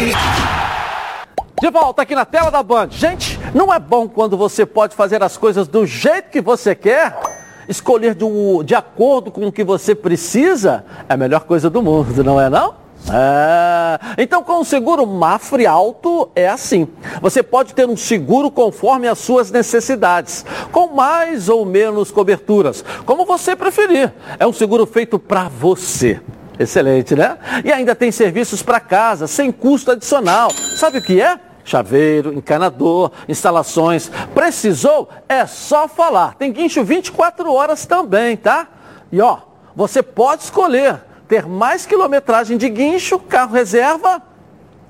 De 1.60 1.70
volta 1.70 2.02
aqui 2.02 2.14
na 2.14 2.24
tela 2.24 2.50
da 2.50 2.62
Band. 2.62 2.88
Gente, 2.90 3.38
não 3.54 3.72
é 3.72 3.78
bom 3.78 4.08
quando 4.08 4.36
você 4.36 4.66
pode 4.66 4.96
fazer 4.96 5.22
as 5.22 5.36
coisas 5.36 5.68
do 5.68 5.86
jeito 5.86 6.30
que 6.30 6.40
você 6.40 6.74
quer? 6.74 7.16
Escolher 7.68 8.14
do, 8.14 8.62
de 8.64 8.74
acordo 8.74 9.30
com 9.30 9.46
o 9.46 9.52
que 9.52 9.62
você 9.62 9.94
precisa? 9.94 10.84
É 11.08 11.14
a 11.14 11.16
melhor 11.16 11.40
coisa 11.40 11.70
do 11.70 11.80
mundo, 11.80 12.24
não 12.24 12.40
é 12.40 12.50
não? 12.50 12.81
É, 13.10 13.98
então, 14.22 14.42
com 14.42 14.60
o 14.60 14.64
seguro 14.64 15.06
Mafre 15.06 15.66
Alto 15.66 16.30
é 16.36 16.48
assim. 16.48 16.86
Você 17.20 17.42
pode 17.42 17.74
ter 17.74 17.88
um 17.88 17.96
seguro 17.96 18.50
conforme 18.50 19.08
as 19.08 19.18
suas 19.18 19.50
necessidades, 19.50 20.44
com 20.70 20.88
mais 20.88 21.48
ou 21.48 21.64
menos 21.64 22.10
coberturas, 22.10 22.84
como 23.04 23.24
você 23.24 23.56
preferir. 23.56 24.12
É 24.38 24.46
um 24.46 24.52
seguro 24.52 24.86
feito 24.86 25.18
para 25.18 25.48
você. 25.48 26.20
Excelente, 26.58 27.14
né? 27.16 27.38
E 27.64 27.72
ainda 27.72 27.94
tem 27.94 28.12
serviços 28.12 28.62
para 28.62 28.78
casa, 28.78 29.26
sem 29.26 29.50
custo 29.50 29.90
adicional. 29.90 30.50
Sabe 30.76 30.98
o 30.98 31.02
que 31.02 31.20
é? 31.20 31.40
Chaveiro, 31.64 32.32
encanador, 32.32 33.10
instalações. 33.28 34.10
Precisou? 34.34 35.08
É 35.28 35.46
só 35.46 35.88
falar. 35.88 36.34
Tem 36.34 36.52
guincho 36.52 36.84
24 36.84 37.52
horas 37.52 37.86
também, 37.86 38.36
tá? 38.36 38.68
E 39.10 39.20
ó, 39.20 39.38
você 39.74 40.02
pode 40.02 40.42
escolher 40.42 41.00
ter 41.32 41.46
mais 41.46 41.86
quilometragem 41.86 42.58
de 42.58 42.68
guincho, 42.68 43.18
carro 43.18 43.54
reserva, 43.54 44.20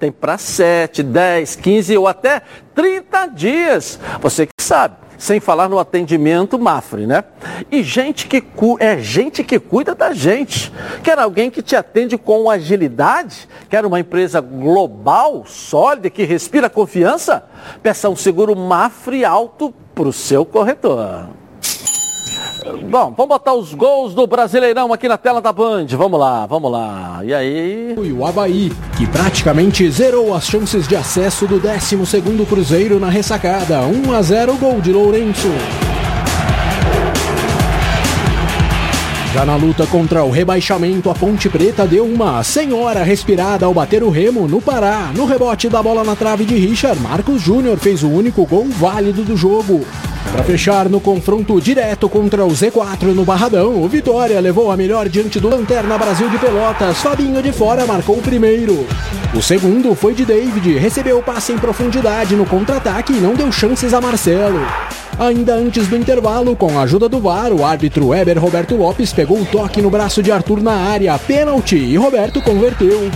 tem 0.01 0.11
para 0.11 0.37
7, 0.37 1.01
10, 1.01 1.55
15 1.55 1.97
ou 1.97 2.09
até 2.09 2.43
30 2.75 3.27
dias. 3.29 4.01
Você 4.21 4.47
que 4.47 4.61
sabe. 4.61 4.97
Sem 5.17 5.39
falar 5.39 5.69
no 5.69 5.79
atendimento 5.79 6.59
Mafre, 6.59 7.07
né? 7.07 7.23
E 7.71 7.85
gente 7.85 8.27
que 8.27 8.43
é 8.81 8.99
gente 8.99 9.45
que 9.45 9.61
cuida 9.61 9.95
da 9.95 10.13
gente. 10.13 10.73
Quer 11.05 11.17
alguém 11.17 11.49
que 11.49 11.63
te 11.63 11.77
atende 11.77 12.19
com 12.19 12.51
agilidade? 12.51 13.49
Quer 13.71 13.87
uma 13.87 14.01
empresa 14.01 14.41
global, 14.41 15.45
sólida, 15.47 16.11
que 16.11 16.25
respira 16.25 16.69
confiança? 16.69 17.45
Peça 17.81 18.09
um 18.09 18.17
seguro 18.17 18.57
Mafre 18.57 19.25
alto 19.25 19.73
para 19.95 20.09
o 20.09 20.13
seu 20.13 20.45
corretor. 20.45 21.29
Bom, 22.65 23.13
vamos 23.17 23.29
botar 23.29 23.55
os 23.55 23.75
gols 23.75 24.15
do 24.15 24.27
Brasileirão 24.27 24.93
aqui 24.93 25.09
na 25.09 25.19
tela 25.19 25.41
da 25.41 25.53
Band. 25.53 25.87
Vamos 25.91 26.19
lá, 26.19 26.47
vamos 26.47 26.71
lá. 26.71 27.21
E 27.25 27.35
aí? 27.35 27.95
E 27.97 28.13
o 28.13 28.25
Havaí, 28.25 28.73
que 28.97 29.07
praticamente 29.07 29.89
zerou 29.91 30.35
as 30.35 30.45
chances 30.47 30.87
de 30.87 30.95
acesso 30.95 31.47
do 31.47 31.61
12º 31.61 32.47
Cruzeiro 32.47 33.01
na 33.01 33.09
ressacada. 33.09 33.81
1 33.81 34.13
a 34.13 34.23
0 34.23 34.57
gol 34.57 34.81
de 34.81 34.93
Lourenço. 34.93 35.49
Já 39.33 39.47
na 39.47 39.57
luta 39.57 39.87
contra 39.87 40.23
o 40.23 40.31
rebaixamento, 40.31 41.09
a 41.09 41.15
Ponte 41.15 41.49
Preta 41.49 41.87
deu 41.87 42.05
uma 42.05 42.45
senhora 42.45 43.03
respirada 43.03 43.65
ao 43.65 43.73
bater 43.73 44.03
o 44.03 44.11
remo 44.11 44.47
no 44.47 44.61
Pará. 44.61 45.11
No 45.17 45.25
rebote 45.25 45.71
da 45.71 45.83
bola 45.83 46.05
na 46.05 46.15
trave 46.15 46.45
de 46.45 46.55
Richard, 46.55 47.01
Marcos 47.01 47.41
Júnior 47.41 47.79
fez 47.79 48.03
o 48.03 48.11
único 48.11 48.45
gol 48.45 48.67
válido 48.69 49.25
do 49.25 49.35
jogo. 49.35 49.87
Para 50.31 50.45
fechar 50.45 50.87
no 50.91 51.01
confronto 51.01 51.59
direto 51.63 52.11
contra 52.11 52.45
o 52.45 52.51
Z4 52.51 53.15
no 53.15 53.25
Barradão, 53.25 53.83
o 53.83 53.89
Vitória 53.89 54.39
levou 54.39 54.71
a 54.71 54.77
melhor 54.77 55.09
diante 55.09 55.41
do 55.41 55.49
Lanterna 55.49 55.97
Brasil 55.97 56.29
de 56.29 56.37
Pelotas. 56.37 56.99
Fabinho 56.99 57.43
de 57.43 57.53
fora 57.53 57.87
marcou 57.87 58.19
o 58.19 58.23
primeiro. 58.23 58.87
O 59.35 59.41
segundo 59.41 59.95
foi 59.95 60.13
de 60.13 60.27
David, 60.27 60.77
recebeu 60.77 61.19
o 61.19 61.23
passe 61.23 61.53
em 61.53 61.59
profundidade 61.59 62.37
no 62.37 62.45
contra-ataque 62.45 63.15
e 63.15 63.21
não 63.21 63.35
deu 63.35 63.51
chances 63.51 63.95
a 63.95 64.01
Marcelo. 64.01 64.61
Ainda 65.19 65.55
antes 65.55 65.87
do 65.89 65.97
intervalo, 65.97 66.57
com 66.57 66.79
a 66.79 66.83
ajuda 66.83 67.09
do 67.09 67.21
VAR, 67.21 67.53
o 67.53 67.65
árbitro 67.65 68.09
Weber 68.09 68.39
Roberto 68.39 68.77
Lopes 68.77 69.13
pegou 69.13 69.39
o 69.39 69.45
toque 69.45 69.83
no 69.83 69.91
braço 69.91 70.23
de 70.23 70.33
Arthur 70.33 70.63
na 70.63 70.73
área, 70.73 71.19
pênalti, 71.19 71.77
e 71.77 71.97
Roberto 71.97 72.41
converteu. 72.41 73.11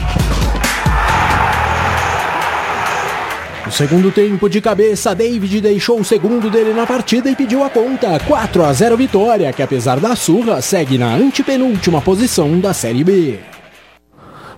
No 3.65 3.73
segundo 3.73 4.13
tempo 4.13 4.49
de 4.49 4.61
cabeça, 4.61 5.13
David 5.15 5.61
deixou 5.61 5.99
o 5.99 6.05
segundo 6.05 6.49
dele 6.49 6.73
na 6.73 6.87
partida 6.87 7.29
e 7.29 7.35
pediu 7.35 7.65
a 7.65 7.71
conta. 7.71 8.21
4 8.21 8.65
a 8.65 8.73
0 8.73 8.97
vitória, 8.97 9.53
que 9.53 9.63
apesar 9.63 9.99
da 9.99 10.15
surra, 10.15 10.63
segue 10.63 10.97
na 10.97 11.13
antepenúltima 11.15 12.01
posição 12.01 12.61
da 12.61 12.73
Série 12.73 13.03
B. 13.03 13.41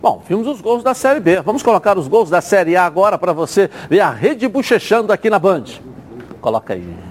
Bom, 0.02 0.22
vimos 0.28 0.46
os 0.46 0.60
gols 0.60 0.82
da 0.82 0.92
Série 0.92 1.20
B. 1.20 1.40
Vamos 1.40 1.62
colocar 1.62 1.96
os 1.96 2.06
gols 2.06 2.28
da 2.28 2.42
Série 2.42 2.76
A 2.76 2.84
agora 2.84 3.16
para 3.16 3.32
você 3.32 3.70
ver 3.88 4.00
a 4.00 4.10
rede 4.10 4.46
bochechando 4.46 5.10
aqui 5.12 5.30
na 5.30 5.38
Band. 5.38 5.64
Coloca 6.40 6.74
aí. 6.74 7.07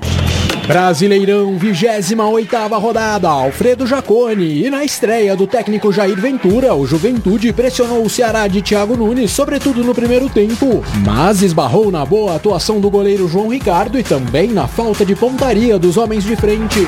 Brasileirão, 0.68 1.58
28ª 1.58 2.78
rodada, 2.78 3.30
Alfredo 3.30 3.88
Jacone. 3.88 4.66
E 4.66 4.70
na 4.70 4.84
estreia 4.84 5.34
do 5.34 5.48
técnico 5.48 5.94
Jair 5.94 6.20
Ventura, 6.20 6.76
o 6.76 6.86
Juventude 6.86 7.54
pressionou 7.54 8.04
o 8.04 8.10
Ceará 8.10 8.46
de 8.48 8.62
Thiago 8.62 8.98
Nunes, 8.98 9.32
sobretudo 9.32 9.82
no 9.82 9.96
primeiro 9.96 10.30
tempo, 10.30 10.84
mas 11.06 11.42
esbarrou 11.42 11.90
na 11.90 12.06
boa 12.06 12.36
atuação 12.36 12.82
do 12.82 12.90
goleiro 12.90 13.30
João 13.30 13.48
Ricardo 13.48 13.98
e 13.98 14.04
também 14.04 14.50
na 14.50 14.68
falta 14.68 15.06
de 15.06 15.16
pontaria 15.16 15.80
dos 15.80 15.96
homens 15.96 16.26
de 16.26 16.36
frente. 16.36 16.86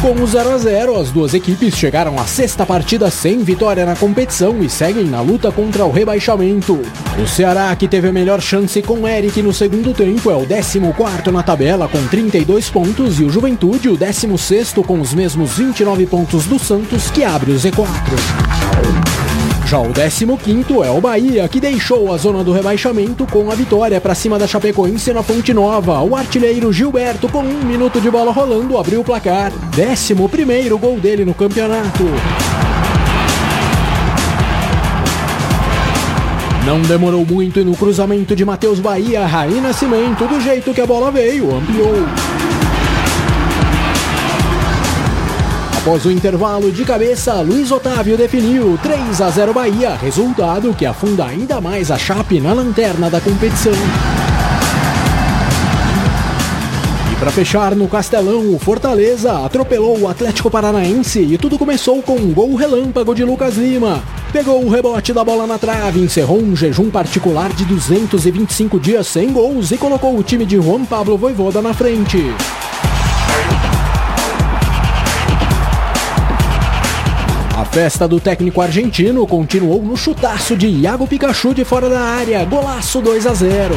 Com 0.00 0.12
o 0.12 0.26
0 0.26 0.52
a 0.52 0.58
0, 0.58 0.96
as 1.00 1.10
duas 1.10 1.34
equipes 1.34 1.76
chegaram 1.76 2.20
à 2.20 2.24
sexta 2.24 2.64
partida 2.64 3.10
sem 3.10 3.42
vitória 3.42 3.84
na 3.84 3.96
competição 3.96 4.62
e 4.62 4.70
seguem 4.70 5.04
na 5.04 5.20
luta 5.20 5.50
contra 5.50 5.84
o 5.84 5.90
rebaixamento. 5.90 6.80
O 7.20 7.26
Ceará, 7.26 7.74
que 7.74 7.88
teve 7.88 8.08
a 8.08 8.12
melhor 8.12 8.40
chance 8.40 8.80
com 8.80 9.08
Eric 9.08 9.42
no 9.42 9.52
segundo 9.52 9.92
tempo, 9.92 10.30
é 10.30 10.36
o 10.36 10.46
14 10.46 10.78
na 11.32 11.42
tabela 11.42 11.88
com 11.88 12.06
32 12.06 12.70
pontos 12.70 13.18
e 13.18 13.24
o 13.24 13.30
Juventude 13.30 13.88
o 13.88 13.96
16 13.96 14.74
com 14.86 15.00
os 15.00 15.12
mesmos 15.12 15.58
29 15.58 16.06
pontos 16.06 16.44
do 16.46 16.60
Santos, 16.60 17.10
que 17.10 17.24
abre 17.24 17.50
o 17.50 17.56
Z4. 17.56 19.07
Já 19.68 19.78
o 19.80 19.92
15 20.38 20.80
é 20.82 20.90
o 20.90 20.98
Bahia, 20.98 21.46
que 21.46 21.60
deixou 21.60 22.10
a 22.10 22.16
zona 22.16 22.42
do 22.42 22.52
rebaixamento 22.52 23.26
com 23.26 23.50
a 23.50 23.54
vitória 23.54 24.00
para 24.00 24.14
cima 24.14 24.38
da 24.38 24.46
Chapecoense 24.46 25.12
na 25.12 25.22
Fonte 25.22 25.52
Nova. 25.52 26.00
O 26.00 26.16
artilheiro 26.16 26.72
Gilberto, 26.72 27.28
com 27.28 27.40
um 27.40 27.64
minuto 27.66 28.00
de 28.00 28.10
bola 28.10 28.32
rolando, 28.32 28.78
abriu 28.78 29.02
o 29.02 29.04
placar. 29.04 29.52
11 29.76 30.14
gol 30.78 30.98
dele 30.98 31.22
no 31.22 31.34
campeonato. 31.34 32.02
Não 36.64 36.80
demorou 36.80 37.26
muito 37.26 37.60
e 37.60 37.64
no 37.64 37.76
cruzamento 37.76 38.34
de 38.34 38.46
Matheus 38.46 38.80
Bahia, 38.80 39.26
Raí 39.26 39.60
Nascimento, 39.60 40.26
do 40.26 40.40
jeito 40.40 40.72
que 40.72 40.80
a 40.80 40.86
bola 40.86 41.10
veio, 41.10 41.54
ampliou. 41.54 42.47
Após 45.88 46.04
o 46.04 46.10
intervalo 46.10 46.70
de 46.70 46.84
cabeça, 46.84 47.40
Luiz 47.40 47.72
Otávio 47.72 48.14
definiu 48.14 48.78
3 48.82 49.22
a 49.22 49.30
0 49.30 49.54
Bahia, 49.54 49.96
resultado 49.96 50.74
que 50.74 50.84
afunda 50.84 51.24
ainda 51.24 51.62
mais 51.62 51.90
a 51.90 51.96
Chape 51.96 52.38
na 52.42 52.52
lanterna 52.52 53.08
da 53.08 53.22
competição. 53.22 53.72
E 57.10 57.16
para 57.16 57.30
fechar 57.30 57.74
no 57.74 57.88
Castelão, 57.88 58.54
o 58.54 58.58
Fortaleza 58.58 59.32
atropelou 59.42 59.98
o 59.98 60.08
Atlético 60.08 60.50
Paranaense 60.50 61.20
e 61.20 61.38
tudo 61.38 61.58
começou 61.58 62.02
com 62.02 62.16
um 62.16 62.34
gol 62.34 62.54
relâmpago 62.54 63.14
de 63.14 63.24
Lucas 63.24 63.56
Lima. 63.56 64.02
Pegou 64.30 64.62
o 64.62 64.68
rebote 64.68 65.14
da 65.14 65.24
bola 65.24 65.46
na 65.46 65.56
trave, 65.56 66.00
encerrou 66.00 66.38
um 66.38 66.54
jejum 66.54 66.90
particular 66.90 67.50
de 67.54 67.64
225 67.64 68.78
dias 68.78 69.06
sem 69.06 69.32
gols 69.32 69.70
e 69.70 69.78
colocou 69.78 70.18
o 70.18 70.22
time 70.22 70.44
de 70.44 70.56
Juan 70.60 70.84
Pablo 70.84 71.16
Voivoda 71.16 71.62
na 71.62 71.72
frente. 71.72 72.18
A 77.58 77.64
festa 77.64 78.06
do 78.06 78.20
técnico 78.20 78.60
argentino 78.60 79.26
continuou 79.26 79.82
no 79.82 79.96
chutaço 79.96 80.56
de 80.56 80.68
Iago 80.68 81.08
Pikachu 81.08 81.52
de 81.52 81.64
fora 81.64 81.90
da 81.90 82.00
área, 82.00 82.44
golaço 82.44 83.00
2 83.00 83.26
a 83.26 83.34
0. 83.34 83.74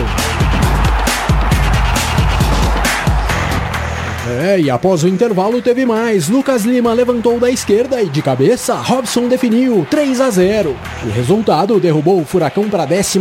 É, 4.40 4.60
e 4.60 4.70
após 4.70 5.04
o 5.04 5.08
intervalo 5.08 5.64
teve 5.64 5.84
mais. 5.84 6.30
Lucas 6.30 6.64
Lima 6.64 6.94
levantou 6.94 7.40
da 7.40 7.50
esquerda 7.50 8.00
e 8.04 8.08
de 8.08 8.22
cabeça, 8.22 8.76
Robson 8.76 9.28
definiu 9.28 9.88
3 9.90 10.22
a 10.22 10.30
0. 10.30 10.78
O 11.04 11.10
resultado 11.10 11.80
derrubou 11.80 12.22
o 12.22 12.26
Furacão 12.26 12.70
para 12.70 12.84
a 12.84 12.86
11 12.86 13.20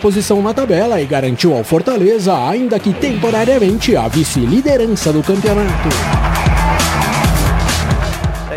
posição 0.00 0.40
na 0.40 0.54
tabela 0.54 1.00
e 1.00 1.06
garantiu 1.06 1.56
ao 1.56 1.64
Fortaleza, 1.64 2.38
ainda 2.48 2.78
que 2.78 2.92
temporariamente, 2.92 3.96
a 3.96 4.06
vice-liderança 4.06 5.12
do 5.12 5.24
campeonato. 5.24 6.37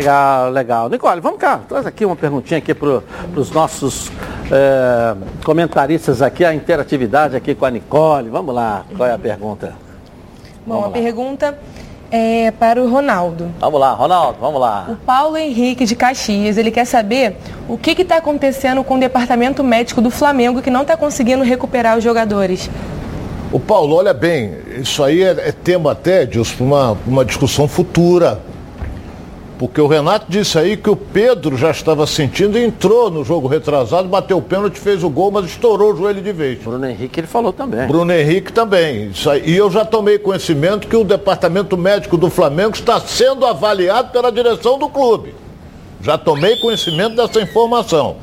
Legal, 0.02 0.50
legal. 0.50 0.88
Nicole, 0.88 1.20
vamos 1.20 1.38
cá, 1.38 1.60
traz 1.68 1.86
aqui 1.86 2.04
uma 2.04 2.16
perguntinha 2.16 2.58
aqui 2.58 2.74
para 2.74 3.00
os 3.36 3.52
nossos 3.52 4.10
é, 4.50 5.14
comentaristas 5.44 6.20
aqui, 6.20 6.44
a 6.44 6.52
interatividade 6.52 7.36
aqui 7.36 7.54
com 7.54 7.64
a 7.64 7.70
Nicole. 7.70 8.28
Vamos 8.28 8.52
lá, 8.52 8.84
qual 8.96 9.08
é 9.08 9.12
a 9.12 9.18
pergunta? 9.18 9.74
Bom, 10.66 10.80
vamos 10.80 10.84
a 10.84 10.88
lá. 10.88 10.92
pergunta 10.92 11.58
é 12.10 12.50
para 12.50 12.82
o 12.82 12.90
Ronaldo. 12.90 13.48
Vamos 13.60 13.78
lá, 13.78 13.92
Ronaldo, 13.92 14.38
vamos 14.40 14.60
lá. 14.60 14.86
O 14.88 14.96
Paulo 14.96 15.36
Henrique 15.36 15.84
de 15.84 15.94
Caxias, 15.94 16.58
ele 16.58 16.72
quer 16.72 16.84
saber 16.84 17.36
o 17.68 17.78
que 17.78 17.92
está 17.92 18.16
acontecendo 18.16 18.82
com 18.82 18.96
o 18.96 18.98
departamento 18.98 19.62
médico 19.62 20.02
do 20.02 20.10
Flamengo 20.10 20.60
que 20.60 20.70
não 20.70 20.82
está 20.82 20.96
conseguindo 20.96 21.44
recuperar 21.44 21.96
os 21.96 22.02
jogadores. 22.02 22.68
O 23.52 23.60
Paulo, 23.60 23.94
olha 23.94 24.12
bem, 24.12 24.52
isso 24.80 25.04
aí 25.04 25.22
é, 25.22 25.30
é 25.30 25.52
tema 25.52 25.92
até, 25.92 26.26
Dilson, 26.26 26.56
para 26.56 26.64
uma, 26.64 26.98
uma 27.06 27.24
discussão 27.24 27.68
futura 27.68 28.40
porque 29.62 29.80
o 29.80 29.86
Renato 29.86 30.26
disse 30.28 30.58
aí 30.58 30.76
que 30.76 30.90
o 30.90 30.96
Pedro 30.96 31.56
já 31.56 31.70
estava 31.70 32.04
sentindo 32.04 32.58
e 32.58 32.64
entrou 32.64 33.08
no 33.08 33.24
jogo 33.24 33.46
retrasado, 33.46 34.08
bateu 34.08 34.38
o 34.38 34.42
pênalti, 34.42 34.76
fez 34.76 35.04
o 35.04 35.08
gol, 35.08 35.30
mas 35.30 35.44
estourou 35.44 35.92
o 35.92 35.96
joelho 35.96 36.20
de 36.20 36.32
vez. 36.32 36.58
Bruno 36.58 36.84
Henrique 36.84 37.20
ele 37.20 37.28
falou 37.28 37.52
também. 37.52 37.86
Bruno 37.86 38.12
Henrique 38.12 38.52
também. 38.52 39.10
Isso 39.10 39.30
aí. 39.30 39.48
E 39.48 39.56
eu 39.56 39.70
já 39.70 39.84
tomei 39.84 40.18
conhecimento 40.18 40.88
que 40.88 40.96
o 40.96 41.04
departamento 41.04 41.76
médico 41.76 42.16
do 42.16 42.28
Flamengo 42.28 42.74
está 42.74 42.98
sendo 42.98 43.46
avaliado 43.46 44.10
pela 44.10 44.32
direção 44.32 44.80
do 44.80 44.88
clube. 44.88 45.32
Já 46.00 46.18
tomei 46.18 46.56
conhecimento 46.56 47.14
dessa 47.14 47.40
informação. 47.40 48.16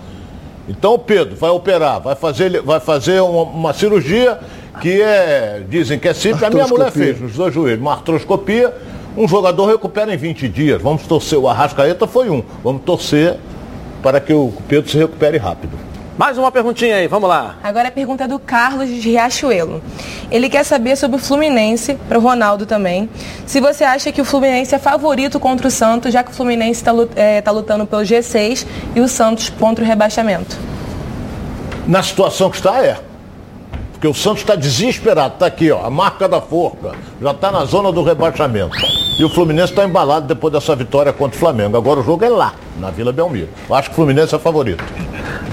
Então 0.68 0.96
o 0.96 1.00
Pedro 1.00 1.38
vai 1.38 1.52
operar, 1.52 2.02
vai 2.02 2.16
fazer, 2.18 2.62
vai 2.64 2.82
fazer 2.82 3.22
uma, 3.22 3.44
uma 3.44 3.74
cirurgia 3.74 4.38
que 4.82 5.02
é, 5.02 5.64
dizem 5.70 5.98
que 5.98 6.10
é 6.10 6.14
simples. 6.14 6.44
A 6.44 6.50
minha 6.50 6.68
mulher 6.68 6.92
fez 6.92 7.18
nos 7.22 7.32
dois 7.32 7.54
joelhos, 7.54 7.80
uma 7.80 7.94
artroscopia 7.94 8.74
um 9.18 9.28
jogador 9.28 9.68
recupera 9.68 10.14
em 10.14 10.18
20 10.18 10.48
dias. 10.48 10.82
Vamos 10.82 11.04
torcer. 11.04 11.38
O 11.40 11.48
Arrascaeta 11.48 12.08
foi 12.08 12.30
um. 12.30 12.44
Vamos 12.64 12.84
torcer 12.84 13.38
para 14.02 14.20
que 14.20 14.34
o 14.34 14.54
Pedro 14.68 14.90
se 14.90 14.98
recupere 14.98 15.38
rápido. 15.38 15.78
Mais 16.18 16.38
uma 16.38 16.52
perguntinha 16.52 16.98
aí, 16.98 17.08
vamos 17.08 17.30
lá. 17.30 17.56
Agora 17.64 17.88
a 17.88 17.92
pergunta 17.92 18.26
é 18.26 18.28
do 18.28 18.38
Carlos 18.38 18.90
de 18.90 19.00
Riachuelo. 19.00 19.82
Ele 20.30 20.50
quer 20.50 20.66
saber 20.66 20.98
sobre 20.98 21.16
o 21.16 21.20
Fluminense, 21.20 21.98
para 22.10 22.20
o 22.20 22.22
Ronaldo 22.22 22.66
também. 22.66 23.10
Se 23.46 23.62
você 23.62 23.86
acha 23.86 24.12
que 24.12 24.20
o 24.20 24.26
Fluminense 24.26 24.76
é 24.76 24.80
favorito 24.80 25.40
contra 25.40 25.70
o 25.70 25.72
Santos, 25.72 26.12
já 26.12 26.22
que 26.22 26.32
o 26.32 26.34
Fluminense 26.34 26.82
está 26.82 26.92
é, 27.16 27.40
tá 27.40 27.52
lutando 27.52 27.86
pelo 27.86 28.02
G6 28.02 28.68
e 28.98 29.00
o 29.00 29.08
Santos 29.08 29.48
contra 29.48 29.82
o 29.82 29.88
rebaixamento. 29.88 30.58
Na 31.88 32.04
situação 32.04 32.50
que 32.50 32.58
está, 32.58 32.84
é. 32.84 33.09
Porque 34.00 34.08
o 34.08 34.14
Santos 34.14 34.44
está 34.44 34.56
desesperado, 34.56 35.34
está 35.34 35.46
aqui, 35.46 35.70
ó, 35.70 35.86
a 35.86 35.90
marca 35.90 36.26
da 36.26 36.40
forca, 36.40 36.94
já 37.22 37.32
está 37.32 37.52
na 37.52 37.66
zona 37.66 37.92
do 37.92 38.02
rebaixamento. 38.02 38.78
E 39.20 39.26
o 39.26 39.28
Fluminense 39.28 39.74
está 39.74 39.84
embalado 39.84 40.26
depois 40.26 40.54
dessa 40.54 40.74
vitória 40.74 41.12
contra 41.12 41.36
o 41.36 41.40
Flamengo. 41.40 41.76
Agora 41.76 42.00
o 42.00 42.04
jogo 42.04 42.24
é 42.24 42.30
lá, 42.30 42.54
na 42.80 42.92
Vila 42.92 43.12
Belmiro. 43.12 43.50
Eu 43.68 43.76
acho 43.76 43.90
que 43.90 43.94
o 43.94 43.96
Fluminense 43.98 44.34
é 44.34 44.40
favorito. 44.40 44.82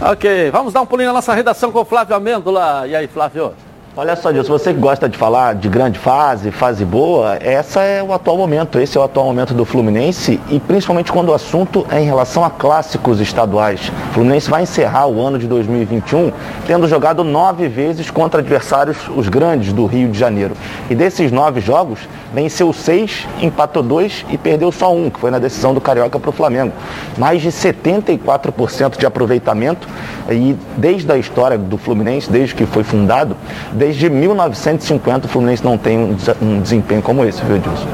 Ok, 0.01 0.49
vamos 0.53 0.73
dar 0.73 0.81
um 0.81 0.87
pulinho 0.87 1.09
na 1.09 1.15
nossa 1.15 1.35
redação 1.35 1.73
com 1.73 1.81
o 1.81 1.85
Flávio 1.85 2.15
Amêndola. 2.15 2.87
E 2.87 2.95
aí, 2.95 3.09
Flávio? 3.09 3.53
Olha 3.99 4.15
só, 4.15 4.31
Dilson, 4.31 4.53
você 4.53 4.75
que 4.75 4.79
gosta 4.79 5.09
de 5.09 5.17
falar 5.17 5.55
de 5.55 5.71
grande 5.71 5.99
fase, 5.99 6.51
fase 6.51 6.85
boa, 6.85 7.39
essa 7.41 7.81
é 7.81 8.03
o 8.03 8.13
atual 8.13 8.37
momento, 8.37 8.79
esse 8.79 8.99
é 8.99 9.01
o 9.01 9.03
atual 9.03 9.25
momento 9.25 9.55
do 9.55 9.65
Fluminense 9.65 10.39
e 10.51 10.61
principalmente 10.61 11.11
quando 11.11 11.31
o 11.31 11.33
assunto 11.35 11.87
é 11.91 11.99
em 11.99 12.05
relação 12.05 12.45
a 12.45 12.51
clássicos 12.51 13.21
estaduais. 13.21 13.91
O 14.11 14.13
Fluminense 14.13 14.51
vai 14.51 14.65
encerrar 14.65 15.07
o 15.07 15.27
ano 15.27 15.39
de 15.39 15.47
2021 15.47 16.31
tendo 16.67 16.87
jogado 16.87 17.25
nove 17.25 17.69
vezes 17.69 18.11
contra 18.11 18.43
adversários, 18.43 18.99
os 19.17 19.31
grandes 19.31 19.73
do 19.73 19.87
Rio 19.87 20.11
de 20.11 20.19
Janeiro. 20.19 20.55
E 20.91 20.95
desses 20.95 21.33
nove 21.33 21.63
jogos, 21.63 22.01
venceu 22.35 22.71
seis, 22.75 23.27
empatou 23.41 23.83
dois 23.83 24.27
e 24.29 24.37
perdeu 24.37 24.71
só 24.71 24.95
um, 24.95 25.09
que 25.09 25.19
foi 25.19 25.31
na 25.31 25.39
decisão 25.39 25.73
do 25.73 25.81
Carioca 25.81 26.21
para 26.21 26.29
o 26.29 26.33
Flamengo. 26.35 26.75
Mais 27.17 27.41
de 27.41 27.49
74% 27.49 28.99
de 28.99 29.07
aproveitamento 29.07 29.89
e 30.31 30.55
desde 30.77 31.11
a 31.11 31.17
história 31.17 31.57
do 31.57 31.79
Fluminense, 31.79 32.31
desde 32.31 32.55
que 32.55 32.67
foi 32.67 32.85
fundado, 32.85 33.35
Desde 33.73 33.86
1950 33.93 35.27
o 35.27 35.29
Fluminense 35.29 35.65
não 35.65 35.77
tem 35.79 36.17
um 36.41 36.61
desempenho 36.61 37.03
como 37.03 37.25
esse, 37.25 37.43
viu, 37.45 37.59
Dilson? 37.59 37.89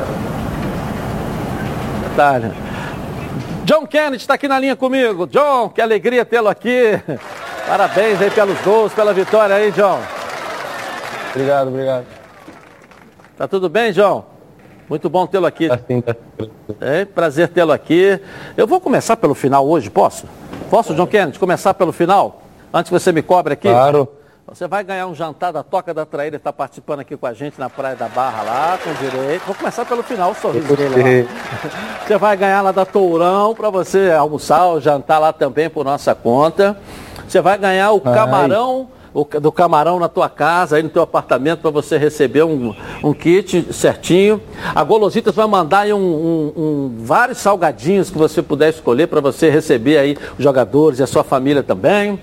Detalhe. 2.08 2.52
John 3.64 3.86
Kennedy 3.86 4.16
está 4.16 4.34
aqui 4.34 4.48
na 4.48 4.58
linha 4.58 4.76
comigo. 4.76 5.26
John, 5.26 5.68
que 5.68 5.80
alegria 5.80 6.24
tê-lo 6.24 6.48
aqui. 6.48 7.00
Parabéns 7.66 8.20
aí 8.20 8.30
pelos 8.30 8.60
gols, 8.60 8.92
pela 8.92 9.12
vitória 9.12 9.54
aí, 9.54 9.70
John. 9.70 10.00
Obrigado, 11.30 11.68
obrigado. 11.68 12.04
Tá 13.38 13.48
tudo 13.48 13.68
bem, 13.68 13.92
John? 13.92 14.24
Muito 14.88 15.08
bom 15.08 15.26
tê-lo 15.26 15.46
aqui. 15.46 15.68
Tá 15.68 15.78
sim, 15.86 16.00
tá. 16.00 16.14
É, 16.80 17.04
prazer 17.04 17.48
tê-lo 17.48 17.72
aqui. 17.72 18.20
Eu 18.56 18.66
vou 18.66 18.80
começar 18.80 19.16
pelo 19.16 19.34
final 19.34 19.66
hoje, 19.66 19.88
posso? 19.88 20.26
Posso, 20.68 20.94
John 20.94 21.06
Kennedy, 21.06 21.38
começar 21.38 21.72
pelo 21.72 21.92
final? 21.92 22.42
Antes 22.74 22.90
que 22.90 22.98
você 22.98 23.12
me 23.12 23.22
cobre 23.22 23.54
aqui? 23.54 23.68
Claro. 23.68 24.08
Você 24.48 24.66
vai 24.66 24.82
ganhar 24.82 25.06
um 25.06 25.14
jantar 25.14 25.52
da 25.52 25.62
Toca 25.62 25.94
da 25.94 26.04
Traíra, 26.04 26.36
está 26.36 26.52
participando 26.52 27.00
aqui 27.00 27.16
com 27.16 27.26
a 27.26 27.32
gente 27.32 27.60
na 27.60 27.70
Praia 27.70 27.94
da 27.94 28.08
Barra 28.08 28.42
lá, 28.42 28.78
com 28.82 28.92
direito. 28.94 29.44
Vou 29.46 29.54
começar 29.54 29.84
pelo 29.84 30.02
final, 30.02 30.32
o 30.32 30.34
sorriso 30.34 30.76
dele 30.76 31.24
lá. 31.24 31.28
Você 32.04 32.18
vai 32.18 32.36
ganhar 32.36 32.60
lá 32.60 32.72
da 32.72 32.84
Tourão 32.84 33.54
para 33.54 33.70
você 33.70 34.10
almoçar 34.10 34.66
ou 34.66 34.80
jantar 34.80 35.20
lá 35.20 35.32
também 35.32 35.70
por 35.70 35.84
nossa 35.84 36.12
conta. 36.14 36.76
Você 37.26 37.40
vai 37.40 37.56
ganhar 37.56 37.92
o 37.92 38.02
Ai. 38.04 38.14
camarão 38.14 38.88
o, 39.14 39.24
do 39.24 39.52
camarão 39.52 39.98
na 39.98 40.08
tua 40.08 40.28
casa, 40.28 40.76
aí 40.76 40.82
no 40.82 40.88
teu 40.88 41.02
apartamento, 41.02 41.60
para 41.60 41.70
você 41.70 41.96
receber 41.96 42.42
um, 42.42 42.74
um 43.02 43.12
kit 43.12 43.72
certinho. 43.72 44.40
A 44.74 44.82
Golositas 44.82 45.34
vai 45.34 45.46
mandar 45.46 45.80
aí 45.80 45.92
um, 45.92 45.98
um, 45.98 46.52
um, 46.56 46.94
vários 46.98 47.38
salgadinhos 47.38 48.10
que 48.10 48.18
você 48.18 48.42
puder 48.42 48.70
escolher 48.70 49.06
para 49.06 49.20
você 49.20 49.50
receber 49.50 49.98
aí 49.98 50.16
os 50.36 50.42
jogadores 50.42 50.98
e 50.98 51.02
a 51.02 51.06
sua 51.06 51.22
família 51.22 51.62
também. 51.62 52.18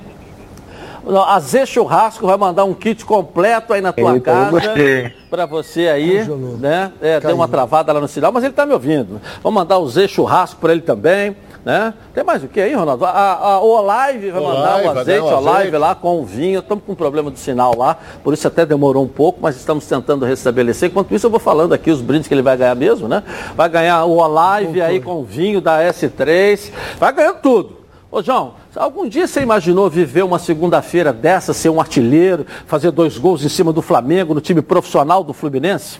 A 1.18 1.40
Z 1.40 1.66
Churrasco 1.66 2.26
vai 2.28 2.38
mandar 2.38 2.66
um 2.66 2.74
kit 2.74 3.04
completo 3.06 3.74
aí 3.74 3.82
na 3.82 3.92
tua 3.92 4.14
Eita, 4.14 4.32
casa. 4.32 5.14
Para 5.30 5.46
você 5.46 5.88
aí, 5.88 6.28
né? 6.60 6.92
É, 7.02 7.20
deu 7.20 7.36
uma 7.36 7.48
travada 7.48 7.92
lá 7.94 8.00
no 8.00 8.08
sinal, 8.08 8.32
mas 8.32 8.44
ele 8.44 8.52
está 8.52 8.66
me 8.66 8.74
ouvindo. 8.74 9.22
Vamos 9.42 9.60
mandar 9.62 9.78
o 9.78 9.88
Z 9.88 10.08
Churrasco 10.08 10.60
para 10.60 10.72
ele 10.72 10.82
também. 10.82 11.36
Né? 11.64 11.94
Tem 12.14 12.24
mais 12.24 12.42
o 12.44 12.48
que 12.48 12.60
aí, 12.62 12.74
Ronaldo? 12.74 13.04
A, 13.06 13.34
a, 13.34 13.60
o 13.60 13.68
Olive 13.68 14.32
vai 14.32 14.42
mandar 14.42 14.76
Olive, 14.76 14.88
o 14.88 15.00
azeite, 15.00 15.22
o 15.22 15.48
Olive 15.48 15.78
lá 15.78 15.94
com 15.94 16.22
o 16.22 16.26
vinho. 16.26 16.60
Estamos 16.60 16.84
com 16.86 16.94
um 16.94 16.96
problema 16.96 17.30
de 17.30 17.38
sinal 17.38 17.78
lá, 17.78 17.98
por 18.24 18.34
isso 18.34 18.48
até 18.48 18.66
demorou 18.66 19.04
um 19.04 19.08
pouco, 19.08 19.40
mas 19.42 19.58
estamos 19.58 19.86
tentando 19.86 20.26
restabelecer. 20.26 20.90
Enquanto 20.90 21.14
isso, 21.14 21.28
eu 21.28 21.30
vou 21.30 21.40
falando 21.40 21.74
aqui 21.74 21.92
os 21.92 22.02
brindes 22.02 22.28
que 22.28 22.34
ele 22.34 22.42
vai 22.42 22.56
ganhar 22.56 22.76
mesmo, 22.76 23.08
né? 23.08 23.24
Vai 23.56 23.68
ganhar 23.68 24.06
o 24.06 24.18
Olive 24.18 24.82
aí 24.82 25.02
com 25.02 25.20
o 25.20 25.24
vinho 25.24 25.60
da 25.60 25.82
S3, 25.82 26.72
vai 26.98 27.12
ganhando 27.12 27.40
tudo. 27.42 27.79
Ô 28.12 28.24
João, 28.24 28.56
algum 28.76 29.08
dia 29.08 29.28
você 29.28 29.42
imaginou 29.42 29.88
viver 29.88 30.24
uma 30.24 30.40
segunda-feira 30.40 31.14
dessa, 31.14 31.54
ser 31.54 31.70
um 31.70 31.80
artilheiro, 31.80 32.44
fazer 32.66 32.90
dois 32.90 33.20
gols 33.20 33.44
em 33.46 33.50
cima 33.50 33.72
do 33.72 33.84
Flamengo, 33.84 34.34
no 34.34 34.42
time 34.42 34.64
profissional 34.64 35.24
do 35.24 35.32
Fluminense? 35.32 36.00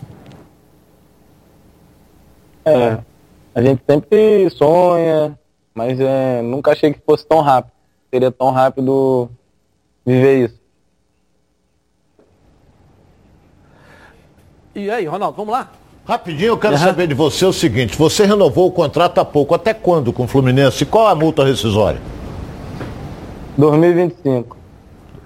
É, 2.64 2.98
a 3.54 3.62
gente 3.62 3.80
sempre 3.88 4.50
sonha, 4.50 5.38
mas 5.72 6.00
é, 6.00 6.42
nunca 6.42 6.72
achei 6.72 6.92
que 6.92 7.00
fosse 7.06 7.24
tão 7.24 7.40
rápido. 7.40 7.72
Seria 8.12 8.32
tão 8.32 8.50
rápido 8.50 9.30
viver 10.04 10.46
isso. 10.46 10.60
E 14.74 14.90
aí, 14.90 15.06
Ronaldo, 15.06 15.36
vamos 15.36 15.52
lá? 15.52 15.70
Rapidinho, 16.10 16.48
eu 16.48 16.58
quero 16.58 16.72
uhum. 16.74 16.80
saber 16.80 17.06
de 17.06 17.14
você 17.14 17.44
o 17.44 17.52
seguinte: 17.52 17.96
você 17.96 18.26
renovou 18.26 18.66
o 18.66 18.72
contrato 18.72 19.20
há 19.20 19.24
pouco, 19.24 19.54
até 19.54 19.72
quando 19.72 20.12
com 20.12 20.24
o 20.24 20.26
Fluminense? 20.26 20.84
Qual 20.84 21.06
a 21.06 21.14
multa 21.14 21.44
rescisória? 21.44 22.00
2025. 23.56 24.56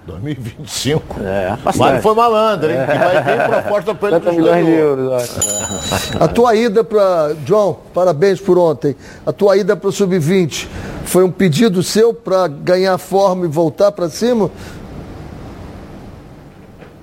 2025? 0.06 1.16
É, 1.22 1.56
Mas 1.64 2.02
foi 2.02 2.14
malandro, 2.14 2.70
hein? 2.70 2.76
É. 2.76 2.86
Que 2.86 2.98
vai 2.98 3.24
ter 3.24 3.48
proposta 3.48 3.94
para 3.94 4.16
ele. 4.18 4.30
milhões 4.32 4.66
de 4.66 4.72
euros, 4.72 5.12
acho. 5.12 6.22
A 6.22 6.28
tua 6.28 6.54
ida 6.54 6.84
para. 6.84 7.34
João, 7.46 7.78
parabéns 7.94 8.38
por 8.38 8.58
ontem. 8.58 8.94
A 9.24 9.32
tua 9.32 9.56
ida 9.56 9.74
para 9.74 9.88
o 9.88 9.92
Sub-20 9.92 10.68
foi 11.06 11.24
um 11.24 11.30
pedido 11.30 11.82
seu 11.82 12.12
para 12.12 12.46
ganhar 12.46 12.98
forma 12.98 13.46
e 13.46 13.48
voltar 13.48 13.90
para 13.90 14.10
cima? 14.10 14.50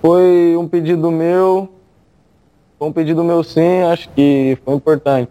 Foi 0.03 0.55
um 0.55 0.67
pedido 0.67 1.09
meu 1.09 1.80
foi 2.81 2.87
um 2.87 2.91
pedido 2.91 3.23
meu 3.23 3.43
sim, 3.43 3.83
acho 3.83 4.09
que 4.09 4.57
foi 4.65 4.73
importante 4.73 5.29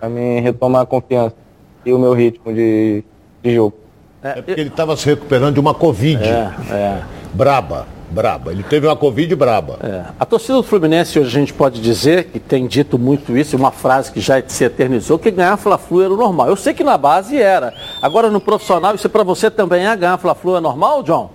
para 0.00 0.08
mim 0.08 0.40
retomar 0.40 0.82
a 0.82 0.86
confiança 0.86 1.36
e 1.84 1.92
o 1.92 1.98
meu 1.98 2.12
ritmo 2.12 2.52
de, 2.52 3.04
de 3.40 3.54
jogo. 3.54 3.76
É, 4.20 4.30
é 4.30 4.42
porque 4.42 4.60
ele 4.60 4.70
estava 4.70 4.96
se 4.96 5.06
recuperando 5.06 5.54
de 5.54 5.60
uma 5.60 5.72
Covid. 5.72 6.24
É, 6.24 6.50
é. 6.68 7.02
Braba, 7.32 7.86
braba. 8.10 8.50
Ele 8.50 8.64
teve 8.64 8.88
uma 8.88 8.96
Covid 8.96 9.32
braba. 9.36 9.78
É. 9.80 10.06
A 10.18 10.24
torcida 10.24 10.54
do 10.54 10.64
Fluminense 10.64 11.16
hoje 11.20 11.28
a 11.28 11.40
gente 11.40 11.54
pode 11.54 11.80
dizer, 11.80 12.24
que 12.24 12.40
tem 12.40 12.66
dito 12.66 12.98
muito 12.98 13.36
isso, 13.38 13.56
uma 13.56 13.70
frase 13.70 14.10
que 14.10 14.18
já 14.18 14.42
se 14.44 14.64
eternizou, 14.64 15.20
que 15.20 15.30
ganhar 15.30 15.56
Fla-Flu 15.56 16.02
era 16.02 16.14
o 16.14 16.16
normal. 16.16 16.48
Eu 16.48 16.56
sei 16.56 16.74
que 16.74 16.82
na 16.82 16.98
base 16.98 17.40
era. 17.40 17.72
Agora 18.02 18.28
no 18.28 18.40
profissional, 18.40 18.92
isso 18.92 19.08
para 19.08 19.22
você 19.22 19.48
também 19.52 19.86
é 19.86 19.94
ganhar 19.94 20.18
Fla-Flu 20.18 20.56
é 20.56 20.60
normal, 20.60 21.04
John? 21.04 21.30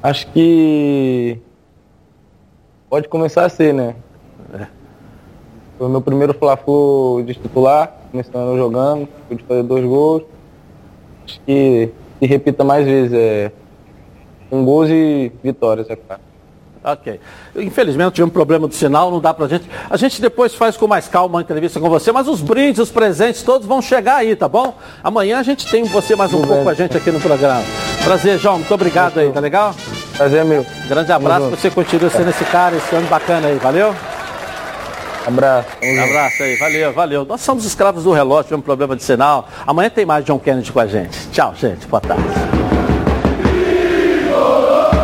Acho 0.00 0.24
que 0.28 1.42
pode 2.88 3.08
começar 3.08 3.44
a 3.44 3.48
ser, 3.48 3.74
né? 3.74 3.94
É. 4.54 4.66
Foi 5.78 5.86
o 5.86 5.90
meu 5.90 6.00
primeiro 6.00 6.32
Fla-Flu 6.32 7.22
de 7.26 7.34
titular, 7.34 7.94
começando 8.10 8.56
jogando, 8.56 9.08
pude 9.28 9.42
fazer 9.44 9.62
dois 9.62 9.84
gols. 9.84 10.22
Acho 11.24 11.40
que 11.42 11.90
se 12.18 12.26
repita 12.26 12.64
mais 12.64 12.86
vezes, 12.86 13.12
é 13.12 13.52
com 14.48 14.64
gols 14.64 14.88
e 14.88 15.32
vitórias, 15.42 15.90
é 15.90 15.96
claro. 15.96 16.22
Ok. 16.86 17.18
Infelizmente 17.56 18.12
tivemos 18.12 18.30
um 18.30 18.32
problema 18.32 18.68
do 18.68 18.74
sinal, 18.74 19.10
não 19.10 19.20
dá 19.20 19.34
pra 19.34 19.48
gente. 19.48 19.68
A 19.90 19.96
gente 19.96 20.22
depois 20.22 20.54
faz 20.54 20.76
com 20.76 20.86
mais 20.86 21.08
calma 21.08 21.34
uma 21.34 21.42
entrevista 21.42 21.80
com 21.80 21.90
você, 21.90 22.12
mas 22.12 22.28
os 22.28 22.40
brindes, 22.40 22.78
os 22.78 22.90
presentes, 22.92 23.42
todos 23.42 23.66
vão 23.66 23.82
chegar 23.82 24.18
aí, 24.18 24.36
tá 24.36 24.48
bom? 24.48 24.72
Amanhã 25.02 25.40
a 25.40 25.42
gente 25.42 25.68
tem 25.68 25.82
você 25.82 26.14
mais 26.14 26.32
um 26.32 26.42
pouco 26.42 26.62
com 26.62 26.68
a 26.68 26.74
gente 26.74 26.96
aqui 26.96 27.10
no 27.10 27.20
programa. 27.20 27.64
Prazer, 28.04 28.38
João. 28.38 28.58
Muito 28.58 28.72
obrigado 28.72 29.18
aí, 29.18 29.32
tá 29.32 29.40
legal? 29.40 29.74
Prazer, 30.16 30.44
meu. 30.44 30.64
Grande 30.86 31.10
abraço, 31.10 31.50
você 31.50 31.70
continua 31.70 32.08
sendo 32.08 32.30
esse 32.30 32.44
cara, 32.44 32.76
esse 32.76 32.94
ano 32.94 33.08
bacana 33.08 33.48
aí, 33.48 33.56
valeu? 33.56 33.92
Abraço. 35.26 35.68
Um 35.82 36.04
abraço 36.04 36.42
aí, 36.44 36.54
valeu, 36.54 36.92
valeu. 36.92 37.24
Nós 37.24 37.40
somos 37.40 37.64
escravos 37.64 38.04
do 38.04 38.12
relógio, 38.12 38.44
tivemos 38.44 38.64
problema 38.64 38.94
de 38.94 39.02
sinal. 39.02 39.48
Amanhã 39.66 39.90
tem 39.90 40.06
mais 40.06 40.24
John 40.24 40.38
Kennedy 40.38 40.70
com 40.70 40.78
a 40.78 40.86
gente. 40.86 41.30
Tchau, 41.30 41.52
gente. 41.56 41.84
Boa 41.88 42.00
tarde. 42.00 42.75